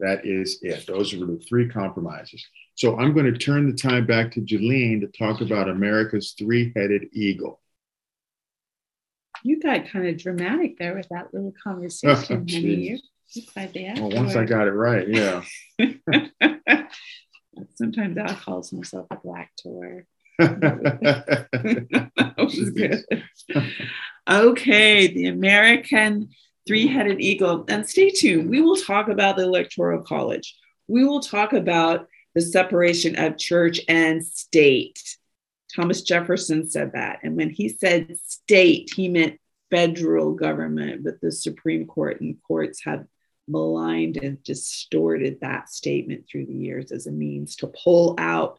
That 0.00 0.26
is 0.26 0.58
it. 0.62 0.86
Those 0.86 1.14
were 1.14 1.26
the 1.26 1.38
three 1.48 1.68
compromises. 1.68 2.44
So 2.74 2.98
I'm 2.98 3.14
going 3.14 3.32
to 3.32 3.38
turn 3.38 3.70
the 3.70 3.76
time 3.76 4.04
back 4.04 4.32
to 4.32 4.40
Jalene 4.40 5.00
to 5.00 5.06
talk 5.06 5.40
about 5.40 5.68
America's 5.68 6.34
three 6.36 6.72
headed 6.74 7.06
eagle. 7.12 7.61
You 9.42 9.60
got 9.60 9.88
kind 9.88 10.06
of 10.06 10.16
dramatic 10.18 10.78
there 10.78 10.94
with 10.94 11.08
that 11.10 11.32
little 11.32 11.52
oh, 11.58 11.62
conversation, 11.62 12.46
oh, 12.48 12.52
honey. 12.52 12.98
You, 13.34 13.42
quite 13.52 13.72
the 13.72 13.92
Well, 13.94 14.10
once 14.10 14.36
I 14.36 14.44
got 14.44 14.68
it 14.68 14.72
right, 14.72 15.08
yeah. 15.08 15.42
Sometimes 17.74 18.16
Al 18.18 18.34
calls 18.34 18.70
himself 18.70 19.06
a 19.10 19.16
black 19.16 19.52
tour. 19.56 20.04
that 20.38 21.48
was 22.38 22.70
good. 22.70 23.04
Okay, 24.28 25.06
the 25.08 25.26
American 25.26 26.30
three 26.66 26.86
headed 26.86 27.20
eagle. 27.20 27.64
And 27.68 27.88
stay 27.88 28.10
tuned. 28.10 28.48
We 28.48 28.60
will 28.60 28.76
talk 28.76 29.08
about 29.08 29.36
the 29.36 29.44
Electoral 29.44 30.02
College. 30.02 30.56
We 30.88 31.04
will 31.04 31.20
talk 31.20 31.52
about 31.52 32.06
the 32.34 32.40
separation 32.40 33.16
of 33.18 33.36
church 33.38 33.80
and 33.88 34.24
state. 34.24 35.00
Thomas 35.74 36.02
Jefferson 36.02 36.68
said 36.68 36.92
that. 36.92 37.20
And 37.22 37.36
when 37.36 37.50
he 37.50 37.68
said 37.68 38.16
state, 38.52 38.90
he 38.94 39.08
meant 39.08 39.40
federal 39.70 40.34
government, 40.34 41.02
but 41.02 41.18
the 41.22 41.32
Supreme 41.32 41.86
Court 41.86 42.20
and 42.20 42.36
courts 42.46 42.84
have 42.84 43.06
maligned 43.48 44.18
and 44.18 44.42
distorted 44.42 45.38
that 45.40 45.70
statement 45.70 46.26
through 46.30 46.44
the 46.44 46.52
years 46.52 46.92
as 46.92 47.06
a 47.06 47.10
means 47.10 47.56
to 47.56 47.72
pull 47.82 48.14
out 48.18 48.58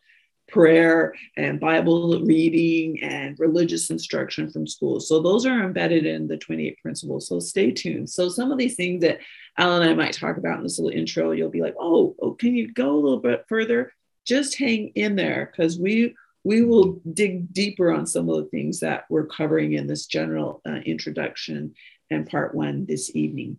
prayer 0.50 1.14
and 1.38 1.60
Bible 1.60 2.24
reading 2.26 3.04
and 3.04 3.38
religious 3.38 3.92
instruction 3.92 4.50
from 4.50 4.66
schools. 4.66 5.08
So 5.08 5.22
those 5.22 5.46
are 5.46 5.64
embedded 5.64 6.08
in 6.08 6.28
the 6.28 6.38
28 6.38 6.80
principles. 6.82 7.28
So 7.28 7.40
stay 7.40 7.70
tuned. 7.70 8.10
So 8.10 8.30
some 8.30 8.52
of 8.52 8.58
these 8.58 8.76
things 8.76 9.02
that 9.02 9.20
Alan 9.60 9.84
and 9.84 9.92
I 9.92 9.94
might 9.94 10.14
talk 10.14 10.38
about 10.38 10.58
in 10.58 10.64
this 10.64 10.80
little 10.80 10.98
intro, 10.98 11.34
you'll 11.34 11.50
be 11.50 11.62
like, 11.62 11.76
oh, 11.80 12.16
oh 12.20 12.32
can 12.32 12.56
you 12.56 12.74
go 12.74 12.96
a 12.96 13.00
little 13.00 13.20
bit 13.20 13.46
further? 13.48 13.94
Just 14.26 14.58
hang 14.58 14.88
in 14.96 15.16
there 15.16 15.52
because 15.52 15.78
we 15.78 16.16
we 16.44 16.64
will 16.64 17.00
dig 17.14 17.54
deeper 17.54 17.92
on 17.92 18.06
some 18.06 18.30
of 18.30 18.36
the 18.38 18.50
things 18.50 18.80
that 18.82 19.06
we're 19.10 19.26
covering 19.26 19.74
in 19.74 19.88
this 19.88 20.06
general 20.06 20.62
uh, 20.68 20.76
introduction 20.86 21.74
and 22.10 22.30
part 22.30 22.54
one 22.54 22.86
this 22.86 23.16
evening. 23.16 23.58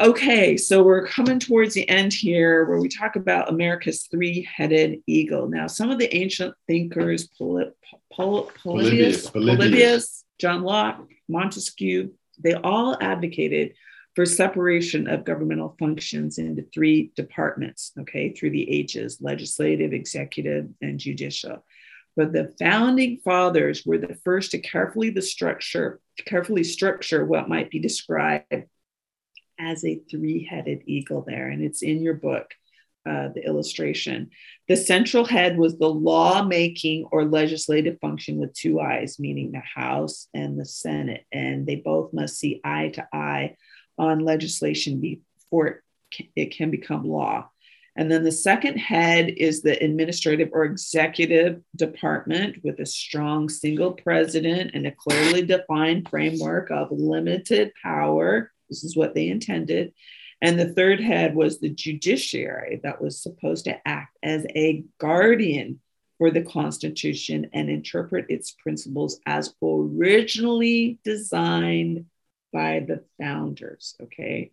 Okay, 0.00 0.56
so 0.56 0.82
we're 0.82 1.06
coming 1.06 1.38
towards 1.38 1.74
the 1.74 1.88
end 1.88 2.12
here 2.12 2.64
where 2.66 2.80
we 2.80 2.88
talk 2.88 3.16
about 3.16 3.48
America's 3.48 4.02
three 4.10 4.46
headed 4.52 5.00
eagle. 5.06 5.48
Now, 5.48 5.66
some 5.68 5.90
of 5.90 5.98
the 5.98 6.14
ancient 6.14 6.54
thinkers, 6.66 7.28
Poly- 7.38 7.70
Poly- 8.12 8.50
Polybius, 8.62 9.30
Polybius, 9.30 9.30
Polybius, 9.30 10.24
John 10.38 10.62
Locke, 10.62 11.08
Montesquieu, 11.28 12.12
they 12.42 12.54
all 12.54 12.96
advocated 13.00 13.74
for 14.14 14.24
separation 14.24 15.08
of 15.08 15.24
governmental 15.24 15.74
functions 15.78 16.38
into 16.38 16.64
three 16.72 17.12
departments, 17.16 17.92
okay, 17.98 18.32
through 18.32 18.50
the 18.50 18.70
ages 18.70 19.18
legislative, 19.20 19.92
executive, 19.92 20.68
and 20.80 20.98
judicial. 21.00 21.64
But 22.16 22.32
the 22.32 22.54
founding 22.60 23.18
fathers 23.24 23.84
were 23.84 23.98
the 23.98 24.16
first 24.24 24.52
to 24.52 24.58
carefully 24.58 25.10
the 25.10 25.22
structure, 25.22 26.00
carefully 26.24 26.62
structure 26.62 27.24
what 27.24 27.48
might 27.48 27.70
be 27.70 27.80
described 27.80 28.66
as 29.58 29.84
a 29.84 30.00
three 30.10 30.44
headed 30.48 30.82
eagle 30.86 31.24
there, 31.26 31.48
and 31.48 31.62
it's 31.62 31.82
in 31.82 32.00
your 32.02 32.14
book. 32.14 32.52
Uh, 33.06 33.28
the 33.34 33.44
illustration. 33.44 34.30
The 34.66 34.78
central 34.78 35.26
head 35.26 35.58
was 35.58 35.76
the 35.76 35.90
law 35.90 36.42
making 36.42 37.06
or 37.12 37.26
legislative 37.26 37.98
function 38.00 38.38
with 38.38 38.54
two 38.54 38.80
eyes, 38.80 39.18
meaning 39.18 39.52
the 39.52 39.60
House 39.60 40.28
and 40.32 40.58
the 40.58 40.64
Senate. 40.64 41.26
And 41.30 41.66
they 41.66 41.76
both 41.76 42.14
must 42.14 42.38
see 42.38 42.62
eye 42.64 42.88
to 42.94 43.06
eye 43.12 43.56
on 43.98 44.20
legislation 44.20 45.00
before 45.00 45.66
it 45.66 45.80
can, 46.12 46.26
it 46.36 46.56
can 46.56 46.70
become 46.70 47.08
law. 47.08 47.48
And 47.96 48.10
then 48.10 48.24
the 48.24 48.32
second 48.32 48.78
head 48.78 49.34
is 49.36 49.62
the 49.62 49.80
administrative 49.82 50.50
or 50.52 50.64
executive 50.64 51.62
department 51.76 52.56
with 52.64 52.80
a 52.80 52.86
strong 52.86 53.48
single 53.48 53.92
president 53.92 54.72
and 54.74 54.86
a 54.86 54.90
clearly 54.90 55.42
defined 55.42 56.08
framework 56.08 56.72
of 56.72 56.90
limited 56.90 57.72
power 57.80 58.50
this 58.68 58.84
is 58.84 58.96
what 58.96 59.14
they 59.14 59.28
intended. 59.28 59.92
And 60.40 60.58
the 60.58 60.72
third 60.72 61.00
head 61.00 61.34
was 61.34 61.58
the 61.58 61.70
judiciary 61.70 62.80
that 62.82 63.00
was 63.00 63.22
supposed 63.22 63.64
to 63.64 63.78
act 63.86 64.16
as 64.22 64.44
a 64.54 64.84
guardian 64.98 65.80
for 66.18 66.30
the 66.30 66.42
Constitution 66.42 67.50
and 67.52 67.70
interpret 67.70 68.26
its 68.28 68.52
principles 68.52 69.20
as 69.26 69.54
originally 69.62 70.98
designed 71.04 72.06
by 72.54 72.84
the 72.86 73.02
founders. 73.20 73.96
Okay. 74.00 74.52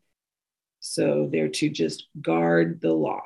So 0.81 1.29
they're 1.31 1.49
to 1.49 1.69
just 1.69 2.07
guard 2.19 2.81
the 2.81 2.91
law. 2.91 3.21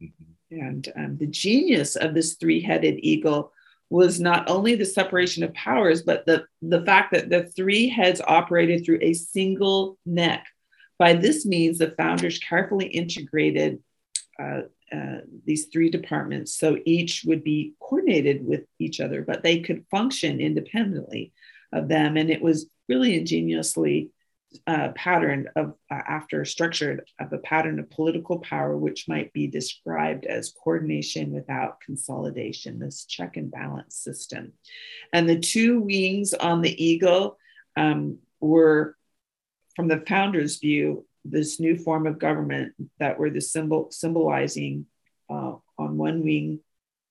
Mm-hmm. 0.00 0.58
And 0.58 0.92
um, 0.96 1.16
the 1.18 1.26
genius 1.26 1.96
of 1.96 2.14
this 2.14 2.34
three 2.34 2.62
headed 2.62 3.00
eagle 3.00 3.52
was 3.90 4.20
not 4.20 4.48
only 4.48 4.76
the 4.76 4.84
separation 4.84 5.42
of 5.42 5.52
powers, 5.54 6.02
but 6.02 6.24
the, 6.24 6.44
the 6.62 6.84
fact 6.84 7.12
that 7.12 7.28
the 7.28 7.44
three 7.44 7.88
heads 7.88 8.20
operated 8.26 8.84
through 8.84 9.00
a 9.02 9.12
single 9.12 9.98
neck. 10.06 10.46
By 10.98 11.14
this 11.14 11.44
means, 11.44 11.78
the 11.78 11.90
founders 11.90 12.38
carefully 12.38 12.86
integrated 12.86 13.80
uh, 14.40 14.62
uh, 14.92 15.18
these 15.44 15.66
three 15.66 15.90
departments. 15.90 16.54
So 16.54 16.78
each 16.84 17.24
would 17.26 17.42
be 17.42 17.74
coordinated 17.80 18.46
with 18.46 18.64
each 18.78 19.00
other, 19.00 19.22
but 19.22 19.42
they 19.42 19.60
could 19.60 19.84
function 19.90 20.40
independently 20.40 21.32
of 21.72 21.88
them. 21.88 22.16
And 22.16 22.30
it 22.30 22.42
was 22.42 22.66
really 22.88 23.16
ingeniously 23.16 24.10
uh, 24.66 24.88
patterned 24.94 25.48
of 25.56 25.74
uh, 25.90 25.94
after 25.94 26.44
structured 26.44 27.02
of 27.20 27.32
a 27.32 27.38
pattern 27.38 27.78
of 27.78 27.90
political 27.90 28.38
power, 28.38 28.76
which 28.76 29.08
might 29.08 29.32
be 29.32 29.46
described 29.46 30.24
as 30.24 30.54
coordination 30.62 31.32
without 31.32 31.80
consolidation, 31.80 32.78
this 32.78 33.04
check 33.04 33.36
and 33.36 33.50
balance 33.50 33.96
system. 33.96 34.52
And 35.12 35.28
the 35.28 35.38
two 35.38 35.80
wings 35.80 36.32
on 36.32 36.62
the 36.62 36.84
eagle 36.84 37.38
um, 37.76 38.18
were, 38.40 38.96
from 39.74 39.88
the 39.88 40.02
founder's 40.06 40.56
view, 40.58 41.06
this 41.24 41.58
new 41.60 41.76
form 41.76 42.06
of 42.06 42.18
government 42.18 42.72
that 42.98 43.18
were 43.18 43.30
the 43.30 43.40
symbol 43.40 43.90
symbolizing 43.90 44.86
uh, 45.28 45.54
on 45.78 45.98
one 45.98 46.22
wing 46.22 46.60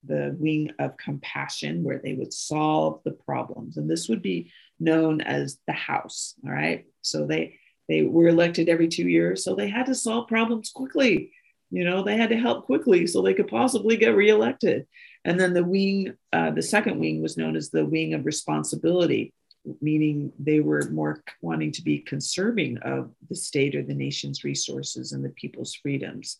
the 0.05 0.35
wing 0.39 0.71
of 0.79 0.97
compassion 0.97 1.83
where 1.83 1.99
they 2.03 2.13
would 2.13 2.33
solve 2.33 3.01
the 3.03 3.11
problems. 3.11 3.77
And 3.77 3.89
this 3.89 4.09
would 4.09 4.21
be 4.21 4.51
known 4.79 5.21
as 5.21 5.57
the 5.67 5.73
house 5.73 6.35
all 6.45 6.51
right? 6.51 6.85
So 7.01 7.25
they 7.25 7.57
they 7.87 8.01
were 8.01 8.27
elected 8.27 8.67
every 8.67 8.87
two 8.87 9.07
years 9.07 9.43
so 9.43 9.55
they 9.55 9.69
had 9.69 9.85
to 9.87 9.95
solve 9.95 10.27
problems 10.27 10.71
quickly. 10.71 11.31
You 11.71 11.83
know 11.83 12.03
they 12.03 12.17
had 12.17 12.29
to 12.29 12.37
help 12.37 12.65
quickly 12.65 13.07
so 13.07 13.21
they 13.21 13.33
could 13.33 13.47
possibly 13.47 13.97
get 13.97 14.15
reelected. 14.15 14.87
And 15.23 15.39
then 15.39 15.53
the 15.53 15.63
wing 15.63 16.13
uh, 16.33 16.51
the 16.51 16.61
second 16.61 16.99
wing 16.99 17.21
was 17.21 17.37
known 17.37 17.55
as 17.55 17.69
the 17.69 17.85
wing 17.85 18.13
of 18.13 18.25
responsibility 18.25 19.33
meaning 19.81 20.31
they 20.39 20.59
were 20.59 20.89
more 20.91 21.23
wanting 21.41 21.71
to 21.71 21.81
be 21.81 21.99
conserving 21.99 22.77
of 22.79 23.11
the 23.29 23.35
state 23.35 23.75
or 23.75 23.83
the 23.83 23.93
nation's 23.93 24.43
resources 24.43 25.11
and 25.11 25.23
the 25.23 25.29
people's 25.29 25.75
freedoms. 25.75 26.39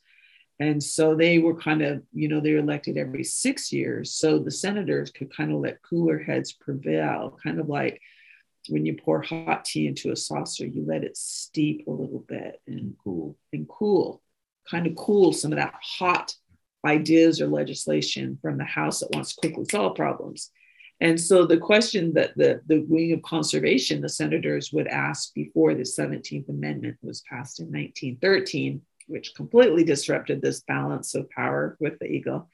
And 0.59 0.81
so 0.81 1.15
they 1.15 1.39
were 1.39 1.55
kind 1.55 1.81
of, 1.81 2.01
you 2.13 2.29
know, 2.29 2.39
they're 2.39 2.57
elected 2.57 2.97
every 2.97 3.23
six 3.23 3.73
years. 3.73 4.13
So 4.13 4.39
the 4.39 4.51
senators 4.51 5.11
could 5.11 5.35
kind 5.35 5.51
of 5.51 5.59
let 5.59 5.81
cooler 5.81 6.17
heads 6.17 6.53
prevail, 6.53 7.37
kind 7.43 7.59
of 7.59 7.67
like 7.67 8.01
when 8.69 8.85
you 8.85 8.95
pour 8.95 9.21
hot 9.21 9.65
tea 9.65 9.87
into 9.87 10.11
a 10.11 10.15
saucer, 10.15 10.65
you 10.65 10.83
let 10.85 11.03
it 11.03 11.17
steep 11.17 11.87
a 11.87 11.91
little 11.91 12.25
bit 12.27 12.61
and 12.67 12.95
cool 13.03 13.37
and 13.53 13.67
cool, 13.67 14.21
kind 14.69 14.87
of 14.87 14.95
cool 14.95 15.33
some 15.33 15.51
of 15.51 15.57
that 15.57 15.75
hot 15.81 16.33
ideas 16.85 17.41
or 17.41 17.47
legislation 17.47 18.37
from 18.41 18.57
the 18.57 18.63
House 18.63 18.99
that 18.99 19.11
wants 19.11 19.35
to 19.35 19.41
quickly 19.41 19.65
solve 19.65 19.95
problems. 19.95 20.51
And 21.01 21.19
so 21.19 21.45
the 21.45 21.57
question 21.57 22.13
that 22.13 22.37
the, 22.37 22.61
the 22.67 22.79
wing 22.87 23.11
of 23.11 23.21
conservation, 23.21 24.01
the 24.01 24.09
senators 24.09 24.71
would 24.71 24.87
ask 24.87 25.33
before 25.33 25.73
the 25.73 25.83
17th 25.83 26.47
Amendment 26.47 26.97
was 27.01 27.21
passed 27.29 27.59
in 27.59 27.65
1913, 27.65 28.81
which 29.07 29.35
completely 29.35 29.83
disrupted 29.83 30.41
this 30.41 30.61
balance 30.61 31.15
of 31.15 31.29
power 31.29 31.77
with 31.79 31.99
the 31.99 32.07
eagle. 32.07 32.49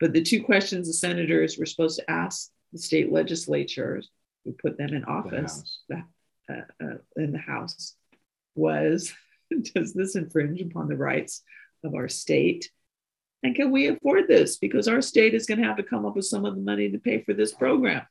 But 0.00 0.12
the 0.12 0.22
two 0.22 0.42
questions 0.42 0.86
the 0.86 0.92
senators 0.92 1.58
were 1.58 1.66
supposed 1.66 1.98
to 1.98 2.10
ask 2.10 2.50
the 2.72 2.78
state 2.78 3.12
legislatures 3.12 4.10
who 4.44 4.52
put 4.52 4.76
them 4.76 4.90
in 4.90 5.04
office 5.04 5.80
the 5.88 6.04
uh, 6.48 6.60
uh, 6.80 6.98
in 7.16 7.32
the 7.32 7.38
House 7.38 7.94
was 8.54 9.12
Does 9.74 9.94
this 9.94 10.16
infringe 10.16 10.60
upon 10.60 10.88
the 10.88 10.96
rights 10.96 11.42
of 11.84 11.94
our 11.94 12.08
state? 12.08 12.70
And 13.42 13.54
can 13.54 13.70
we 13.70 13.88
afford 13.88 14.28
this? 14.28 14.56
Because 14.56 14.88
our 14.88 15.02
state 15.02 15.34
is 15.34 15.46
going 15.46 15.60
to 15.60 15.66
have 15.66 15.76
to 15.76 15.82
come 15.82 16.04
up 16.04 16.16
with 16.16 16.24
some 16.24 16.44
of 16.44 16.54
the 16.54 16.62
money 16.62 16.90
to 16.90 16.98
pay 16.98 17.22
for 17.22 17.32
this 17.32 17.52
program. 17.52 18.02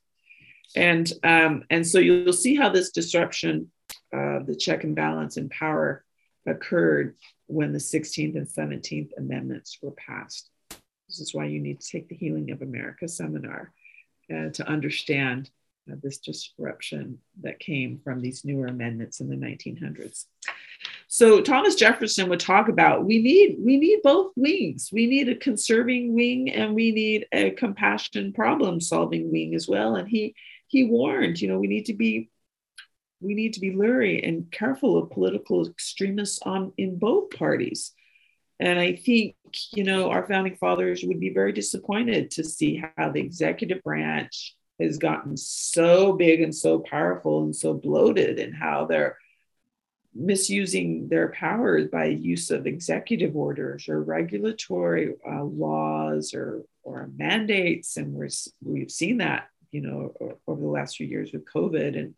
And, 0.74 1.10
um, 1.22 1.64
and 1.70 1.86
so 1.86 1.98
you'll 1.98 2.32
see 2.32 2.54
how 2.54 2.70
this 2.70 2.90
disruption 2.90 3.70
of 4.12 4.42
uh, 4.42 4.44
the 4.44 4.56
check 4.56 4.84
and 4.84 4.96
balance 4.96 5.36
in 5.36 5.48
power 5.48 6.04
occurred 6.46 7.16
when 7.46 7.72
the 7.72 7.78
16th 7.78 8.36
and 8.36 8.46
17th 8.46 9.10
amendments 9.18 9.78
were 9.82 9.92
passed. 9.92 10.50
This 11.08 11.20
is 11.20 11.34
why 11.34 11.46
you 11.46 11.60
need 11.60 11.80
to 11.80 11.88
take 11.88 12.08
the 12.08 12.16
Healing 12.16 12.50
of 12.50 12.62
America 12.62 13.08
seminar 13.08 13.72
uh, 14.32 14.50
to 14.50 14.68
understand 14.68 15.50
uh, 15.90 15.94
this 16.02 16.18
disruption 16.18 17.18
that 17.42 17.60
came 17.60 18.00
from 18.02 18.20
these 18.20 18.44
newer 18.44 18.66
amendments 18.66 19.20
in 19.20 19.28
the 19.28 19.36
1900s. 19.36 20.24
So 21.08 21.40
Thomas 21.40 21.76
Jefferson 21.76 22.28
would 22.28 22.40
talk 22.40 22.68
about 22.68 23.04
we 23.04 23.22
need 23.22 23.58
we 23.60 23.76
need 23.76 24.00
both 24.02 24.32
wings. 24.34 24.90
We 24.92 25.06
need 25.06 25.28
a 25.28 25.36
conserving 25.36 26.14
wing 26.14 26.50
and 26.50 26.74
we 26.74 26.90
need 26.90 27.26
a 27.32 27.50
compassion 27.52 28.32
problem 28.32 28.80
solving 28.80 29.30
wing 29.30 29.54
as 29.54 29.68
well. 29.68 29.94
And 29.94 30.08
he 30.08 30.34
he 30.66 30.84
warned, 30.84 31.40
you 31.40 31.48
know, 31.48 31.58
we 31.58 31.68
need 31.68 31.86
to 31.86 31.94
be 31.94 32.28
we 33.20 33.34
need 33.34 33.54
to 33.54 33.60
be 33.60 33.72
leery 33.72 34.22
and 34.22 34.50
careful 34.50 34.98
of 34.98 35.10
political 35.10 35.66
extremists 35.66 36.38
on 36.42 36.72
in 36.76 36.98
both 36.98 37.30
parties. 37.30 37.92
And 38.60 38.78
I 38.78 38.94
think, 38.94 39.36
you 39.72 39.84
know, 39.84 40.10
our 40.10 40.26
founding 40.26 40.56
fathers 40.56 41.02
would 41.04 41.20
be 41.20 41.30
very 41.30 41.52
disappointed 41.52 42.30
to 42.32 42.44
see 42.44 42.82
how 42.96 43.10
the 43.10 43.20
executive 43.20 43.82
branch 43.82 44.54
has 44.80 44.98
gotten 44.98 45.36
so 45.36 46.12
big 46.12 46.40
and 46.40 46.54
so 46.54 46.78
powerful 46.78 47.44
and 47.44 47.54
so 47.54 47.74
bloated 47.74 48.38
and 48.38 48.54
how 48.54 48.86
they're 48.86 49.18
misusing 50.14 51.08
their 51.08 51.28
powers 51.32 51.88
by 51.88 52.06
use 52.06 52.50
of 52.50 52.66
executive 52.66 53.36
orders 53.36 53.88
or 53.88 54.02
regulatory 54.02 55.14
uh, 55.30 55.42
laws 55.42 56.32
or, 56.32 56.62
or 56.82 57.10
mandates. 57.16 57.96
And 57.98 58.14
we're, 58.14 58.28
we've 58.62 58.90
seen 58.90 59.18
that, 59.18 59.48
you 59.70 59.82
know, 59.82 60.14
over 60.46 60.60
the 60.60 60.66
last 60.66 60.96
few 60.96 61.06
years 61.06 61.32
with 61.32 61.44
COVID 61.44 61.98
and, 61.98 62.14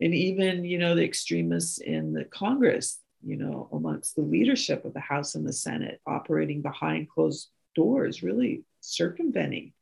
and 0.00 0.14
even, 0.14 0.64
you 0.64 0.78
know, 0.78 0.94
the 0.94 1.04
extremists 1.04 1.78
in 1.78 2.12
the 2.12 2.24
Congress, 2.24 2.98
you 3.22 3.36
know, 3.36 3.68
amongst 3.72 4.16
the 4.16 4.22
leadership 4.22 4.84
of 4.84 4.94
the 4.94 5.00
House 5.00 5.34
and 5.34 5.46
the 5.46 5.52
Senate 5.52 6.00
operating 6.06 6.62
behind 6.62 7.08
closed 7.08 7.48
doors, 7.74 8.22
really 8.22 8.64
circumventing 8.80 9.72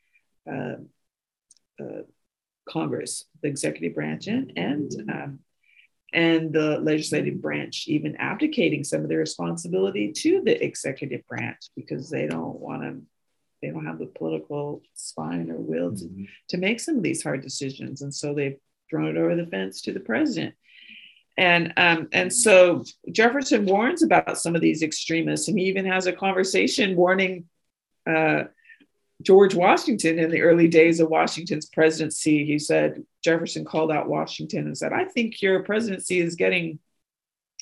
uh, 0.50 0.76
uh, 1.80 2.02
Congress, 2.68 3.24
the 3.42 3.48
executive 3.48 3.94
branch, 3.94 4.26
and, 4.26 4.52
and 4.56 4.92
um, 5.10 5.38
and 6.12 6.52
the 6.52 6.78
legislative 6.78 7.40
branch 7.40 7.84
even 7.86 8.16
abdicating 8.16 8.82
some 8.82 9.02
of 9.02 9.08
their 9.08 9.18
responsibility 9.18 10.12
to 10.12 10.40
the 10.42 10.64
executive 10.64 11.26
branch 11.26 11.58
because 11.76 12.08
they 12.08 12.26
don't 12.26 12.58
want 12.58 12.82
to 12.82 13.02
they 13.60 13.68
don't 13.68 13.84
have 13.84 13.98
the 13.98 14.06
political 14.06 14.80
spine 14.94 15.50
or 15.50 15.56
will 15.56 15.94
to, 15.94 16.04
mm-hmm. 16.04 16.24
to 16.48 16.56
make 16.56 16.80
some 16.80 16.96
of 16.96 17.02
these 17.02 17.22
hard 17.22 17.42
decisions 17.42 18.00
and 18.02 18.14
so 18.14 18.32
they've 18.32 18.56
thrown 18.88 19.16
it 19.16 19.18
over 19.18 19.36
the 19.36 19.46
fence 19.46 19.82
to 19.82 19.92
the 19.92 20.00
president 20.00 20.54
and 21.36 21.72
um, 21.76 22.08
and 22.12 22.32
so 22.32 22.84
jefferson 23.10 23.64
warns 23.66 24.02
about 24.02 24.38
some 24.38 24.54
of 24.54 24.60
these 24.60 24.82
extremists 24.82 25.48
and 25.48 25.58
he 25.58 25.66
even 25.66 25.86
has 25.86 26.06
a 26.06 26.12
conversation 26.12 26.96
warning 26.96 27.44
uh, 28.06 28.44
George 29.22 29.54
Washington 29.54 30.18
in 30.18 30.30
the 30.30 30.42
early 30.42 30.68
days 30.68 31.00
of 31.00 31.10
Washington's 31.10 31.66
presidency, 31.66 32.44
he 32.44 32.58
said, 32.58 33.02
Jefferson 33.24 33.64
called 33.64 33.90
out 33.90 34.08
Washington 34.08 34.66
and 34.66 34.78
said, 34.78 34.92
I 34.92 35.04
think 35.06 35.42
your 35.42 35.62
presidency 35.64 36.20
is 36.20 36.36
getting 36.36 36.78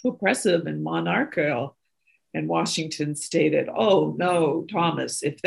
oppressive 0.04 0.66
and 0.66 0.84
monarchical. 0.84 1.76
And 2.34 2.48
Washington 2.48 3.16
stated, 3.16 3.70
Oh, 3.74 4.14
no, 4.18 4.66
Thomas, 4.70 5.22
if 5.22 5.40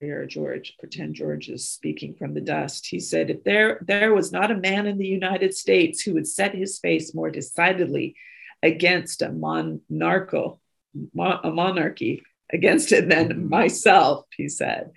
there, 0.00 0.26
George, 0.26 0.76
pretend 0.78 1.14
George 1.14 1.48
is 1.48 1.68
speaking 1.68 2.14
from 2.14 2.34
the 2.34 2.40
dust. 2.40 2.86
He 2.86 3.00
said, 3.00 3.30
If 3.30 3.44
there, 3.44 3.78
there 3.86 4.14
was 4.14 4.32
not 4.32 4.50
a 4.50 4.56
man 4.56 4.86
in 4.86 4.98
the 4.98 5.06
United 5.06 5.54
States 5.54 6.02
who 6.02 6.14
would 6.14 6.26
set 6.26 6.54
his 6.54 6.78
face 6.78 7.14
more 7.14 7.30
decidedly 7.30 8.16
against 8.62 9.22
a 9.22 9.30
monarchical, 9.30 10.60
a 11.18 11.50
monarchy 11.50 12.22
against 12.52 12.92
it 12.92 13.08
than 13.08 13.48
myself, 13.48 14.26
he 14.36 14.48
said. 14.48 14.92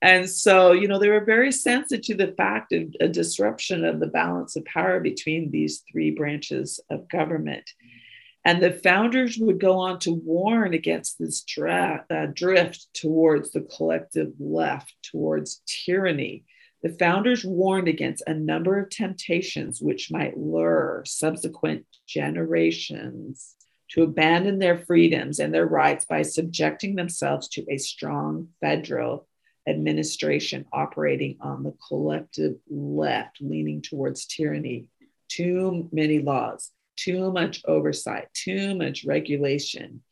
And 0.00 0.28
so, 0.28 0.72
you 0.72 0.88
know, 0.88 0.98
they 0.98 1.08
were 1.08 1.24
very 1.24 1.52
sensitive 1.52 2.04
to 2.06 2.14
the 2.14 2.34
fact 2.36 2.72
of 2.72 2.92
a 3.00 3.06
disruption 3.06 3.84
of 3.84 4.00
the 4.00 4.08
balance 4.08 4.56
of 4.56 4.64
power 4.64 4.98
between 4.98 5.50
these 5.50 5.84
three 5.90 6.10
branches 6.10 6.80
of 6.90 7.08
government. 7.08 7.70
And 8.44 8.62
the 8.62 8.72
founders 8.72 9.38
would 9.38 9.60
go 9.60 9.78
on 9.78 10.00
to 10.00 10.12
warn 10.12 10.74
against 10.74 11.18
this 11.18 11.42
dra- 11.42 12.04
uh, 12.10 12.26
drift 12.34 12.88
towards 12.92 13.52
the 13.52 13.60
collective 13.60 14.32
left, 14.40 14.94
towards 15.02 15.62
tyranny. 15.66 16.44
The 16.82 16.96
founders 16.98 17.44
warned 17.44 17.86
against 17.86 18.24
a 18.26 18.34
number 18.34 18.80
of 18.80 18.90
temptations 18.90 19.80
which 19.80 20.10
might 20.10 20.36
lure 20.36 21.04
subsequent 21.06 21.86
generations 22.08 23.54
to 23.90 24.02
abandon 24.02 24.58
their 24.58 24.78
freedoms 24.78 25.38
and 25.38 25.54
their 25.54 25.66
rights 25.66 26.04
by 26.04 26.22
subjecting 26.22 26.96
themselves 26.96 27.46
to 27.50 27.64
a 27.70 27.78
strong 27.78 28.48
federal 28.60 29.28
administration 29.68 30.64
operating 30.72 31.36
on 31.40 31.62
the 31.62 31.74
collective 31.86 32.56
left, 32.68 33.36
leaning 33.40 33.82
towards 33.82 34.26
tyranny. 34.26 34.88
Too 35.28 35.88
many 35.92 36.18
laws, 36.18 36.72
too 36.96 37.32
much 37.32 37.62
oversight, 37.66 38.28
too 38.34 38.74
much 38.74 39.04
regulation. 39.04 40.02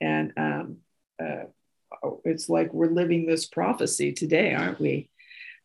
And 0.00 0.32
um, 0.36 0.76
uh, 1.22 1.44
it's 2.24 2.48
like 2.48 2.72
we're 2.72 2.90
living 2.90 3.26
this 3.26 3.46
prophecy 3.46 4.12
today, 4.12 4.54
aren't 4.54 4.80
we? 4.80 5.10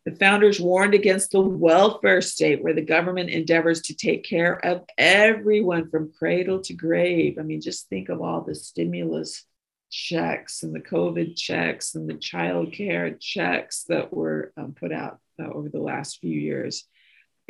The 0.06 0.16
founders 0.16 0.58
warned 0.58 0.94
against 0.94 1.32
the 1.32 1.40
welfare 1.42 2.22
state 2.22 2.62
where 2.62 2.72
the 2.72 2.80
government 2.80 3.30
endeavors 3.30 3.82
to 3.82 3.94
take 3.94 4.24
care 4.24 4.64
of 4.64 4.84
everyone 4.96 5.90
from 5.90 6.12
cradle 6.18 6.60
to 6.62 6.72
grave. 6.72 7.36
I 7.38 7.42
mean, 7.42 7.60
just 7.60 7.88
think 7.88 8.08
of 8.08 8.22
all 8.22 8.40
the 8.40 8.54
stimulus 8.54 9.44
checks 9.90 10.62
and 10.62 10.74
the 10.74 10.80
COVID 10.80 11.36
checks 11.36 11.94
and 11.94 12.08
the 12.08 12.14
child 12.14 12.72
care 12.72 13.10
checks 13.20 13.84
that 13.88 14.12
were 14.12 14.52
um, 14.56 14.72
put 14.72 14.92
out 14.92 15.18
uh, 15.38 15.48
over 15.48 15.68
the 15.68 15.80
last 15.80 16.20
few 16.20 16.38
years. 16.38 16.86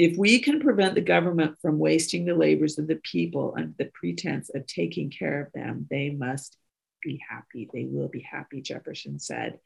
If 0.00 0.16
we 0.16 0.38
can 0.38 0.60
prevent 0.60 0.94
the 0.94 1.02
government 1.02 1.58
from 1.60 1.78
wasting 1.78 2.24
the 2.24 2.34
labors 2.34 2.78
of 2.78 2.86
the 2.86 3.02
people 3.02 3.52
under 3.54 3.74
the 3.76 3.90
pretense 3.92 4.48
of 4.54 4.64
taking 4.64 5.10
care 5.10 5.42
of 5.42 5.52
them, 5.52 5.86
they 5.90 6.08
must 6.08 6.56
be 7.02 7.20
happy. 7.28 7.68
They 7.70 7.84
will 7.84 8.08
be 8.08 8.22
happy, 8.22 8.62
Jefferson 8.62 9.18
said. 9.18 9.58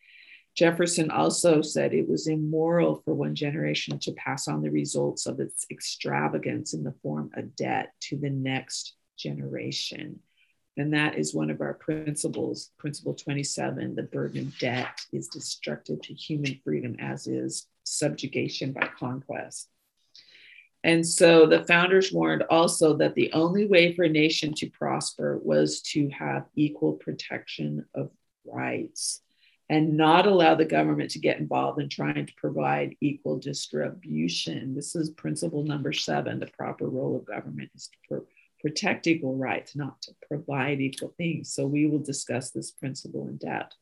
Jefferson 0.57 1.13
also 1.13 1.63
said 1.63 1.95
it 1.95 2.09
was 2.09 2.27
immoral 2.27 3.01
for 3.05 3.15
one 3.15 3.37
generation 3.37 4.01
to 4.01 4.13
pass 4.15 4.49
on 4.49 4.61
the 4.61 4.73
results 4.73 5.27
of 5.27 5.39
its 5.39 5.67
extravagance 5.71 6.75
in 6.75 6.83
the 6.83 6.97
form 7.01 7.31
of 7.37 7.55
debt 7.55 7.93
to 8.09 8.17
the 8.17 8.31
next 8.31 8.95
generation. 9.17 10.19
And 10.77 10.95
that 10.95 11.17
is 11.17 11.33
one 11.33 11.51
of 11.51 11.61
our 11.61 11.75
principles, 11.75 12.73
principle 12.77 13.15
27 13.15 13.95
the 13.95 14.03
burden 14.03 14.49
of 14.49 14.59
debt 14.59 15.01
is 15.13 15.29
destructive 15.29 16.03
to 16.03 16.13
human 16.13 16.61
freedom, 16.65 16.97
as 16.99 17.29
is 17.29 17.69
subjugation 17.85 18.73
by 18.73 18.89
conquest. 18.99 19.69
And 20.85 21.07
so 21.07 21.47
the 21.47 21.65
founders 21.65 22.13
warned 22.13 22.43
also 22.51 22.95
that 22.99 23.15
the 23.15 23.33
only 23.33 23.67
way 23.67 23.95
for 23.95 24.05
a 24.05 24.09
nation 24.09 24.53
to 24.57 24.69
prosper 24.69 25.41
was 25.43 25.81
to 25.93 26.11
have 26.11 26.45
equal 26.55 26.93
protection 26.93 27.87
of 27.95 28.11
rights 28.45 29.23
and 29.71 29.97
not 29.97 30.27
allow 30.27 30.55
the 30.55 30.67
government 30.67 31.11
to 31.13 31.19
get 31.19 31.39
involved 31.39 31.81
in 31.81 31.89
trying 31.89 32.27
to 32.27 32.35
provide 32.37 32.97
equal 33.01 33.39
distribution. 33.39 34.75
This 34.75 34.95
is 34.95 35.09
principle 35.09 35.65
number 35.65 35.95
seven. 35.95 36.39
The 36.39 36.49
proper 36.49 36.87
role 36.87 37.17
of 37.17 37.25
government 37.25 37.71
is 37.75 37.89
to 37.89 37.99
pro- 38.07 38.27
protect 38.61 39.07
equal 39.07 39.37
rights, 39.37 39.75
not 39.75 40.03
to 40.03 40.15
provide 40.29 40.83
equal 40.83 41.15
things. 41.17 41.51
So 41.51 41.67
we 41.67 41.87
will 41.87 41.99
discuss 42.01 42.51
this 42.51 42.71
principle 42.71 43.27
in 43.27 43.39
depth. 43.39 43.75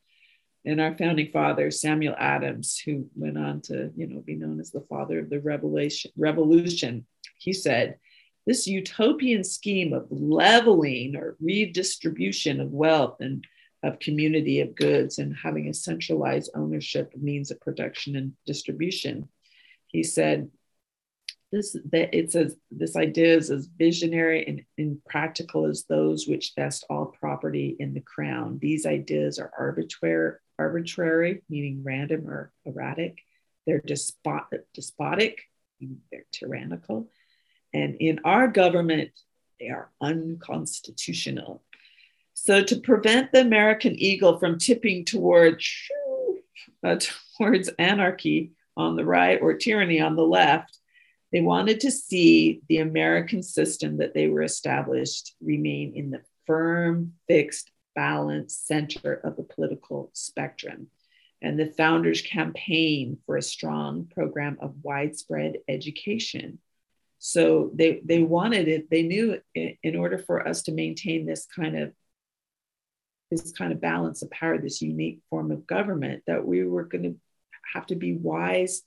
And 0.65 0.81
our 0.81 0.97
founding 0.97 1.31
father, 1.33 1.71
Samuel 1.71 2.15
Adams, 2.19 2.79
who 2.79 3.09
went 3.17 3.37
on 3.37 3.61
to, 3.63 3.91
you 3.97 4.07
know, 4.07 4.21
be 4.21 4.37
known 4.37 4.61
as 4.61 4.71
the 4.71 4.87
father 4.89 5.19
of 5.19 5.29
the 5.29 5.41
revolution, 5.41 6.13
revolution, 6.17 7.07
he 7.39 7.53
said, 7.53 7.99
this 8.47 8.67
utopian 8.67 9.45
scheme 9.45 9.93
of 9.93 10.07
leveling 10.11 11.17
or 11.17 11.37
redistribution 11.41 12.61
of 12.61 12.71
wealth 12.71 13.17
and 13.21 13.47
of 13.83 13.99
community 13.99 14.61
of 14.61 14.75
goods 14.77 15.19
and 15.19 15.35
having 15.37 15.69
a 15.69 15.75
centralized 15.75 16.51
ownership 16.55 17.13
of 17.15 17.23
means 17.23 17.51
of 17.51 17.61
production 17.61 18.17
and 18.17 18.33
distribution. 18.47 19.29
He 19.89 20.03
said, 20.05 20.49
this 21.53 21.77
that 21.91 22.17
it 22.17 22.33
says 22.33 22.57
this 22.71 22.97
idea 22.97 23.37
is 23.37 23.51
as 23.51 23.67
visionary 23.67 24.45
and 24.47 24.65
impractical 24.79 25.67
as 25.67 25.85
those 25.85 26.27
which 26.27 26.53
vest 26.57 26.85
all 26.89 27.15
property 27.21 27.77
in 27.79 27.93
the 27.93 28.01
crown. 28.01 28.59
These 28.61 28.87
ideas 28.87 29.39
are 29.39 29.53
arbitrary, 29.57 30.37
arbitrary, 30.59 31.43
meaning 31.49 31.83
random 31.85 32.27
or 32.27 32.53
erratic. 32.65 33.19
They're 33.67 33.83
despot, 33.83 34.67
despotic, 34.75 35.43
they're 36.11 36.25
tyrannical. 36.33 37.11
And 37.75 37.97
in 37.97 38.21
our 38.25 38.49
government, 38.49 39.11
they 39.61 39.69
are 39.69 39.91
unconstitutional. 40.01 41.63
So, 42.35 42.63
to 42.65 42.81
prevent 42.81 43.31
the 43.31 43.43
American 43.43 43.95
eagle 43.95 44.39
from 44.39 44.59
tipping 44.59 45.05
toward, 45.05 45.63
uh, 46.83 46.97
towards 47.39 47.69
anarchy 47.79 48.53
on 48.77 48.97
the 48.97 49.05
right 49.05 49.39
or 49.41 49.55
tyranny 49.55 50.01
on 50.01 50.17
the 50.17 50.27
left, 50.27 50.79
they 51.33 51.41
wanted 51.41 51.81
to 51.81 51.91
see 51.91 52.61
the 52.69 52.79
American 52.79 53.43
system 53.43 53.97
that 53.99 54.13
they 54.13 54.29
were 54.29 54.43
established 54.43 55.35
remain 55.41 55.95
in 55.95 56.11
the 56.11 56.21
firm, 56.47 57.15
fixed, 57.27 57.71
balanced 57.95 58.67
center 58.67 59.15
of 59.15 59.37
the 59.37 59.43
political 59.43 60.11
spectrum. 60.13 60.89
And 61.41 61.59
the 61.59 61.67
founders 61.67 62.21
campaigned 62.23 63.19
for 63.27 63.37
a 63.37 63.43
strong 63.43 64.09
program 64.15 64.59
of 64.61 64.75
widespread 64.83 65.57
education. 65.69 66.59
So 67.19 67.71
they, 67.75 68.01
they 68.05 68.23
wanted 68.23 68.69
it, 68.69 68.91
they 68.91 69.03
knew 69.03 69.41
in, 69.55 69.77
in 69.83 69.97
order 69.97 70.19
for 70.19 70.47
us 70.47 70.63
to 70.65 70.73
maintain 70.73 71.25
this 71.27 71.47
kind 71.47 71.79
of 71.79 71.93
this 73.31 73.53
kind 73.53 73.73
of 73.73 73.81
balance 73.81 74.21
of 74.21 74.31
power, 74.31 74.59
this 74.59 74.83
unique 74.83 75.21
form 75.31 75.51
of 75.51 75.67
government, 75.67 76.23
that 76.27 76.47
we 76.47 76.65
were 76.65 76.85
going 76.85 77.05
to 77.05 77.17
have 77.73 77.87
to 77.87 77.95
be 77.95 78.15
wise 78.15 78.83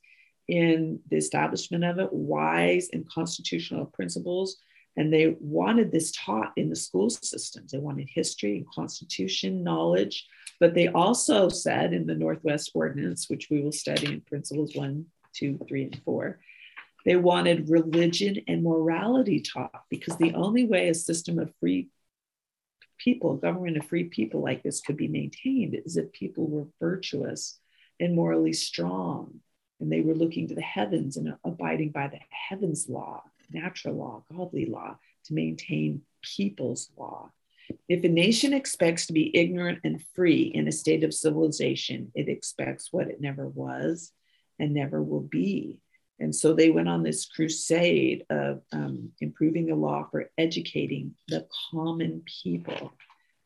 in 0.47 0.99
the 1.09 1.17
establishment 1.17 1.83
of 1.83 1.99
it, 1.99 2.11
wise 2.11 2.89
and 2.93 3.09
constitutional 3.09 3.85
principles. 3.85 4.57
And 4.97 5.11
they 5.11 5.35
wanted 5.39 5.91
this 5.91 6.11
taught 6.11 6.53
in 6.55 6.69
the 6.69 6.75
school 6.75 7.09
systems. 7.09 7.71
They 7.71 7.79
wanted 7.79 8.09
history 8.09 8.57
and 8.57 8.69
constitution 8.69 9.63
knowledge. 9.63 10.25
But 10.59 10.73
they 10.73 10.87
also 10.87 11.49
said 11.49 11.93
in 11.93 12.05
the 12.05 12.15
Northwest 12.15 12.71
Ordinance, 12.73 13.29
which 13.29 13.49
we 13.49 13.61
will 13.61 13.73
study 13.73 14.07
in 14.07 14.21
principles 14.21 14.73
one, 14.73 15.07
two, 15.33 15.59
three, 15.67 15.83
and 15.83 16.01
four, 16.05 16.39
they 17.05 17.15
wanted 17.15 17.69
religion 17.69 18.41
and 18.47 18.63
morality 18.63 19.41
taught 19.41 19.83
because 19.89 20.17
the 20.17 20.33
only 20.33 20.65
way 20.65 20.89
a 20.89 20.93
system 20.93 21.39
of 21.39 21.53
free 21.59 21.89
people, 22.97 23.35
government 23.35 23.77
of 23.77 23.85
free 23.85 24.05
people 24.05 24.41
like 24.41 24.63
this 24.63 24.81
could 24.81 24.97
be 24.97 25.07
maintained 25.07 25.75
is 25.85 25.97
if 25.97 26.11
people 26.13 26.47
were 26.47 26.67
virtuous 26.79 27.59
and 27.99 28.15
morally 28.15 28.53
strong. 28.53 29.41
And 29.79 29.91
they 29.91 30.01
were 30.01 30.15
looking 30.15 30.47
to 30.47 30.55
the 30.55 30.61
heavens 30.61 31.17
and 31.17 31.35
abiding 31.43 31.89
by 31.89 32.07
the 32.07 32.19
heavens 32.29 32.87
law, 32.87 33.23
natural 33.51 33.95
law, 33.95 34.23
godly 34.31 34.65
law 34.65 34.97
to 35.25 35.33
maintain 35.33 36.01
people's 36.21 36.89
law. 36.97 37.31
If 37.89 38.03
a 38.03 38.09
nation 38.09 38.53
expects 38.53 39.07
to 39.07 39.13
be 39.13 39.35
ignorant 39.35 39.79
and 39.83 40.03
free 40.15 40.43
in 40.43 40.67
a 40.67 40.71
state 40.71 41.03
of 41.03 41.13
civilization, 41.13 42.11
it 42.15 42.29
expects 42.29 42.93
what 42.93 43.07
it 43.07 43.21
never 43.21 43.47
was 43.47 44.11
and 44.59 44.73
never 44.73 45.01
will 45.01 45.21
be. 45.21 45.79
And 46.19 46.33
so 46.33 46.53
they 46.53 46.69
went 46.69 46.87
on 46.87 47.03
this 47.03 47.25
crusade 47.25 48.25
of 48.29 48.61
um, 48.71 49.11
improving 49.19 49.65
the 49.65 49.75
law 49.75 50.07
for 50.09 50.29
educating 50.37 51.15
the 51.27 51.47
common 51.71 52.23
people. 52.41 52.93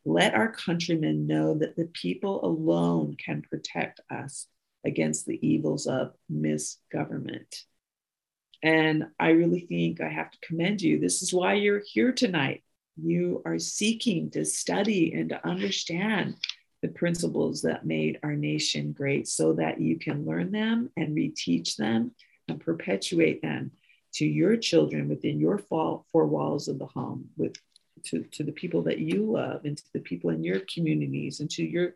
Let 0.06 0.36
our 0.36 0.52
countrymen 0.52 1.26
know 1.26 1.56
that 1.56 1.76
the 1.76 1.90
people 1.94 2.46
alone 2.46 3.16
can 3.16 3.42
protect 3.42 4.02
us 4.12 4.48
against 4.86 5.26
the 5.26 5.46
evils 5.46 5.88
of 5.88 6.14
misgovernment. 6.30 7.64
And 8.62 9.08
I 9.20 9.30
really 9.30 9.62
think 9.62 10.02
I 10.02 10.10
have 10.10 10.32
to 10.32 10.40
commend 10.42 10.82
you. 10.82 11.00
This 11.00 11.22
is 11.22 11.34
why 11.34 11.54
you're 11.54 11.82
here 11.86 12.12
tonight. 12.12 12.64
You 12.98 13.42
are 13.46 13.60
seeking 13.60 14.30
to 14.32 14.44
study 14.44 15.14
and 15.14 15.30
to 15.30 15.48
understand 15.48 16.36
the 16.82 16.90
principles 16.90 17.62
that 17.62 17.86
made 17.86 18.20
our 18.24 18.36
nation 18.36 18.92
great 18.92 19.28
so 19.28 19.54
that 19.54 19.80
you 19.80 19.98
can 19.98 20.26
learn 20.26 20.52
them 20.52 20.90
and 20.98 21.16
reteach 21.16 21.78
them 21.78 22.12
and 22.48 22.60
perpetuate 22.60 23.42
them 23.42 23.72
to 24.14 24.26
your 24.26 24.58
children 24.58 25.08
within 25.08 25.40
your 25.40 25.58
four 25.58 26.04
walls 26.14 26.68
of 26.68 26.80
the 26.80 26.86
home 26.86 27.30
with 27.38 27.56
to, 28.04 28.24
to 28.32 28.44
the 28.44 28.52
people 28.52 28.82
that 28.84 29.00
you 29.00 29.32
love 29.32 29.66
and 29.66 29.78
to 29.78 29.94
the 29.94 30.00
people 30.00 30.30
in 30.30 30.44
your 30.44 30.62
communities 30.74 31.42
and 31.42 31.50
to 31.52 31.64
your 31.64 31.96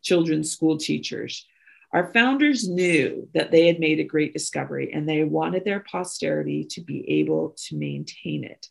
children's 0.00 0.50
school 0.50 0.78
teachers 0.78 1.46
our 1.92 2.12
founders 2.12 2.68
knew 2.68 3.28
that 3.34 3.50
they 3.50 3.66
had 3.66 3.80
made 3.80 3.98
a 3.98 4.04
great 4.04 4.32
discovery 4.32 4.92
and 4.92 5.08
they 5.08 5.24
wanted 5.24 5.64
their 5.64 5.80
posterity 5.80 6.64
to 6.64 6.80
be 6.80 7.08
able 7.20 7.54
to 7.56 7.76
maintain 7.76 8.44
it 8.44 8.68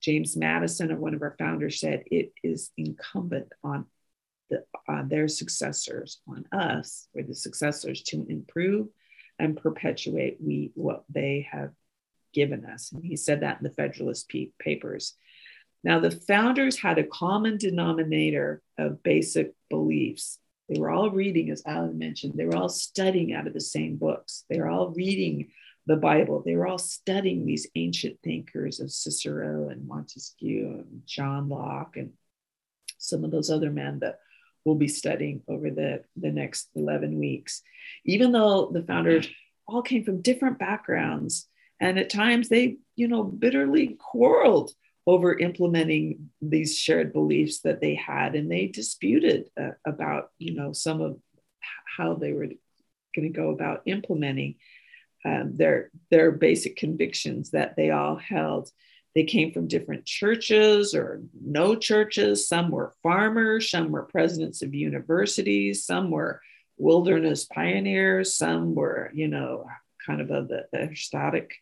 james 0.00 0.36
madison 0.36 0.98
one 1.00 1.14
of 1.14 1.22
our 1.22 1.36
founders 1.38 1.80
said 1.80 2.02
it 2.06 2.32
is 2.42 2.70
incumbent 2.76 3.52
on 3.62 3.86
the, 4.50 4.64
their 5.08 5.28
successors 5.28 6.20
on 6.28 6.44
us 6.52 7.08
or 7.14 7.22
the 7.22 7.34
successors 7.34 8.02
to 8.02 8.26
improve 8.28 8.88
and 9.38 9.56
perpetuate 9.56 10.36
we 10.40 10.70
what 10.74 11.04
they 11.08 11.48
have 11.50 11.70
given 12.32 12.64
us. 12.64 12.92
And 12.92 13.04
he 13.04 13.16
said 13.16 13.40
that 13.40 13.58
in 13.58 13.64
the 13.64 13.74
Federalist 13.74 14.30
Papers. 14.58 15.14
Now, 15.82 15.98
the 15.98 16.10
founders 16.10 16.78
had 16.78 16.98
a 16.98 17.04
common 17.04 17.56
denominator 17.56 18.62
of 18.78 19.02
basic 19.02 19.54
beliefs. 19.70 20.38
They 20.70 20.80
were 20.80 20.90
all 20.90 21.10
reading, 21.10 21.50
as 21.50 21.62
Alan 21.66 21.98
mentioned, 21.98 22.34
they 22.36 22.44
were 22.44 22.56
all 22.56 22.68
studying 22.68 23.32
out 23.32 23.48
of 23.48 23.54
the 23.54 23.60
same 23.60 23.96
books. 23.96 24.44
They 24.48 24.60
were 24.60 24.68
all 24.68 24.90
reading 24.90 25.50
the 25.86 25.96
Bible. 25.96 26.44
They 26.46 26.54
were 26.54 26.68
all 26.68 26.78
studying 26.78 27.44
these 27.44 27.66
ancient 27.74 28.18
thinkers 28.22 28.78
of 28.78 28.92
Cicero 28.92 29.68
and 29.68 29.88
Montesquieu 29.88 30.84
and 30.86 31.02
John 31.06 31.48
Locke 31.48 31.96
and 31.96 32.12
some 32.98 33.24
of 33.24 33.32
those 33.32 33.50
other 33.50 33.70
men 33.70 33.98
that 33.98 34.20
we'll 34.64 34.76
be 34.76 34.86
studying 34.86 35.42
over 35.48 35.70
the, 35.70 36.04
the 36.16 36.30
next 36.30 36.68
11 36.76 37.18
weeks. 37.18 37.62
Even 38.04 38.30
though 38.30 38.70
the 38.72 38.84
founders 38.84 39.28
all 39.66 39.82
came 39.82 40.04
from 40.04 40.22
different 40.22 40.60
backgrounds, 40.60 41.48
and 41.80 41.98
at 41.98 42.10
times 42.10 42.48
they, 42.48 42.76
you 42.94 43.08
know, 43.08 43.24
bitterly 43.24 43.96
quarreled 43.98 44.70
over 45.06 45.36
implementing 45.38 46.30
these 46.42 46.78
shared 46.78 47.12
beliefs 47.12 47.60
that 47.60 47.80
they 47.80 47.94
had, 47.94 48.34
and 48.34 48.50
they 48.50 48.66
disputed 48.66 49.48
uh, 49.60 49.70
about, 49.86 50.30
you 50.38 50.54
know, 50.54 50.72
some 50.72 51.00
of 51.00 51.18
how 51.96 52.14
they 52.14 52.32
were 52.32 52.46
going 53.14 53.32
to 53.32 53.40
go 53.40 53.50
about 53.50 53.82
implementing 53.86 54.56
um, 55.24 55.56
their 55.56 55.90
their 56.10 56.30
basic 56.30 56.76
convictions 56.76 57.50
that 57.50 57.76
they 57.76 57.90
all 57.90 58.16
held. 58.16 58.70
They 59.14 59.24
came 59.24 59.52
from 59.52 59.66
different 59.66 60.06
churches 60.06 60.94
or 60.94 61.22
no 61.34 61.74
churches. 61.74 62.46
Some 62.46 62.70
were 62.70 62.94
farmers, 63.02 63.70
some 63.70 63.90
were 63.90 64.04
presidents 64.04 64.62
of 64.62 64.74
universities, 64.74 65.84
some 65.84 66.10
were 66.10 66.40
wilderness 66.78 67.44
pioneers, 67.44 68.36
some 68.36 68.74
were, 68.74 69.10
you 69.12 69.28
know, 69.28 69.66
kind 70.06 70.20
of 70.20 70.30
of 70.30 70.48
the 70.48 70.66
aristocratic. 70.72 71.56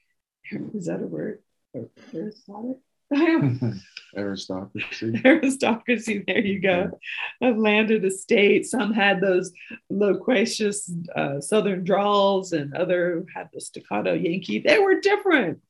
Is 0.74 0.86
that 0.86 1.02
a 1.02 1.06
word? 1.06 1.42
Aristocratic? 1.74 2.78
aristocracy. 4.16 5.20
aristocracy. 5.24 6.24
There 6.26 6.40
you 6.40 6.60
go. 6.60 6.98
Of 7.40 7.56
landed 7.56 8.04
estate. 8.04 8.66
Some 8.66 8.92
had 8.92 9.20
those 9.20 9.52
loquacious 9.90 10.90
uh, 11.14 11.40
southern 11.40 11.84
drawls, 11.84 12.52
and 12.52 12.74
other 12.74 13.24
had 13.34 13.48
the 13.52 13.60
staccato 13.60 14.12
Yankee. 14.12 14.58
They 14.58 14.78
were 14.78 15.00
different. 15.00 15.60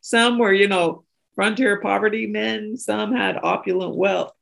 Some 0.00 0.38
were, 0.38 0.52
you 0.52 0.68
know, 0.68 1.04
frontier 1.34 1.80
poverty 1.80 2.26
men. 2.26 2.76
Some 2.76 3.14
had 3.14 3.38
opulent 3.42 3.96
wealth. 3.96 4.32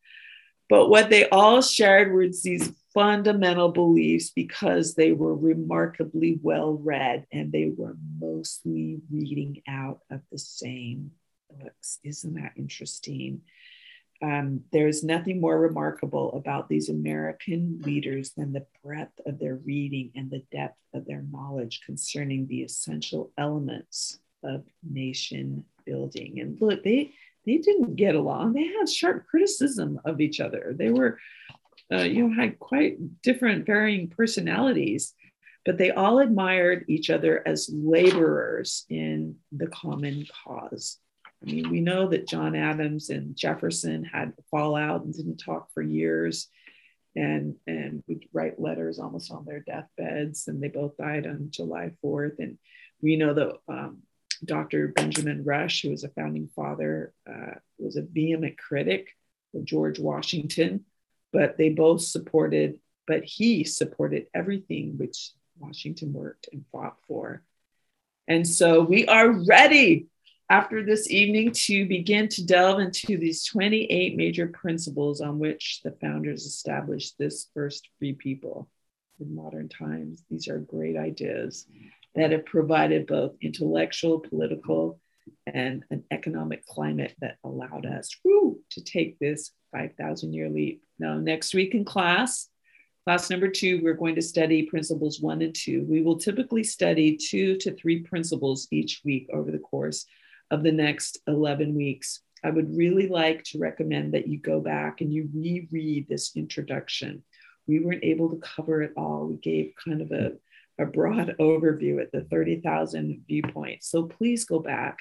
But 0.69 0.89
what 0.89 1.11
they 1.11 1.29
all 1.29 1.63
shared 1.63 2.13
was 2.13 2.43
these 2.43 2.73
fundamental 2.93 3.71
beliefs 3.71 4.31
because 4.31 4.95
they 4.95 5.13
were 5.13 5.35
remarkably 5.35 6.41
well 6.43 6.73
read 6.73 7.27
and 7.31 7.53
they 7.53 7.71
were 7.77 7.95
mostly 8.19 9.01
reading 9.13 9.63
out 9.69 10.01
of 10.11 10.23
the 10.33 10.39
same 10.39 11.11
books. 11.61 11.99
Isn't 12.05 12.35
that 12.35 12.53
interesting? 12.57 13.43
Um, 14.23 14.63
there's 14.73 15.05
nothing 15.05 15.41
more 15.41 15.59
remarkable 15.59 16.33
about 16.33 16.69
these 16.69 16.89
American 16.89 17.81
leaders 17.85 18.33
than 18.33 18.53
the 18.53 18.67
breadth 18.83 19.21
of 19.27 19.39
their 19.39 19.57
reading 19.57 20.11
and 20.15 20.31
the 20.31 20.43
depth 20.51 20.79
of 20.95 21.05
their 21.05 21.23
knowledge 21.31 21.83
concerning 21.85 22.47
the 22.47 22.63
essential 22.63 23.31
elements 23.37 24.19
of 24.43 24.65
nation 24.83 25.65
building. 25.85 26.41
And 26.41 26.61
look, 26.61 26.83
they 26.83 27.13
they 27.45 27.59
didn't 27.59 27.95
get 27.95 28.15
along. 28.15 28.53
They 28.53 28.67
had 28.67 28.89
sharp 28.89 29.27
criticism 29.27 30.01
of 30.05 30.21
each 30.21 30.41
other. 30.41 30.75
They 30.77 30.91
were, 30.91 31.19
uh, 31.93 32.03
you 32.03 32.27
know, 32.27 32.35
had 32.35 32.59
quite 32.59 33.23
different, 33.23 33.67
varying 33.67 34.09
personalities, 34.09 35.15
but 35.65 35.79
they 35.79 35.93
all 35.93 36.19
admired 36.19 36.85
each 36.89 37.09
other 37.09 37.47
as 37.47 37.71
laborers 37.73 38.85
in 38.89 39.37
the 39.53 39.69
common 39.69 40.27
cause. 40.45 40.99
I 41.47 41.53
mean, 41.53 41.71
we 41.71 41.81
know 41.81 42.09
that 42.09 42.29
John 42.29 42.55
Adams 42.55 43.11
and 43.11 43.37
Jefferson 43.37 44.05
had 44.05 44.35
fallout 44.51 45.05
and 45.05 45.15
didn't 45.15 45.39
talk 45.39 45.69
for 45.73 45.83
years. 45.83 46.49
And 47.15 47.55
and 47.67 48.03
would 48.09 48.27
write 48.35 48.61
letters 48.61 48.99
almost 48.99 49.31
on 49.31 49.47
their 49.47 49.61
deathbeds 49.61 50.49
and 50.49 50.63
they 50.63 50.69
both 50.69 50.99
died 50.99 51.27
on 51.27 51.49
july 51.51 51.93
4th 52.05 52.41
and 52.41 52.59
we 53.01 53.17
know 53.17 53.33
that 53.33 53.55
um, 53.69 54.03
dr 54.45 54.89
benjamin 54.89 55.43
rush 55.43 55.81
who 55.81 55.93
was 55.93 56.05
a 56.05 56.11
founding 56.11 56.51
father 56.55 57.15
uh, 57.27 57.55
was 57.79 57.97
a 57.97 58.03
vehement 58.03 58.59
critic 58.59 59.17
of 59.55 59.65
george 59.65 59.99
washington 59.99 60.85
but 61.33 61.57
they 61.57 61.71
both 61.71 62.03
supported 62.03 62.79
but 63.07 63.25
he 63.25 63.65
supported 63.65 64.27
everything 64.35 64.99
which 64.99 65.31
washington 65.59 66.13
worked 66.13 66.49
and 66.53 66.65
fought 66.73 66.97
for. 67.07 67.43
And 68.29 68.47
so 68.47 68.83
we 68.83 69.07
are 69.07 69.31
ready 69.31 70.07
after 70.49 70.85
this 70.85 71.11
evening 71.11 71.51
to 71.53 71.87
begin 71.87 72.29
to 72.29 72.47
delve 72.47 72.79
into 72.79 73.19
these 73.19 73.45
28 73.45 74.17
major 74.17 74.47
principles 74.47 75.21
on 75.21 75.39
which 75.39 75.81
the 75.83 75.91
founders 76.01 76.47
established 76.47 77.17
this 77.19 77.49
first 77.53 77.89
free 77.99 78.13
people 78.13 78.69
in 79.21 79.35
modern 79.35 79.69
times. 79.69 80.23
These 80.31 80.47
are 80.49 80.59
great 80.59 80.97
ideas 80.97 81.67
that 82.15 82.31
have 82.31 82.47
provided 82.47 83.07
both 83.07 83.35
intellectual, 83.43 84.21
political, 84.21 85.01
and 85.47 85.83
an 85.91 86.05
economic 86.13 86.65
climate 86.67 87.15
that 87.21 87.39
allowed 87.43 87.85
us 87.85 88.17
whew, 88.23 88.61
to 88.71 88.85
take 88.85 89.19
this 89.19 89.51
5,000 89.73 90.33
year 90.33 90.49
leap. 90.49 90.83
Now, 91.01 91.19
next 91.19 91.55
week 91.55 91.75
in 91.75 91.85
class, 91.85 92.49
class 93.05 93.31
number 93.31 93.49
two, 93.49 93.81
we're 93.83 93.95
going 93.95 94.15
to 94.15 94.23
study 94.23 94.63
principles 94.63 95.21
one 95.21 95.43
and 95.43 95.55
two. 95.55 95.85
We 95.89 96.03
will 96.03 96.19
typically 96.19 96.63
study 96.63 97.17
two 97.17 97.57
to 97.59 97.75
three 97.75 98.01
principles 98.05 98.69
each 98.71 99.01
week 99.05 99.29
over 99.33 99.51
the 99.51 99.59
course 99.59 100.07
of 100.51 100.63
the 100.63 100.73
next 100.73 101.19
11 101.27 101.75
weeks. 101.75 102.21
I 102.45 102.51
would 102.51 102.77
really 102.77 103.09
like 103.09 103.43
to 103.45 103.59
recommend 103.59 104.15
that 104.15 104.29
you 104.29 104.39
go 104.39 104.61
back 104.61 105.01
and 105.01 105.13
you 105.13 105.29
reread 105.35 106.09
this 106.09 106.37
introduction. 106.37 107.23
We 107.67 107.81
weren't 107.81 108.05
able 108.05 108.31
to 108.31 108.37
cover 108.37 108.83
it 108.83 108.93
all. 108.97 109.27
We 109.27 109.37
gave 109.37 109.73
kind 109.85 110.03
of 110.03 110.13
a, 110.13 110.33
a 110.79 110.87
broad 110.87 111.35
overview 111.41 112.01
at 112.01 112.13
the 112.13 112.23
30,000 112.23 113.25
viewpoints. 113.27 113.91
So 113.91 114.05
please 114.05 114.45
go 114.45 114.61
back 114.61 114.99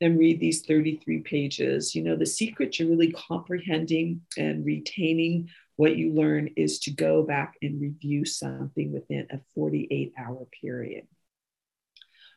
and 0.00 0.18
read 0.18 0.40
these 0.40 0.64
33 0.64 1.20
pages. 1.20 1.94
You 1.94 2.02
know, 2.02 2.16
the 2.16 2.26
secret 2.26 2.72
to 2.72 2.88
really 2.88 3.12
comprehending 3.12 4.22
and 4.38 4.64
retaining 4.64 5.50
what 5.76 5.96
you 5.96 6.12
learn 6.14 6.50
is 6.56 6.78
to 6.80 6.90
go 6.90 7.22
back 7.22 7.56
and 7.62 7.80
review 7.80 8.24
something 8.24 8.92
within 8.92 9.26
a 9.30 9.40
48 9.54 10.14
hour 10.18 10.46
period. 10.62 11.06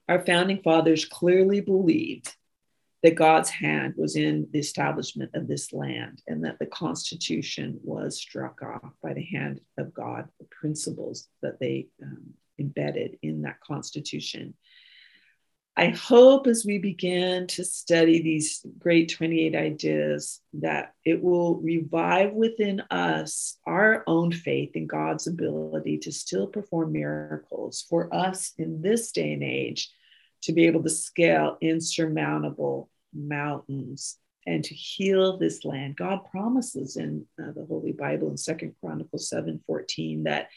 Our 0.09 0.25
founding 0.25 0.61
fathers 0.61 1.05
clearly 1.05 1.61
believed 1.61 2.35
that 3.03 3.15
God's 3.15 3.49
hand 3.49 3.93
was 3.97 4.15
in 4.15 4.47
the 4.51 4.59
establishment 4.59 5.31
of 5.33 5.47
this 5.47 5.71
land 5.71 6.21
and 6.27 6.43
that 6.43 6.59
the 6.59 6.65
Constitution 6.65 7.79
was 7.83 8.17
struck 8.17 8.61
off 8.61 8.91
by 9.01 9.13
the 9.13 9.23
hand 9.23 9.61
of 9.77 9.93
God, 9.93 10.27
the 10.39 10.47
principles 10.51 11.29
that 11.41 11.59
they 11.59 11.87
um, 12.03 12.33
embedded 12.59 13.17
in 13.21 13.43
that 13.43 13.61
Constitution. 13.61 14.53
I 15.77 15.91
hope 15.91 16.45
as 16.45 16.65
we 16.65 16.77
begin 16.77 17.47
to 17.47 17.63
study 17.63 18.21
these 18.21 18.65
great 18.79 19.15
28 19.15 19.55
ideas 19.55 20.41
that 20.55 20.93
it 21.05 21.23
will 21.23 21.55
revive 21.61 22.33
within 22.33 22.81
us 22.91 23.57
our 23.65 24.03
own 24.05 24.33
faith 24.33 24.75
in 24.75 24.87
God's 24.87 25.27
ability 25.27 25.99
to 25.99 26.11
still 26.11 26.47
perform 26.47 26.91
miracles 26.91 27.85
for 27.89 28.13
us 28.13 28.51
in 28.57 28.81
this 28.81 29.13
day 29.13 29.31
and 29.31 29.43
age 29.43 29.89
to 30.43 30.53
be 30.53 30.65
able 30.65 30.83
to 30.83 30.89
scale 30.89 31.57
insurmountable 31.61 32.89
mountains 33.13 34.17
and 34.47 34.63
to 34.63 34.73
heal 34.73 35.37
this 35.37 35.65
land. 35.65 35.95
God 35.95 36.21
promises 36.31 36.95
in 36.97 37.25
uh, 37.41 37.51
the 37.55 37.65
Holy 37.65 37.91
Bible 37.91 38.29
in 38.29 38.37
Second 38.37 38.75
Chronicles 38.81 39.29
7 39.29 39.61
14 39.65 40.23
that 40.23 40.49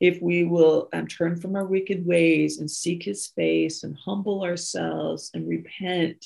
if 0.00 0.20
we 0.20 0.44
will 0.44 0.88
um, 0.92 1.06
turn 1.06 1.36
from 1.36 1.54
our 1.54 1.64
wicked 1.64 2.04
ways 2.04 2.58
and 2.58 2.70
seek 2.70 3.04
his 3.04 3.28
face 3.28 3.84
and 3.84 3.96
humble 3.96 4.42
ourselves 4.42 5.30
and 5.32 5.48
repent, 5.48 6.24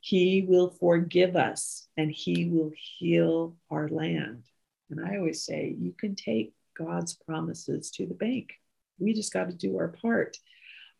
he 0.00 0.44
will 0.46 0.70
forgive 0.70 1.34
us 1.34 1.88
and 1.96 2.12
he 2.12 2.44
will 2.46 2.72
heal 2.74 3.56
our 3.70 3.88
land. 3.88 4.44
And 4.90 5.00
I 5.04 5.16
always 5.16 5.44
say, 5.44 5.74
you 5.78 5.92
can 5.98 6.14
take 6.14 6.52
God's 6.76 7.14
promises 7.14 7.90
to 7.92 8.06
the 8.06 8.14
bank. 8.14 8.52
We 8.98 9.14
just 9.14 9.32
got 9.32 9.48
to 9.48 9.56
do 9.56 9.78
our 9.78 9.88
part. 9.88 10.36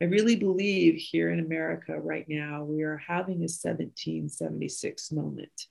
I 0.00 0.04
really 0.04 0.36
believe 0.36 0.96
here 0.96 1.30
in 1.30 1.40
America 1.40 1.98
right 1.98 2.26
now, 2.28 2.64
we 2.64 2.82
are 2.82 2.98
having 2.98 3.36
a 3.36 3.48
1776 3.48 5.12
moment. 5.12 5.66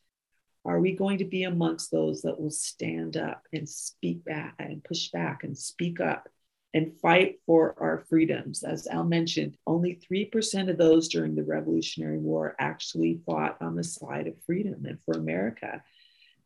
Are 0.66 0.80
we 0.80 0.94
going 0.94 1.20
to 1.20 1.26
be 1.26 1.44
amongst 1.44 1.92
those 1.92 2.24
that 2.24 2.40
will 2.40 2.50
stand 2.50 3.18
up 3.18 3.44
and 3.54 3.70
speak 3.70 4.26
back 4.26 4.56
and 4.58 4.84
push 4.84 5.10
back 5.10 5.44
and 5.44 5.56
speak 5.56 6.00
up 6.00 6.28
and 6.74 7.00
fight 7.00 7.36
for 7.46 7.76
our 7.78 8.04
freedoms? 8.10 8.64
As 8.64 8.88
Al 8.88 9.04
mentioned, 9.04 9.58
only 9.68 10.02
3% 10.12 10.72
of 10.72 10.78
those 10.80 11.08
during 11.08 11.36
the 11.36 11.44
Revolutionary 11.44 12.18
War 12.18 12.56
actually 12.58 13.22
fought 13.28 13.62
on 13.62 13.76
the 13.76 13.84
side 13.84 14.26
of 14.26 14.44
freedom 14.48 14.86
and 14.88 14.98
for 15.06 15.14
America. 15.14 15.84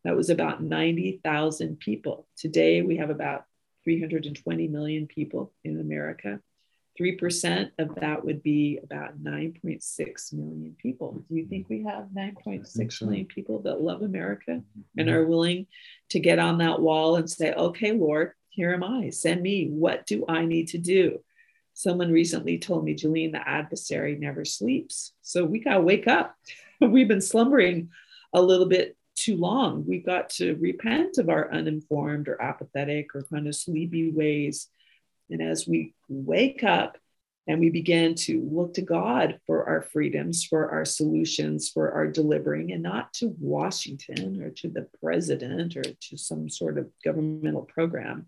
That 0.04 0.16
was 0.16 0.28
about 0.28 0.62
90,000 0.62 1.78
people. 1.78 2.28
Today, 2.36 2.82
we 2.82 2.98
have 2.98 3.08
about 3.08 3.46
320 3.84 4.68
million 4.68 5.06
people 5.06 5.54
in 5.64 5.80
America. 5.80 6.40
3% 7.00 7.70
of 7.78 7.94
that 7.96 8.24
would 8.24 8.42
be 8.42 8.78
about 8.82 9.22
9.6 9.22 10.32
million 10.34 10.76
people. 10.78 11.24
Do 11.28 11.34
you 11.34 11.46
think 11.46 11.68
we 11.68 11.82
have 11.84 12.08
9.6 12.14 12.92
so. 12.92 13.06
million 13.06 13.26
people 13.26 13.62
that 13.62 13.80
love 13.80 14.02
America 14.02 14.50
mm-hmm. 14.50 14.80
and 14.98 15.08
are 15.08 15.26
willing 15.26 15.66
to 16.10 16.20
get 16.20 16.38
on 16.38 16.58
that 16.58 16.80
wall 16.80 17.16
and 17.16 17.30
say, 17.30 17.52
okay, 17.54 17.92
Lord, 17.92 18.32
here 18.50 18.74
am 18.74 18.84
I, 18.84 19.10
send 19.10 19.42
me. 19.42 19.68
What 19.68 20.06
do 20.06 20.24
I 20.28 20.44
need 20.44 20.68
to 20.68 20.78
do? 20.78 21.20
Someone 21.72 22.12
recently 22.12 22.58
told 22.58 22.84
me, 22.84 22.94
Julian, 22.94 23.32
the 23.32 23.48
adversary 23.48 24.16
never 24.16 24.44
sleeps. 24.44 25.12
So 25.22 25.44
we 25.44 25.60
got 25.60 25.74
to 25.74 25.80
wake 25.80 26.06
up. 26.06 26.34
We've 26.80 27.08
been 27.08 27.22
slumbering 27.22 27.90
a 28.34 28.42
little 28.42 28.66
bit 28.66 28.96
too 29.14 29.36
long. 29.36 29.84
We've 29.86 30.04
got 30.04 30.30
to 30.30 30.54
repent 30.56 31.18
of 31.18 31.28
our 31.28 31.52
uninformed 31.52 32.28
or 32.28 32.40
apathetic 32.42 33.14
or 33.14 33.24
kind 33.32 33.46
of 33.46 33.54
sleepy 33.54 34.10
ways 34.10 34.68
and 35.30 35.42
as 35.42 35.66
we 35.66 35.94
wake 36.08 36.64
up 36.64 36.98
and 37.46 37.58
we 37.58 37.70
begin 37.70 38.14
to 38.14 38.48
look 38.50 38.74
to 38.74 38.82
God 38.82 39.40
for 39.46 39.68
our 39.68 39.82
freedoms, 39.82 40.44
for 40.44 40.70
our 40.70 40.84
solutions, 40.84 41.68
for 41.68 41.90
our 41.92 42.06
delivering, 42.06 42.72
and 42.72 42.82
not 42.82 43.12
to 43.14 43.34
Washington 43.40 44.42
or 44.42 44.50
to 44.50 44.68
the 44.68 44.88
president 45.02 45.76
or 45.76 45.82
to 45.82 46.16
some 46.16 46.48
sort 46.48 46.78
of 46.78 46.90
governmental 47.04 47.62
program. 47.62 48.26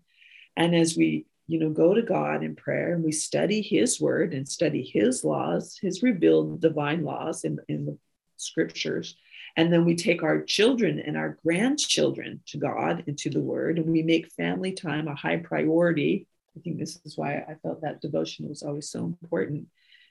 And 0.57 0.75
as 0.75 0.97
we 0.97 1.25
you 1.47 1.59
know 1.59 1.69
go 1.69 1.93
to 1.93 2.01
god 2.01 2.41
in 2.41 2.55
prayer 2.55 2.93
and 2.93 3.03
we 3.03 3.11
study 3.11 3.61
his 3.61 3.99
word 3.99 4.33
and 4.33 4.47
study 4.47 4.81
his 4.81 5.25
laws 5.25 5.77
his 5.81 6.01
revealed 6.01 6.61
divine 6.61 7.03
laws 7.03 7.43
in, 7.43 7.59
in 7.67 7.85
the 7.85 7.97
scriptures 8.37 9.15
And 9.55 9.71
then 9.71 9.85
we 9.85 9.95
take 9.95 10.23
our 10.23 10.41
children 10.41 10.99
and 10.99 11.15
our 11.15 11.37
grandchildren 11.45 12.41
to 12.47 12.57
God 12.57 13.03
and 13.07 13.17
to 13.19 13.29
the 13.29 13.39
Word, 13.39 13.77
and 13.77 13.87
we 13.87 14.01
make 14.01 14.31
family 14.31 14.71
time 14.71 15.07
a 15.07 15.15
high 15.15 15.37
priority. 15.37 16.27
I 16.55 16.59
think 16.61 16.77
this 16.79 16.99
is 17.05 17.17
why 17.17 17.37
I 17.37 17.55
felt 17.61 17.81
that 17.81 18.01
devotion 18.01 18.47
was 18.47 18.63
always 18.63 18.89
so 18.89 19.03
important. 19.05 19.67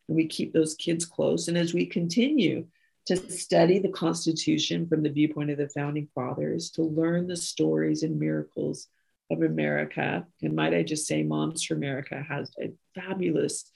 And 0.09 0.17
we 0.17 0.27
keep 0.27 0.53
those 0.53 0.75
kids 0.75 1.05
close. 1.05 1.49
And 1.49 1.57
as 1.57 1.73
we 1.73 1.87
continue 1.87 2.67
to 3.07 3.17
study 3.17 3.79
the 3.79 3.89
Constitution 3.89 4.87
from 4.89 5.03
the 5.03 5.11
viewpoint 5.11 5.51
of 5.51 5.59
the 5.59 5.69
founding 5.69 6.09
fathers, 6.15 6.71
to 6.71 6.83
learn 6.83 7.27
the 7.27 7.37
stories 7.37 8.03
and 8.03 8.19
miracles 8.19 8.89
of 9.31 9.43
America, 9.43 10.27
and 10.43 10.55
might 10.55 10.75
I 10.75 10.83
just 10.83 11.07
say, 11.07 11.23
Moms 11.23 11.65
for 11.65 11.75
America 11.75 12.25
has 12.29 12.53
a 12.61 12.73
fabulous 12.95 13.71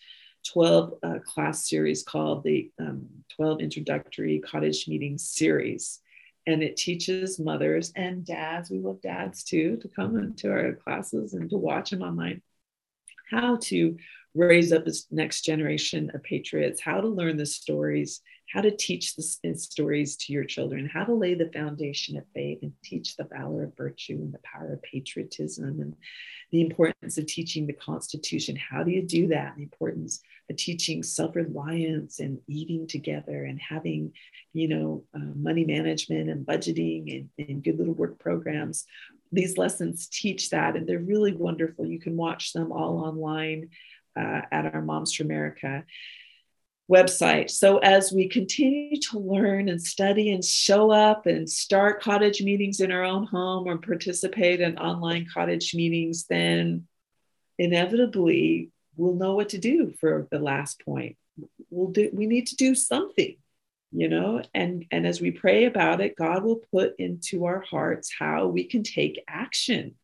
12 0.53 0.95
uh, 1.03 1.19
class 1.25 1.69
series 1.69 2.03
called 2.03 2.45
the 2.45 2.71
um, 2.79 3.07
12 3.37 3.61
Introductory 3.61 4.39
Cottage 4.39 4.87
Meeting 4.87 5.19
Series. 5.19 6.01
And 6.47 6.63
it 6.63 6.77
teaches 6.77 7.41
mothers 7.41 7.93
and 7.97 8.25
dads, 8.25 8.71
we 8.71 8.79
love 8.79 9.01
dads 9.03 9.43
too, 9.43 9.79
to 9.83 9.89
come 9.89 10.17
into 10.17 10.51
our 10.51 10.75
classes 10.75 11.35
and 11.35 11.51
to 11.51 11.57
watch 11.57 11.91
them 11.91 12.03
online, 12.03 12.41
how 13.31 13.57
to 13.57 13.97
raise 14.35 14.73
up 14.73 14.85
this 14.85 15.07
next 15.11 15.43
generation 15.43 16.11
of 16.15 16.23
patriots, 16.23 16.81
how 16.81 17.01
to 17.01 17.09
learn 17.09 17.37
the 17.37 17.47
stories, 17.47 18.21
how 18.53 18.61
to 18.61 18.71
teach 18.71 19.17
the 19.17 19.23
stories 19.23 20.17
to 20.17 20.33
your 20.33 20.45
children, 20.45 20.89
how 20.93 21.05
to 21.05 21.15
lay 21.15 21.35
the 21.35 21.51
foundation 21.53 22.17
of 22.17 22.25
faith 22.35 22.59
and 22.63 22.73
teach 22.85 23.17
the 23.17 23.25
valor 23.25 23.65
of 23.65 23.77
virtue 23.77 24.15
and 24.15 24.33
the 24.33 24.39
power 24.45 24.75
of 24.75 24.83
patriotism 24.83 25.81
and 25.81 25.97
the 26.53 26.61
importance 26.61 27.19
of 27.19 27.27
teaching 27.27 27.67
the 27.67 27.73
Constitution. 27.73 28.55
How 28.55 28.85
do 28.85 28.93
you 28.93 29.03
do 29.03 29.27
that? 29.29 29.55
The 29.57 29.65
importance 29.65 30.21
of 30.49 30.57
teaching 30.57 31.03
self-reliance 31.03 32.21
and 32.21 32.39
eating 32.47 32.87
together 32.87 33.45
and 33.47 33.61
having, 33.61 34.13
you 34.53 34.69
know, 34.69 35.05
uh, 35.13 35.33
money 35.35 35.65
management 35.65 36.31
and 36.31 36.47
budgeting 36.47 37.29
and, 37.39 37.49
and 37.49 37.65
good 37.65 37.79
little 37.79 37.95
work 37.95 38.21
programs. 38.21 38.87
These 39.33 39.59
lessons 39.59 40.09
teach 40.09 40.51
that, 40.51 40.77
and 40.77 40.87
they're 40.87 40.99
really 40.99 41.33
wonderful. 41.33 41.87
You 41.87 41.99
can 41.99 42.17
watch 42.17 42.53
them 42.53 42.73
all 42.73 42.99
online 42.99 43.71
uh, 44.17 44.43
at 44.51 44.73
our 44.75 44.83
Moms 44.83 45.15
for 45.15 45.25
America 45.25 45.85
website. 46.91 47.51
So 47.51 47.79
as 47.79 48.13
we 48.13 48.29
continue 48.29 49.01
to 49.11 49.19
learn 49.19 49.69
and 49.69 49.83
study 49.83 50.31
and 50.31 50.45
show 50.45 50.93
up 50.93 51.27
and 51.27 51.51
start 51.51 52.03
cottage 52.03 52.41
meetings 52.41 52.81
in 52.81 52.93
our 52.93 53.03
own 53.03 53.27
home 53.27 53.67
or 53.67 53.79
participate 53.79 54.61
in 54.61 54.79
online 54.79 55.27
cottage 55.33 55.75
meetings, 55.75 56.27
then 56.27 56.87
inevitably 57.59 58.71
we'll 58.97 59.15
know 59.15 59.35
what 59.35 59.51
to 59.51 59.59
do 59.59 59.93
for 59.99 60.29
the 60.31 60.39
last 60.39 60.85
point. 60.85 61.17
We'll 61.71 61.91
do 61.91 62.11
we 62.13 62.27
need 62.27 62.47
to 62.49 62.57
do 62.57 62.75
something, 62.75 63.37
you 63.97 64.09
know, 64.09 64.43
and 64.55 64.85
and 64.91 65.07
as 65.07 65.21
we 65.21 65.31
pray 65.31 65.65
about 65.65 66.01
it, 66.01 66.17
God 66.17 66.45
will 66.45 66.61
put 66.73 66.95
into 66.99 67.47
our 67.47 67.61
hearts 67.61 68.13
how 68.19 68.47
we 68.47 68.65
can 68.65 68.83
take 68.83 69.25
action. 69.27 69.95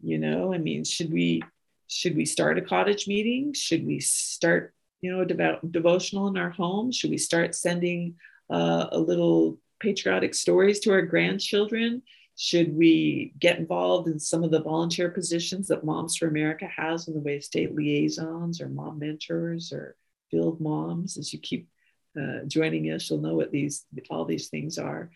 You 0.00 0.18
know, 0.18 0.54
I 0.54 0.58
mean, 0.58 0.84
should 0.84 1.12
we 1.12 1.42
should 1.88 2.16
we 2.16 2.24
start 2.24 2.58
a 2.58 2.62
cottage 2.62 3.08
meeting? 3.08 3.54
Should 3.54 3.84
we 3.84 4.00
start 4.00 4.72
you 5.00 5.12
know, 5.12 5.24
devout, 5.24 5.70
devotional 5.70 6.28
in 6.28 6.36
our 6.36 6.50
home? 6.50 6.90
Should 6.92 7.10
we 7.10 7.18
start 7.18 7.54
sending 7.54 8.16
uh, 8.50 8.86
a 8.92 8.98
little 8.98 9.58
patriotic 9.80 10.34
stories 10.34 10.80
to 10.80 10.92
our 10.92 11.02
grandchildren? 11.02 12.02
Should 12.36 12.76
we 12.76 13.32
get 13.38 13.58
involved 13.58 14.08
in 14.08 14.18
some 14.18 14.44
of 14.44 14.50
the 14.50 14.62
volunteer 14.62 15.10
positions 15.10 15.68
that 15.68 15.84
Moms 15.84 16.16
for 16.16 16.28
America 16.28 16.68
has 16.76 17.08
in 17.08 17.14
the 17.14 17.20
way 17.20 17.36
of 17.36 17.44
state 17.44 17.74
liaisons 17.74 18.60
or 18.60 18.68
mom 18.68 18.98
mentors 19.00 19.72
or 19.72 19.96
field 20.30 20.60
moms? 20.60 21.16
As 21.16 21.32
you 21.32 21.38
keep 21.40 21.68
uh, 22.18 22.44
joining 22.46 22.86
us, 22.86 23.08
you'll 23.08 23.20
know 23.20 23.34
what 23.34 23.52
these 23.52 23.84
all 24.10 24.24
these 24.24 24.48
things 24.48 24.78
are 24.78 25.10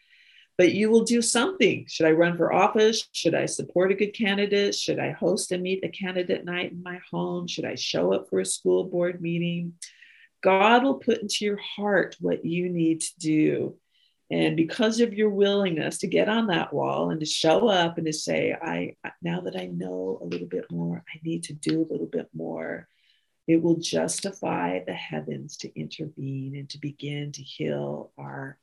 but 0.59 0.75
you 0.75 0.91
will 0.91 1.05
do 1.05 1.23
something. 1.23 1.87
Should 1.89 2.07
I 2.07 2.13
run 2.13 2.37
for 2.37 2.53
office? 2.53 3.09
Should 3.13 3.35
I 3.35 3.47
support 3.47 3.91
a 3.91 3.97
good 3.97 4.15
candidate? 4.15 4.75
Should 4.75 4.99
I 4.99 5.11
host 5.11 5.51
and 5.53 5.63
meet 5.63 5.85
a 5.85 5.89
candidate 5.89 6.45
night 6.45 6.73
in 6.73 6.83
my 6.83 7.01
home? 7.11 7.47
Should 7.47 7.65
I 7.65 7.75
show 7.75 8.13
up 8.13 8.29
for 8.29 8.41
a 8.41 8.47
school 8.47 8.85
board 8.85 9.21
meeting? 9.21 9.75
God 10.43 10.85
will 10.85 10.99
put 10.99 11.23
into 11.23 11.45
your 11.45 11.59
heart 11.59 12.17
what 12.21 12.45
you 12.45 12.69
need 12.69 13.01
to 13.01 13.19
do. 13.19 13.77
And 14.31 14.57
because 14.57 15.01
of 15.01 15.15
your 15.15 15.31
willingness 15.31 15.99
to 15.99 16.07
get 16.07 16.29
on 16.29 16.47
that 16.47 16.73
wall 16.73 17.11
and 17.11 17.21
to 17.21 17.27
show 17.27 17.69
up 17.69 17.99
and 17.99 18.07
to 18.07 18.13
say, 18.13 18.53
I 18.53 18.97
now 19.21 19.41
that 19.43 19.57
I 19.57 19.67
know 19.67 20.19
a 20.23 20.25
little 20.25 20.47
bit 20.47 20.71
more, 20.71 21.05
I 21.13 21.19
need 21.23 21.45
to 21.45 21.55
do 21.55 21.83
a 21.83 21.91
little 21.91 22.07
bit 22.07 22.29
more, 22.35 22.89
it 23.47 23.63
will 23.63 23.77
justify 23.77 24.81
the 24.85 24.93
heavens 24.93 25.57
to 25.59 25.79
intervene 25.79 26.55
and 26.57 26.69
to 26.71 26.79
begin 26.79 27.33
to 27.33 27.43
heal 27.43 28.13
our 28.17 28.59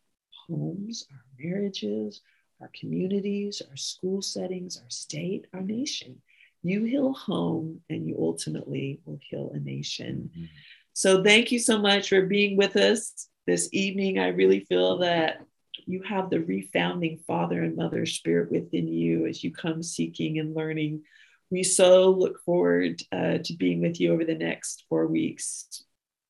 homes, 0.48 1.06
our 1.12 1.26
marriages, 1.38 2.22
our 2.62 2.72
communities, 2.78 3.62
our 3.70 3.78
school 3.78 4.22
settings, 4.22 4.78
our 4.78 4.90
state, 4.90 5.48
our 5.54 5.62
nation. 5.62 6.22
You 6.64 6.84
heal 6.84 7.14
home 7.14 7.82
and 7.90 8.08
you 8.08 8.18
ultimately 8.20 9.00
will 9.06 9.20
heal 9.22 9.52
a 9.54 9.60
nation. 9.60 10.30
Mm-hmm. 10.34 10.46
So, 10.94 11.24
thank 11.24 11.52
you 11.52 11.60
so 11.60 11.80
much 11.80 12.10
for 12.10 12.26
being 12.26 12.58
with 12.58 12.76
us 12.76 13.28
this 13.48 13.70
evening. 13.72 14.20
I 14.20 14.30
really 14.30 14.62
feel 14.62 14.98
that 14.98 15.42
you 15.86 16.04
have 16.04 16.30
the 16.30 16.40
refounding 16.40 17.24
father 17.26 17.64
and 17.64 17.76
mother 17.76 18.06
spirit 18.06 18.52
within 18.52 18.88
you 18.88 19.26
as 19.26 19.44
you 19.44 19.52
come 19.52 19.82
seeking 19.82 20.40
and 20.40 20.54
learning. 20.54 21.04
We 21.52 21.64
so 21.64 22.12
look 22.12 22.44
forward 22.44 23.02
uh, 23.12 23.40
to 23.44 23.54
being 23.58 23.82
with 23.82 24.00
you 24.00 24.14
over 24.14 24.24
the 24.24 24.36
next 24.36 24.86
four 24.88 25.08
weeks. 25.08 25.84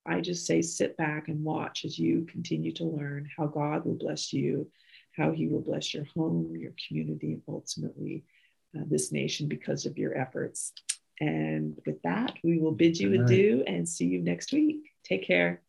I 0.06 0.22
just 0.22 0.46
say 0.46 0.62
sit 0.62 0.96
back 0.98 1.28
and 1.28 1.44
watch 1.44 1.84
as 1.86 2.00
you 2.00 2.26
continue 2.26 2.72
to 2.74 2.86
learn 2.86 3.30
how 3.38 3.48
God 3.48 3.86
will 3.86 3.96
bless 3.96 4.32
you, 4.32 4.70
how 5.16 5.32
He 5.32 5.48
will 5.48 5.62
bless 5.62 5.94
your 5.94 6.06
home, 6.16 6.56
your 6.56 6.74
community, 6.88 7.34
and 7.34 7.42
ultimately 7.48 8.24
uh, 8.78 8.84
this 8.88 9.12
nation 9.12 9.48
because 9.48 9.86
of 9.86 9.98
your 9.98 10.18
efforts. 10.18 10.74
And 11.20 11.78
with 11.86 12.02
that, 12.04 12.36
we 12.44 12.60
will 12.60 12.72
bid 12.72 12.98
you 12.98 13.22
adieu 13.22 13.64
and 13.68 13.88
see 13.88 14.06
you 14.06 14.22
next 14.22 14.54
week. 14.54 14.90
Take 15.04 15.28
care. 15.28 15.62